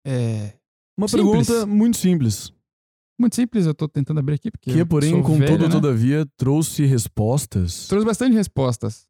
[0.07, 0.53] É,
[0.97, 1.47] Uma Simples.
[1.47, 2.53] pergunta muito simples,
[3.19, 5.69] muito simples, eu tô tentando abrir aqui porque que, eu porém, contudo, velho, né?
[5.69, 7.87] todavia, trouxe respostas.
[7.87, 9.07] Trouxe bastante respostas.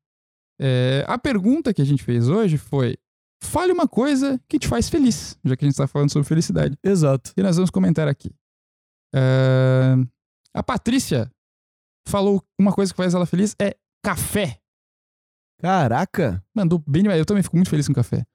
[0.59, 2.97] É, a pergunta que a gente fez hoje foi:
[3.43, 6.77] fale uma coisa que te faz feliz, já que a gente está falando sobre felicidade.
[6.83, 7.33] Exato.
[7.35, 8.31] E nós vamos comentar aqui.
[9.13, 9.95] É,
[10.53, 11.29] a Patrícia
[12.07, 14.59] falou uma coisa que faz ela feliz é café.
[15.61, 16.43] Caraca!
[16.55, 17.19] Mandou bem demais.
[17.19, 18.25] Eu também fico muito feliz com café.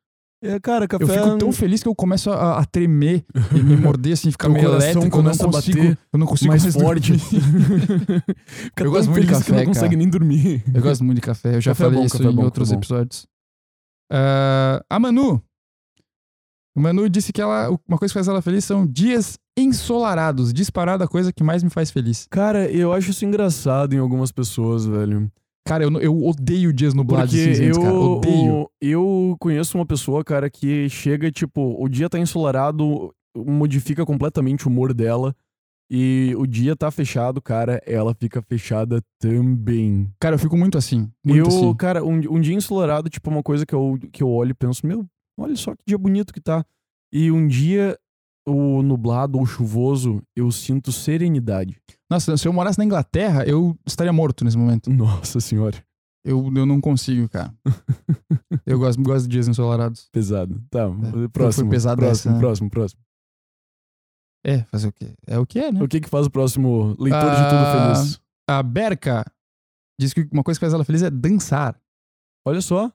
[0.42, 1.04] É, cara, café...
[1.04, 4.48] Eu fico tão feliz que eu começo a, a tremer e me morder assim, ficar
[4.50, 5.18] meio elétrico.
[5.18, 7.12] Eu não consigo, eu não consigo mais mais forte.
[8.76, 9.96] Eu gosto muito de feliz que café, não consegue cara.
[9.98, 10.64] nem dormir.
[10.72, 11.56] Eu gosto muito de café.
[11.56, 12.80] Eu já Café é falei bom, isso café é em bom, outros café é bom.
[12.80, 13.26] episódios.
[14.10, 15.42] Ah, a Manu.
[16.74, 20.52] A Manu disse que ela, uma coisa que faz ela feliz são dias ensolarados.
[20.52, 22.26] Disparada a coisa que mais me faz feliz.
[22.30, 25.30] Cara, eu acho isso engraçado em algumas pessoas, velho.
[25.66, 27.94] Cara, eu, eu odeio dias nublados Porque cinzentos, eu, cara.
[27.94, 28.70] Odeio.
[28.80, 34.70] eu conheço uma pessoa, cara, que chega, tipo, o dia tá ensolarado, modifica completamente o
[34.70, 35.34] humor dela.
[35.92, 40.08] E o dia tá fechado, cara, ela fica fechada também.
[40.20, 41.10] Cara, eu fico muito assim.
[41.24, 41.74] Muito eu, assim.
[41.74, 44.86] cara, um, um dia ensolarado, tipo, uma coisa que eu, que eu olho e penso,
[44.86, 45.04] meu,
[45.36, 46.64] olha só que dia bonito que tá.
[47.12, 47.98] E um dia,
[48.46, 51.80] o nublado ou chuvoso, eu sinto serenidade.
[52.10, 54.90] Nossa, se eu morasse na Inglaterra, eu estaria morto nesse momento.
[54.90, 55.76] Nossa senhora,
[56.24, 57.54] Eu, eu não consigo, cara.
[58.66, 60.08] eu gosto, gosto de dias ensolarados.
[60.12, 60.60] pesado.
[60.70, 61.70] Tá, foi próximo.
[61.70, 62.38] pesado próximo, essa, né?
[62.38, 63.00] próximo, próximo.
[64.44, 65.14] É, fazer o quê?
[65.26, 65.82] É o que é, né?
[65.82, 68.20] O que que faz o próximo leitor de Ah, tudo feliz?
[68.48, 69.24] A Berka
[70.00, 71.78] diz que uma coisa que faz ela feliz é dançar.
[72.46, 72.90] Olha só,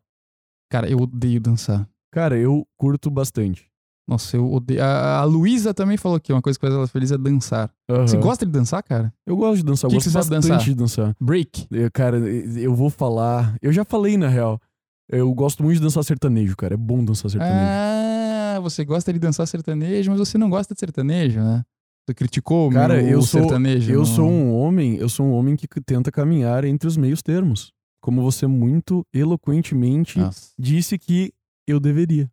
[0.72, 1.88] Cara, eu odeio dançar.
[2.12, 3.72] cara, eu curto bastante.
[4.08, 4.84] Nossa, eu odeio.
[4.84, 7.72] A, a Luísa também falou que uma coisa que faz ela feliz é dançar.
[7.90, 8.24] Você Aham.
[8.24, 9.12] gosta de dançar, cara?
[9.26, 10.66] Eu gosto de dançar, eu Que que gosto você sabe bastante dançar?
[10.66, 11.16] de dançar.
[11.20, 11.68] Break.
[11.72, 13.56] Eu, cara, eu vou falar.
[13.62, 14.62] Eu já falei, na real.
[15.10, 16.76] Eu gosto muito de dançar sertanejo, cara.
[16.76, 17.58] É bom dançar sertanejo.
[17.60, 21.64] Ah, você gosta de dançar sertanejo, mas você não gosta de sertanejo, né?
[22.08, 23.92] Você criticou o Cara, meu eu sou- sertanejo.
[23.92, 27.24] Eu no- sou um homem, eu sou um homem que tenta caminhar entre os meios
[27.24, 27.72] termos.
[28.02, 30.52] Como você muito eloquentemente Nossa.
[30.60, 31.34] disse que
[31.68, 32.30] eu deveria.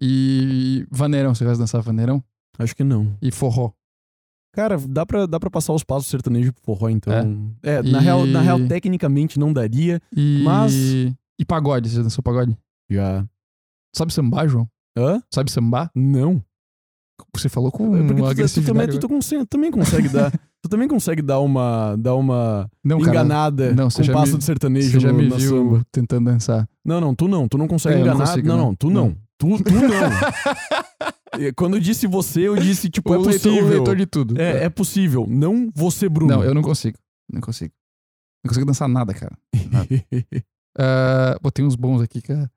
[0.00, 2.22] E vaneirão, você gosta de dançar vaneirão?
[2.58, 3.16] Acho que não.
[3.20, 3.72] E forró.
[4.52, 7.12] Cara, dá pra, dá pra passar os passos sertanejo pro forró, então.
[7.62, 10.00] É, na, E- real, na real, tecnicamente não daria.
[10.16, 10.42] E...
[10.44, 10.74] Mas-
[11.38, 12.56] E pagode, você já dançou pagode?
[12.90, 13.24] Já.
[13.94, 14.68] Sabe sambar, João?
[14.98, 15.22] Hã?
[15.32, 15.90] Sabe sambar?
[15.94, 16.42] Não.
[17.36, 20.32] Você falou com É Porque tu- tu, também, tu, tu conse- também consegue dar.
[20.62, 23.10] Tu também consegue dar uma, dar uma Não, cara.
[23.10, 25.38] enganada não, você com já passo me- de sertanejo Você já no- me viu
[25.72, 25.86] samba.
[25.92, 26.68] tentando dançar.
[26.84, 27.48] Não, não, tu não.
[27.48, 28.26] Tu não consegue É, eu não enganar.
[28.28, 28.64] consigo, não, não.
[28.66, 29.16] não, tu não.
[29.40, 31.48] Tu, tu não.
[31.56, 33.64] Quando eu disse você, eu disse, tipo, o é leitor, possível.
[33.64, 34.38] o leitor de tudo.
[34.38, 35.26] É, é possível.
[35.26, 36.30] Não você, Bruno.
[36.30, 36.98] Não, eu não consigo.
[37.32, 37.72] Não consigo.
[38.44, 39.36] Não consigo dançar nada, cara.
[40.78, 42.48] Ah, pô, tem uns bons aqui, cara.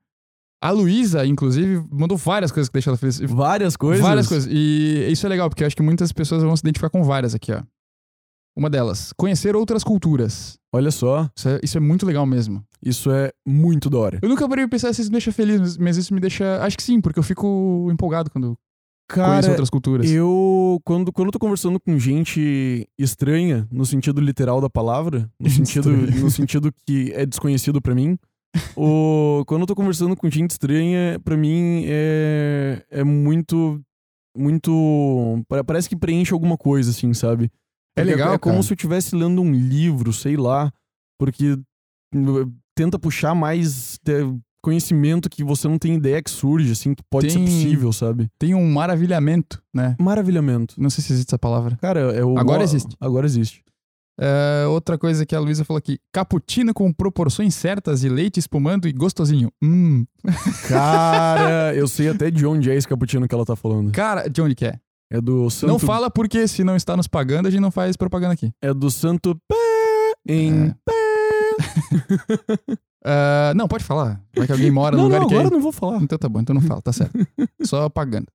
[0.62, 3.18] A Luísa, inclusive, mandou várias coisas que deixam ela feliz.
[3.18, 4.02] Várias coisas.
[4.02, 4.48] Várias coisas.
[4.50, 7.34] E isso é legal, porque eu acho que muitas pessoas vão se identificar com várias
[7.34, 7.60] aqui, ó.
[8.56, 10.56] Uma delas, conhecer outras culturas.
[10.72, 12.62] Olha só, Isso é, isso é muito legal mesmo.
[12.82, 14.18] isso é muito da hora.
[14.22, 16.60] Eu nunca parei pra pensar se isso me deixa feliz, mas- isso me deixa.
[16.62, 18.56] Acho que sim, porque eu fico empolgado quando
[19.10, 20.10] conheço Cara, outras culturas.
[20.10, 20.80] eu.
[20.84, 25.90] Quando, quando eu tô conversando com gente estranha, no sentido literal da palavra, no sentido,
[25.90, 28.16] no sentido que é desconhecido pra mim.
[28.78, 33.80] o, quando eu tô conversando com gente estranha, pra mim é, é muito.
[34.36, 35.42] Muito.
[35.48, 37.50] pa- Parece que preenche alguma coisa, assim, sabe?
[37.96, 40.72] É Porque legal, É como se eu estivesse lendo um livro, sei lá.
[41.18, 46.94] Porque uh, tenta puxar mais uh, conhecimento que você não tem ideia que surge, assim,
[46.94, 48.28] que pode ser Tem- possível, sabe?
[48.38, 49.94] Tem um maravilhamento, né?
[50.00, 50.74] Maravilhamento.
[50.80, 51.76] Não sei se existe essa palavra.
[51.80, 52.38] Cara, é o.
[52.38, 52.96] Agora existe.
[52.98, 53.62] Agora existe.
[54.18, 58.88] É, outra coisa que a Luísa falou aqui: cappuccino com proporções certas de leite espumando
[58.88, 59.52] e gostosinho.
[59.62, 60.06] Hum.
[60.68, 63.90] Cara, eu sei até de onde é esse cappuccino que ela tá falando.
[63.92, 64.78] Cara, de onde que é?
[65.14, 65.70] É do Santo.
[65.70, 68.52] Não fala porque se não está nos pagando, a gente não faz propaganda aqui.
[68.60, 69.54] É do Santo Pé
[70.28, 70.68] em.
[70.68, 70.74] É.
[73.06, 74.18] Ah, não, pode falar.
[74.34, 76.02] Vai que alguém mora no lugar não, que agora eu não vou falar.
[76.02, 77.12] Então tá bom, então não fala, tá certo.
[77.62, 78.26] Só pagando.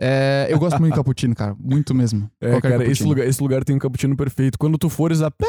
[0.00, 1.56] É, eu gosto muito de cappuccino, cara.
[1.58, 2.30] Muito mesmo.
[2.40, 4.56] É, Qualquer cara, esse lugar, esse lugar tem um cappuccino perfeito.
[4.56, 5.44] Quando tu fores a pé,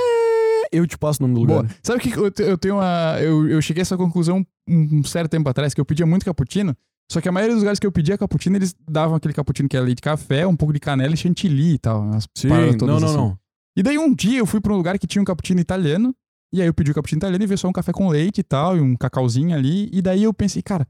[0.71, 1.61] eu te passo o nome do lugar.
[1.61, 1.75] Boa.
[1.83, 3.19] Sabe o que eu, eu tenho uma.
[3.21, 6.25] Eu, eu cheguei a essa conclusão um, um certo tempo atrás, que eu pedia muito
[6.25, 6.75] cappuccino.
[7.13, 9.77] Só que a maioria dos lugares que eu pedia cappuccino, eles davam aquele cappuccino que
[9.77, 12.01] era leite de café, um pouco de canela e chantilly e tal.
[12.01, 13.17] Umas Sim, paradas todas não, não, assim.
[13.17, 13.39] não.
[13.77, 16.11] E daí um dia eu fui pra um lugar que tinha um cappuccino italiano.
[16.51, 18.43] E aí eu pedi o cappuccino italiano e veio só um café com leite e
[18.43, 19.91] tal, e um cacauzinho ali.
[19.93, 20.87] E daí eu pensei, cara,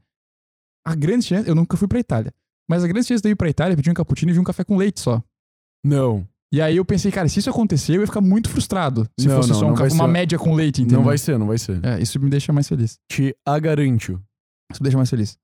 [0.82, 1.46] a grande chance.
[1.46, 2.32] Eu nunca fui pra Itália.
[2.70, 4.44] Mas a grande chance de eu ir pra Itália, pedir um cappuccino e vir um
[4.44, 5.22] café com leite só.
[5.84, 6.26] Não.
[6.50, 9.06] E aí eu pensei, cara, se isso acontecer, eu ia ficar muito frustrado.
[9.20, 11.00] Se Não, fosse não, só um uma média com leite, entendeu?
[11.00, 11.84] Não vai ser, não vai ser.
[11.84, 12.98] É, isso me deixa mais feliz.
[13.10, 14.18] Te a garanto.
[14.72, 15.36] Isso me deixa mais feliz.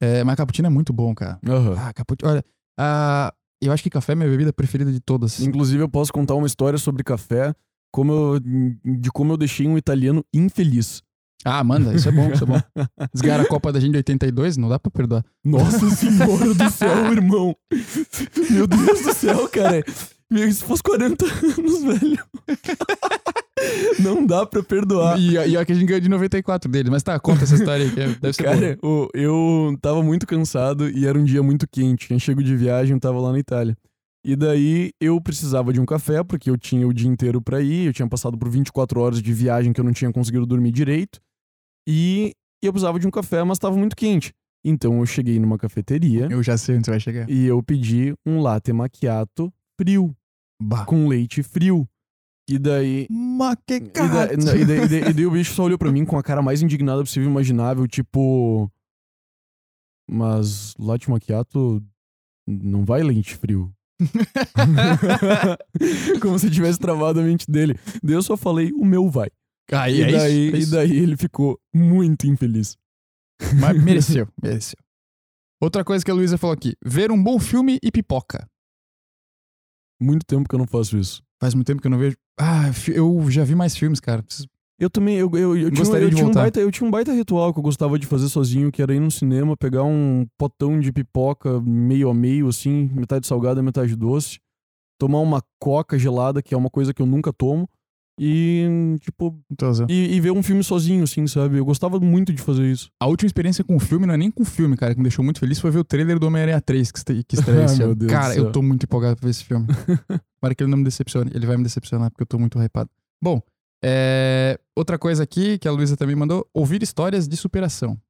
[0.00, 1.38] É, mas cappuccino é muito bom, cara.
[1.46, 1.74] Aham.
[1.78, 2.30] Ah, cappuccino.
[2.32, 2.44] Olha,
[2.78, 5.40] ah, eu acho que café é minha bebida preferida de todas.
[5.40, 7.52] Inclusive, eu posso contar uma história sobre café,
[7.92, 11.02] como eu- de como eu deixei um italiano infeliz.
[11.44, 12.54] Ah, manda, isso é bom, isso é bom.
[13.14, 15.24] Eles ganharam a Copa da gente de 82, não dá pra perdoar.
[15.44, 17.56] Nossa senhora do céu, irmão.
[18.50, 19.82] Meu Deus do céu, cara.
[20.30, 22.18] Meu, se fosse 40 anos, velho.
[24.02, 25.18] Não dá pra perdoar.
[25.18, 26.90] E, e que a gente ganhou de 94 dele.
[26.90, 28.54] Mas tá, conta essa história aí, que é- deve ser boa.
[28.54, 32.06] Cara, o- eu tava muito cansado e era um dia muito quente.
[32.06, 33.76] Tinha chego de viagem, tava lá na Itália.
[34.24, 37.86] E daí eu precisava de um café, porque eu tinha o dia inteiro pra ir.
[37.86, 41.18] Eu tinha passado por 24 horas de viagem que eu não tinha conseguido dormir direito.
[41.88, 42.32] E
[42.62, 44.32] eu precisava de um café, mas tava muito quente.
[44.64, 47.30] Então eu cheguei numa cafeteria Eu já sei onde você vai chegar.
[47.30, 50.14] e eu pedi um latte macchiato frio,
[50.60, 50.84] Bah.
[50.84, 51.88] com leite frio.
[52.50, 53.06] E daí.
[53.10, 55.64] Mas que E, da- e daí, e daí- e daí- e daí o bicho só
[55.64, 58.70] olhou pra mim com a cara mais indignada possível e imaginável, tipo.
[60.10, 61.84] Mas latte macchiato
[62.48, 63.70] não vai lente frio.
[66.22, 67.78] Como se tivesse travado a mente dele.
[68.02, 69.28] Daí eu só falei, o meu vai.
[69.70, 70.70] Aí E é daí, isso, é e isso.
[70.72, 72.76] daí ele ficou muito infeliz.
[73.60, 74.78] Mas mereceu, mereceu.
[75.60, 78.48] Outra coisa que a Luísa falou aqui: ver um bom filme e pipoca.
[80.00, 81.22] Muito tempo que eu não faço isso.
[81.40, 82.16] Faz muito tempo que eu não vejo.
[82.38, 84.22] Ah, eu já vi mais filmes, cara.
[84.22, 84.48] Preciso-
[84.78, 87.12] Eu também, eu, eu, eu, tinha, eu de tinha um baita, eu tinha um baita
[87.12, 90.78] ritual que eu gostava de fazer sozinho, que era ir no cinema, pegar um potão
[90.78, 94.38] de pipoca meio a meio, assim, metade salgada, metade doce,
[94.98, 97.68] tomar uma coca gelada, que é uma coisa que eu nunca tomo,
[98.18, 99.38] e, tipo,
[99.88, 101.58] e, e ver um filme sozinho, assim, sabe?
[101.58, 102.90] Eu gostava muito de fazer isso.
[103.00, 105.40] A última experiência com filme não é nem com filme, cara, que me deixou muito
[105.40, 107.94] feliz foi ver o trailer do Homem-Aranha 3 que, que estreia esse meu ano.
[107.94, 109.66] Deus Cara, eu tô muito empolgado pra ver esse filme.
[110.40, 111.30] Para que ele não me decepcione.
[111.34, 112.90] Ele vai me decepcionar porque eu tô muito hypado.
[113.22, 113.42] Bom,
[113.84, 118.00] é, outra coisa aqui que a Luísa também mandou: ouvir histórias de superação.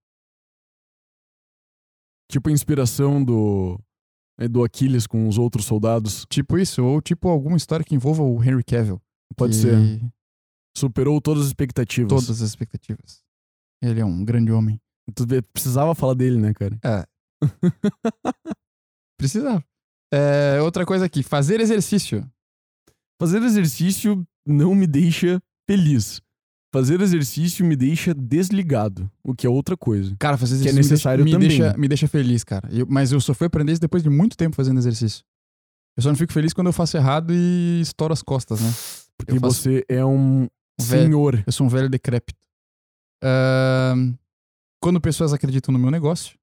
[2.30, 3.80] Tipo a inspiração do,
[4.38, 6.26] é, do Aquiles com os outros soldados.
[6.28, 9.00] Tipo isso, ou tipo alguma história que envolva o Henry Cavill.
[9.36, 10.00] Pode que- ser.
[10.76, 12.08] Superou todas as expectativas.
[12.08, 13.22] Todas as expectativas.
[13.82, 14.80] Ele é um grande homem.
[15.14, 16.78] Tu precisava falar dele, né, cara?
[19.18, 19.64] Precisava.
[20.12, 22.28] É, outra coisa aqui: fazer exercício.
[23.20, 26.20] Fazer exercício não me deixa feliz.
[26.72, 30.14] Fazer exercício me deixa desligado, o que é outra coisa.
[30.18, 31.48] Cara, fazer Que é exercício me necessário deixa, também.
[31.48, 32.68] Me deixa, me deixa feliz, cara.
[32.70, 35.24] Eu- mas eu só fui aprender isso depois de muito tempo fazendo exercício.
[35.96, 38.70] Eu só não fico feliz quando eu faço errado e estouro as costas, né?
[39.18, 40.48] Porque Eu você é um
[40.80, 41.02] Velho.
[41.04, 41.42] senhor.
[41.46, 42.38] Eu sou um velho decrépito.
[43.22, 44.14] Ahn,
[44.80, 46.38] quando pessoas acreditam no meu negócio,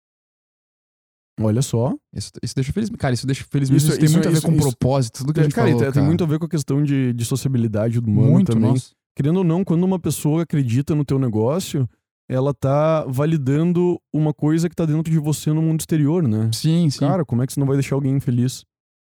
[1.39, 1.93] Olha só.
[2.14, 2.89] isso, isso deixa feliz.
[2.91, 3.77] Cara, isso deixa feliz mesmo.
[3.77, 5.68] Isso- Isso, tem isso- muito a ver isso- com propósito, tudo que a gente cara,
[5.68, 6.06] falou, tem- tem cara.
[6.06, 8.72] muito a ver com a questão de, de sociabilidade do humano muito, também.
[8.72, 8.91] nossa.
[9.18, 11.89] Querendo ou não, quando uma pessoa acredita no teu negócio,
[12.30, 16.49] ela tá validando uma coisa que tá dentro de você no mundo exterior, né?
[16.53, 16.99] Sim, sim.
[16.99, 18.65] Cara, como é que você não vai deixar alguém feliz?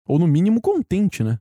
[0.07, 1.40] Ou no mínimo contente, né?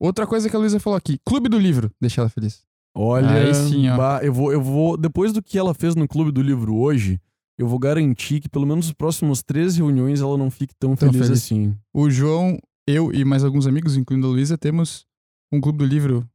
[0.00, 2.62] Outra coisa que a Luísa falou aqui: Clube do Livro, deixa ela feliz.
[2.96, 3.96] Olha, Aí sim, ó.
[3.96, 7.20] bah, eu vou, eu vou, depois do que ela fez no Clube do Livro hoje,
[7.58, 11.12] eu vou garantir que pelo menos nas próximas três reuniões ela não fique tão, Tão
[11.12, 11.42] feliz, feliz.
[11.44, 11.76] assim.
[11.94, 12.58] O João,
[12.88, 15.06] eu e mais alguns amigos, incluindo a Luísa, temos
[15.52, 16.26] um clube do livro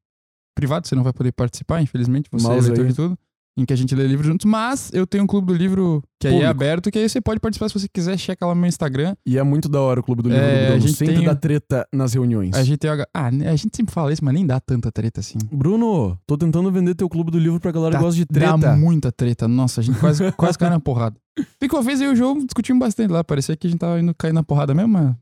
[0.55, 2.91] privado, você não vai poder participar, infelizmente, você Mouse é leitor aí.
[2.91, 3.19] de tudo,
[3.57, 6.27] em que a gente lê livros juntos, mas eu tenho um clube do livro que
[6.27, 8.67] aí é aberto, que aí você pode participar se você quiser, checa lá no meu
[8.67, 9.15] Instagram.
[9.25, 10.81] E é muito da hora o Clube do Livro É, do a Bruno.
[10.87, 12.55] gente Sempre tem- dá treta nas reuniões.
[12.55, 15.19] A gente tem Ah, né, a gente sempre fala isso, mas nem dá tanta treta
[15.21, 15.37] assim.
[15.51, 18.57] Bruno, tô tentando vender teu Clube do Livro pra galera que gosta de treta.
[18.57, 19.47] Dá muita treta.
[19.47, 21.15] Nossa, a gente quase, quase caiu na porrada.
[21.59, 23.23] Ficou uma vez eu e o João discutimos bastante lá.
[23.23, 25.15] Parecia que a gente tava indo cair na porrada mesmo, mas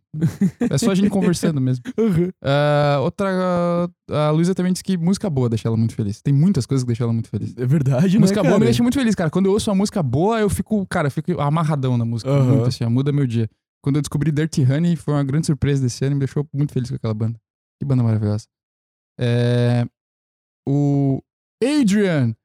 [0.69, 1.83] é só a gente conversando mesmo.
[1.97, 2.29] Uhum.
[2.43, 3.89] Ah, outra.
[4.11, 6.21] A Luísa também disse que música boa deixa ela muito feliz.
[6.21, 7.55] Tem muitas coisas que deixam ela muito feliz.
[7.57, 9.31] É verdade, música né, boa me deixa muito feliz, cara.
[9.31, 12.29] Quando eu ouço uma música boa, eu fico, cara, eu fico amarradão na música.
[12.29, 12.57] Aham.
[12.57, 13.49] Muito assim, muda meu dia.
[13.83, 16.71] Quando eu descobri Dirty Honey, foi uma grande surpresa desse ano e me deixou muito
[16.73, 17.39] feliz com aquela banda.
[17.79, 18.45] Que banda maravilhosa.
[19.19, 19.85] É,
[20.67, 21.21] O
[21.61, 22.35] Adrian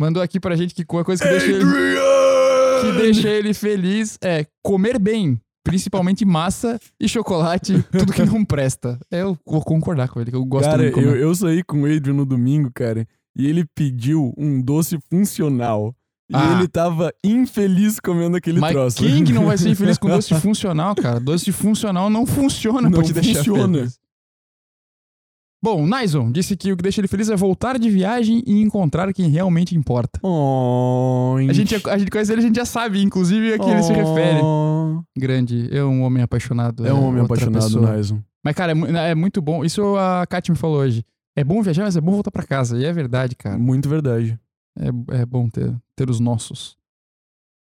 [0.00, 1.64] mandou aqui pra gente que uma coisa que deixa ele
[2.80, 8.98] que deixa ele feliz é comer bem, principalmente massa e chocolate, tudo que não presta.
[9.10, 11.16] Eu vou concordar com ele, que eu gosto Cara, muito de comer.
[11.16, 15.94] eu, eu saí com o Adrian no domingo, cara, e ele pediu um doce funcional.
[16.28, 16.56] E Ah.
[16.58, 18.98] ele tava infeliz comendo aquele Mas troço.
[18.98, 21.18] quem que não vai ser infeliz com doce funcional, cara?
[21.18, 23.78] Doce funcional não funciona Não pra te deixar funciona.
[23.78, 23.98] feliz.
[25.62, 29.12] Bom, Naison disse que o que deixa ele feliz é voltar de viagem e encontrar
[29.12, 30.18] quem realmente importa.
[30.22, 33.82] Oh, A gente, a gente conhece ele, a gente já sabe, inclusive, a que ele
[33.82, 34.40] se refere.
[35.16, 36.86] Grande, é um homem apaixonado.
[36.86, 37.90] É um homem outra apaixonado, pessoa.
[37.90, 38.22] Naison.
[38.42, 39.62] Mas, cara, é, é muito bom.
[39.62, 41.04] Isso a Kátia me falou hoje.
[41.36, 42.78] É bom viajar, mas é bom voltar pra casa.
[42.78, 43.58] E é verdade, cara.
[43.58, 44.40] Muito verdade.
[44.78, 46.74] É, é bom ter, ter os nossos.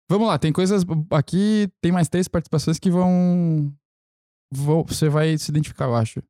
[0.09, 0.85] Vamos lá, tem coisas.
[1.09, 3.73] Aqui tem mais três participações que vão.
[4.53, 6.21] vão você vai se identificar, eu acho.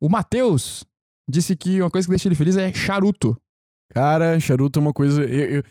[0.00, 0.84] O Matheus
[1.28, 3.36] disse que uma coisa que deixa ele feliz é charuto.
[3.92, 5.22] Cara, charuto é uma coisa.
[5.24, 5.62] Eu, eu-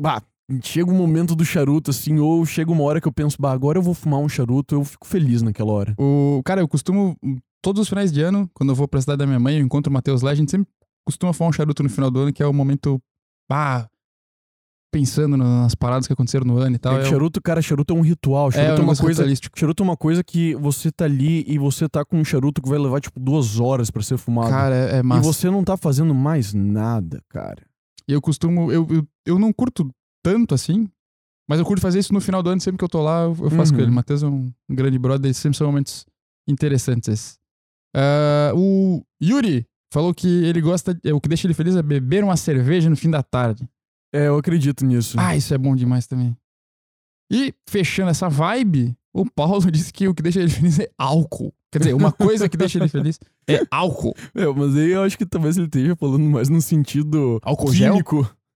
[0.00, 0.22] Bah,
[0.62, 3.78] chega um momento do charuto, assim, ou chega uma hora que eu penso, bah, agora
[3.78, 5.94] eu vou fumar um charuto, eu fico feliz naquela hora.
[5.98, 7.16] O, cara, eu costumo.
[7.62, 9.90] Todos os finais de ano, quando eu vou pra cidade da minha mãe, eu encontro
[9.90, 10.66] o Matheus lá, a gente sempre
[11.06, 12.98] costuma fumar um charuto no final do ano, que é o momento.
[13.52, 13.86] Ah,
[14.92, 16.98] pensando nas paradas que aconteceram no ano e tal.
[16.98, 18.48] é é charuto, cara, charuto é um ritual.
[18.48, 19.24] é, Charuto um é, uma coisa.
[19.56, 22.68] Charuto é uma coisa que você tá ali e você tá com um charuto que
[22.68, 24.50] vai levar, tipo, duas horas pra ser fumado.
[24.50, 25.22] Cara, é, é e massa.
[25.22, 27.62] você não tá fazendo mais nada, cara.
[28.08, 28.72] E eu costumo.
[28.72, 29.88] Eu, eu, eu não curto
[30.24, 30.88] tanto assim,
[31.48, 33.36] mas eu curto fazer isso no final do ano, sempre que eu tô lá, eu,
[33.40, 33.78] eu faço Uhum.
[33.78, 33.90] com ele.
[33.90, 36.04] O Matheus é um, um grande brother, e sempre são momentos
[36.48, 37.38] interessantes esses.
[37.94, 40.98] Ah, o Yuri falou que ele gosta.
[41.14, 43.68] O que deixa ele feliz é beber uma cerveja no fim da tarde.
[44.12, 45.16] É, eu acredito nisso.
[45.18, 46.36] Ah, isso é bom demais também.
[47.30, 51.54] E fechando essa vibe, o Paulo disse que o que deixa ele feliz é álcool.
[51.70, 54.14] Quer dizer, uma coisa que deixa ele feliz é álcool.
[54.34, 58.02] Meu, mas aí eu acho que talvez ele esteja falando mais no sentido Álcool gel?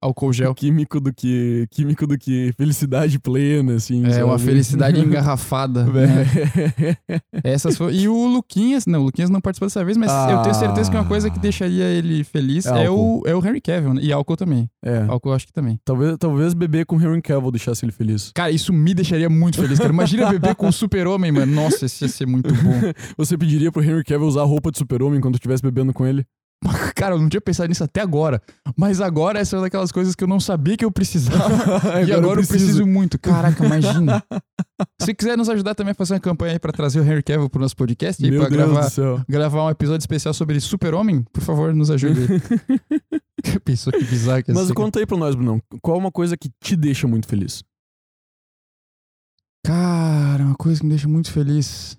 [0.05, 0.55] Álcool gel.
[0.57, 1.67] Químico do que.
[1.71, 4.05] Químico do que felicidade plena, assim.
[4.05, 4.51] É uma sabe?
[4.51, 5.85] felicidade engarrafada.
[5.85, 6.27] né?
[7.43, 7.79] Essas.
[7.93, 10.97] E o Luquinhas, não, o Luquinhas não participou dessa vez, mas eu tenho certeza que
[10.97, 13.95] uma coisa que deixaria ele feliz É é, o, é o Henry Cavill.
[13.95, 14.03] né?
[14.03, 14.69] E álcool também.
[14.85, 15.05] É.
[15.09, 15.79] Álcool eu acho que também.
[15.85, 18.31] Talvez, talvez beber com Henry Cavill deixasse ele feliz.
[18.35, 19.93] Cara, isso me deixaria muito feliz, cara.
[19.93, 21.51] Imagina beber com o super-homem, mano.
[21.53, 22.75] Nossa, isso ia ser muito bom.
[23.17, 26.25] Você pediria pro Henry Cavill usar a roupa de super-homem quando estivesse bebendo com ele?
[26.95, 28.41] Cara, eu não tinha pensado nisso até agora.
[28.77, 32.01] Mas agora essa é uma daquelas coisas que eu não sabia que eu precisava.
[32.07, 33.19] e agora eu preciso muito.
[33.19, 34.23] Caraca, imagina.
[35.01, 37.49] Se quiser nos ajudar também a fazer uma campanha aí pra trazer o Henry Cavill
[37.49, 41.43] pro nosso podcast e Meu pra Deus gravar, gravar um episódio especial sobre Super-Homem, por
[41.43, 42.27] favor, nos ajude.
[43.65, 44.75] Pensou que bizarro que ia Mas ser.
[44.75, 45.61] conta aí pra nós, Brunão.
[45.83, 47.63] Qual é uma coisa que te deixa muito feliz?
[49.65, 51.99] Cara, uma coisa que me deixa muito feliz.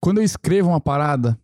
[0.00, 1.38] Quando eu escrevo uma parada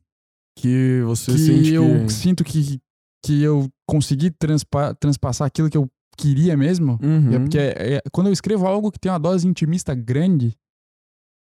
[0.56, 2.12] Que você que sente eu que...
[2.12, 2.81] sinto que,
[3.24, 6.98] que eu consegui transpa- transpassar aquilo que eu queria mesmo.
[7.02, 7.32] Uhum.
[7.35, 10.55] É porque é- é- quando eu escrevo algo que tem uma dose intimista grande,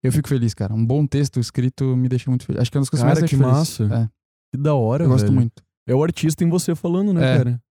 [0.04, 0.74] eu fico feliz, cara.
[0.74, 2.62] Um bom texto escrito me deixa muito feliz.
[2.62, 3.52] Acho que é uma das coisas Cara, mais que feliz.
[3.52, 3.84] massa.
[3.86, 4.10] É,
[4.56, 5.36] Que da hora, eu gosto velho.
[5.36, 5.64] muito.
[5.88, 7.38] É o artista em você falando, né, É.
[7.38, 7.62] cara?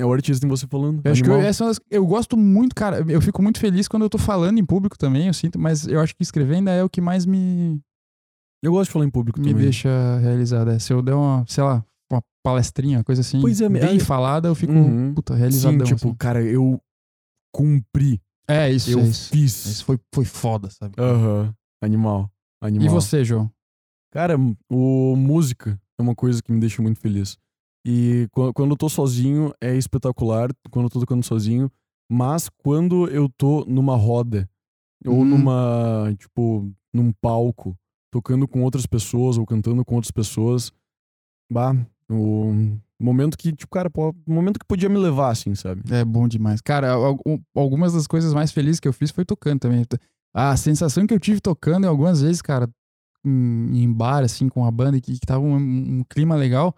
[0.00, 1.00] É o artista em você falando.
[1.04, 3.04] Eu acho que eu, essa é eu gosto muito, cara.
[3.08, 6.00] Eu fico muito feliz quando eu tô falando em público também, eu sinto, mas eu
[6.00, 7.80] acho que escrever ainda é o que mais me,
[8.62, 9.62] Eu gosto de falar em público me também.
[9.64, 10.70] deixa realizado.
[10.70, 14.00] É, se eu der uma, sei lá, uma palestrinha, coisa assim, Pois é, bem aí-
[14.00, 15.14] falada, eu fico, Uhum.
[15.14, 15.86] puta, Sim, realizadão.
[15.86, 16.14] tipo, assim.
[16.16, 16.80] cara, eu
[17.54, 18.20] cumpri.
[18.48, 19.30] É, isso, eu é isso.
[19.30, 19.66] fiz.
[19.66, 20.94] Isso foi, foi foda, sabe?
[20.98, 21.54] Aham.
[21.82, 22.30] Animal.
[22.62, 22.86] Animal.
[22.86, 23.50] E você, João?
[24.10, 24.36] Cara,
[24.70, 27.36] o música é uma coisa que me deixa muito feliz.
[27.86, 31.70] E qu- quando eu tô sozinho é espetacular, quando eu tô tocando sozinho,
[32.10, 34.48] mas quando eu tô numa roda
[35.06, 35.24] ou Uhum.
[35.26, 37.76] numa, tipo, num palco,
[38.10, 40.72] tocando com outras pessoas ou cantando com outras pessoas,
[41.52, 41.74] bah,
[42.10, 42.52] o
[43.00, 45.82] momento que, tipo, cara, o momento que podia me levar assim, sabe?
[45.90, 46.60] É bom demais.
[46.60, 49.84] Cara, al- al- algumas das coisas mais felizes que eu fiz foi tocando também.
[50.34, 52.68] A sensação que eu tive tocando em algumas vezes, cara,
[53.24, 56.74] em, em bar, assim, com a banda, que, que tava um, um clima legal,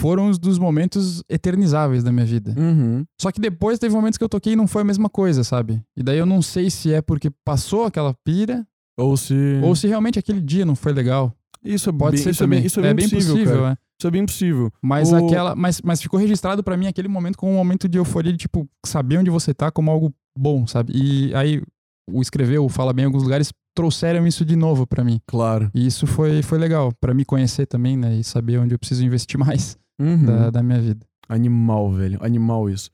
[0.00, 2.54] foram os dos momentos eternizáveis da minha vida.
[2.58, 3.04] Uhum.
[3.20, 5.82] Só que depois teve momentos que eu toquei e não foi a mesma coisa, sabe?
[5.96, 8.66] E daí eu não sei se é porque passou aquela pira
[9.00, 11.34] Ou se ou se realmente aquele dia não foi legal.
[11.64, 12.58] isso é Pode bem, ser isso é também.
[12.60, 13.72] bem, isso é bem possível, cara.
[13.72, 13.76] é.
[14.00, 14.72] Isso é bem possível.
[14.82, 15.54] Mas O- aquela.
[15.54, 18.66] Mas, mas ficou registrado pra mim aquele momento como um momento de euforia, de tipo,
[18.86, 20.92] saber onde você tá como algo bom, sabe?
[20.94, 21.62] E aí
[22.10, 25.20] o escrever, o Fala Bem em alguns lugares, trouxeram isso de novo pra mim.
[25.26, 25.70] Claro.
[25.74, 28.16] E isso foi, foi legal, pra me conhecer também, né?
[28.16, 30.24] E saber onde eu preciso investir mais Uhum.
[30.24, 31.06] da, da minha vida.
[31.28, 32.18] Animal, velho.
[32.22, 32.90] Animal isso.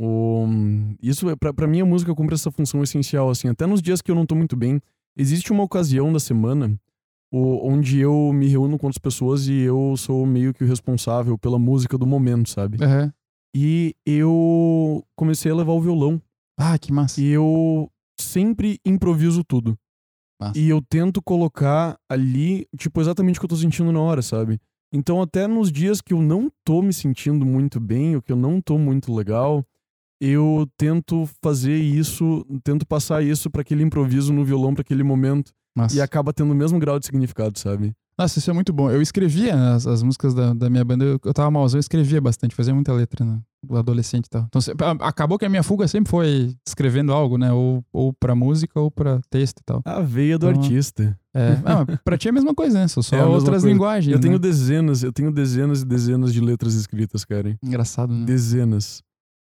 [0.00, 0.46] O...
[1.02, 3.48] Isso, é- pra, pra mim, a música cumpre essa função essencial, assim.
[3.48, 4.80] Até nos dias que eu não tô muito bem,
[5.16, 6.78] existe uma ocasião da semana
[7.32, 11.36] o- onde eu me reúno com outras pessoas e eu sou meio que o responsável
[11.38, 12.78] pela música do momento, sabe?
[12.82, 13.12] Aham.
[13.56, 16.20] E eu comecei a levar o violão.
[16.58, 17.20] Ah, que massa.
[17.20, 19.76] E eu sempre improviso tudo.
[20.40, 20.58] Massa.
[20.58, 24.60] E eu tento colocar ali, tipo, exatamente o que eu tô sentindo na hora, sabe?
[24.92, 28.36] Então, até nos dias que eu não tô me sentindo muito bem, ou que eu
[28.36, 29.64] não tô muito legal,
[30.26, 35.52] eu tento fazer isso, tento passar isso pra aquele improviso no violão, pra aquele momento,
[35.76, 35.96] Massa.
[35.96, 37.92] e acaba tendo o mesmo grau de significado, sabe?
[38.16, 38.88] Nossa, isso é muito bom.
[38.88, 41.80] Eu escrevia né, as, as músicas da, da minha banda, eu, eu tava malzão, eu
[41.80, 43.40] escrevia bastante, fazia muita letra, né?
[43.66, 44.46] Do adolescente e tal.
[44.46, 44.60] Então,
[45.00, 47.52] acabou que a minha fuga sempre foi escrevendo algo, né?
[47.52, 49.82] Ou, ou pra música ou pra texto e tal.
[49.84, 51.18] A veia do Então, artista.
[51.34, 51.56] É,
[51.86, 52.86] mas pra ti é a mesma coisa, né?
[52.86, 53.68] São só É outras coisa.
[53.68, 54.14] linguagens.
[54.14, 54.38] Eu tenho né?
[54.38, 57.58] dezenas, eu tenho dezenas e dezenas de letras escritas, cara.
[57.60, 58.24] Engraçado, né?
[58.24, 59.02] Dezenas.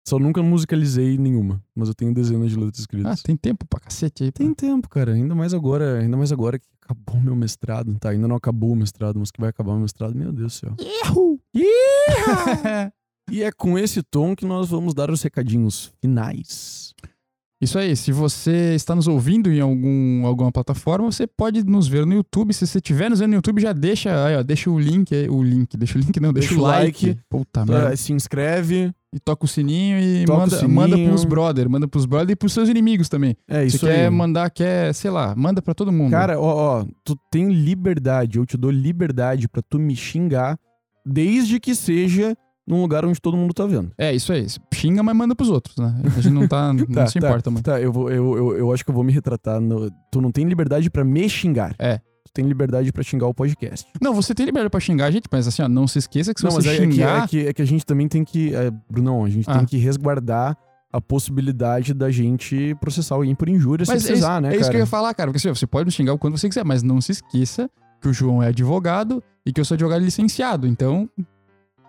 [0.07, 3.21] Só nunca musicalizei nenhuma, mas eu tenho dezenas de letras Ah, escritas.
[3.21, 4.31] tem tempo pra cacete aí.
[4.31, 4.39] pô.
[4.39, 5.13] Tem tempo, cara.
[5.13, 7.95] Ainda mais agora, ainda mais agora que acabou meu mestrado.
[7.99, 10.15] Tá, ainda não acabou o mestrado, mas que vai acabar o mestrado.
[10.15, 10.75] Meu Deus do céu.
[10.79, 11.39] Yahoo!
[13.31, 16.93] E é com esse tom que nós vamos dar os recadinhos finais.
[17.61, 22.05] Isso aí, se você está nos ouvindo em algum, alguma plataforma, você pode nos ver
[22.07, 22.53] no YouTube.
[22.53, 25.43] Se você estiver nos vendo no YouTube, já deixa, aí, ó, deixa o link, o
[25.43, 27.07] link, deixa o link não, deixa, Deixa o like.
[27.09, 27.19] like.
[27.29, 27.95] Puta merda.
[27.95, 28.91] Se inscreve.
[29.13, 30.73] E toca o sininho e Toca o manda, sininho.
[30.75, 33.35] manda pros brother, manda pros brother e pros seus inimigos também.
[33.45, 34.09] É Se isso quer aí.
[34.09, 36.11] mandar, quer, sei lá, manda pra todo mundo.
[36.11, 40.57] Cara, ó, ó, tu tem liberdade, eu te dou liberdade pra tu me xingar,
[41.05, 43.91] desde que seja num lugar onde todo mundo tá vendo.
[43.97, 44.45] É, isso aí.
[44.81, 45.95] Xinga, mas manda pros outros, né?
[46.03, 47.63] A gente não tá, não Tá, se tá, importa muito.
[47.65, 49.59] Tá, eu, vou, eu, eu, eu acho que eu vou me retratar.
[49.61, 51.75] no- tu não tem liberdade pra me xingar.
[51.79, 51.97] É.
[51.97, 53.85] tu tem liberdade pra xingar o podcast.
[54.01, 56.39] Não, você tem liberdade pra xingar a gente, mas assim, ó, não se esqueça que
[56.39, 57.23] se Não, mas você é, é que, xingar...
[57.23, 58.55] é, que, é que a gente também tem que.
[58.55, 59.57] É, Brunão, a gente Ah.
[59.57, 60.57] tem que resguardar
[60.93, 64.51] a possibilidade da gente processar alguém por injúria se Mas é isso, precisar, né, é
[64.51, 64.61] cara?
[64.61, 65.29] isso que eu ia falar, cara.
[65.31, 67.69] Porque assim, você pode me xingar o quanto você quiser, mas não se esqueça
[68.01, 70.67] que o João é advogado e que eu sou advogado licenciado.
[70.67, 71.07] Então,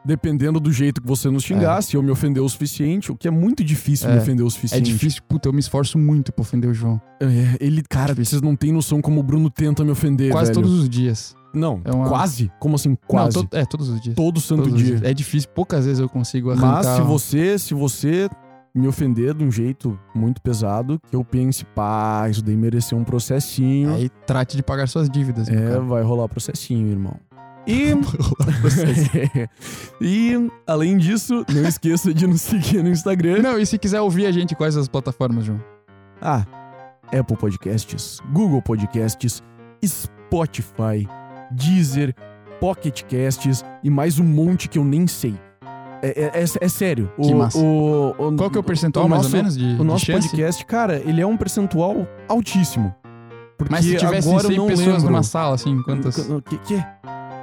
[0.05, 3.29] Dependendo do jeito que você nos xingar, se eu me ofender o suficiente, o que
[3.29, 4.91] é muito difícil É, me ofender o é suficiente.
[4.93, 5.23] difícil.
[5.29, 7.01] Puta, eu me esforço muito pra ofender o João.
[7.21, 8.39] É, ele, cara, Difícil.
[8.39, 10.63] vocês não têm noção como o Bruno tenta me ofender, Quase velho.
[10.63, 11.37] todos os dias.
[11.55, 12.51] Não, É uma- quase?
[12.59, 13.37] Como assim, quase?
[13.37, 14.17] Não, to- é, todos os dias.
[14.17, 15.01] Todo santo Todos os dia.
[15.05, 16.73] É difícil, poucas vezes eu consigo arrancar...
[16.83, 18.29] Mas se você, se você
[18.75, 23.05] me ofender de um jeito muito pesado, que eu pense, pá, isso daí mereceu um
[23.05, 23.93] processinho.
[23.93, 25.47] Aí trate de pagar suas dívidas.
[25.49, 25.81] é, cara.
[25.81, 27.15] vai rolar processinho, irmão.
[27.67, 27.93] E,
[30.01, 33.41] e, além disso, não esqueça de nos seguir no Instagram.
[33.43, 35.61] Não, e se quiser ouvir a gente, quais as plataformas, João?
[36.21, 36.45] Ah,
[37.17, 39.43] Apple Podcasts, Google Podcasts,
[39.85, 41.07] Spotify,
[41.51, 42.15] Deezer,
[42.61, 45.35] Pocket Casts e mais um monte que eu nem sei.
[46.03, 47.13] É, é- é- é sério.
[47.21, 47.59] Que o, massa.
[47.59, 50.13] o- o- Qual que é o percentual, mais nosso- ou menos, de, O nosso de
[50.13, 52.93] podcast, cara, ele é um percentual altíssimo.
[53.57, 55.05] Porque Mas se tivesse agora eu 100 não pessoas lembro.
[55.11, 56.19] numa sala, assim, quantas...
[56.29, 56.59] O que?
[56.59, 56.85] que?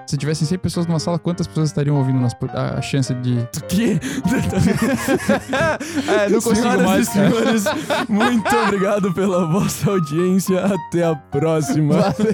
[0.09, 3.35] Se tivessem 100 pessoas numa sala, quantas pessoas estariam ouvindo nosso, a chance de.
[3.35, 3.99] Do quê?
[6.09, 7.07] é, não consigo Senhoras mais.
[7.07, 7.63] E senhores,
[8.09, 10.65] muito obrigado pela vossa audiência.
[10.65, 12.11] Até a próxima.
[12.11, 12.33] Valeu.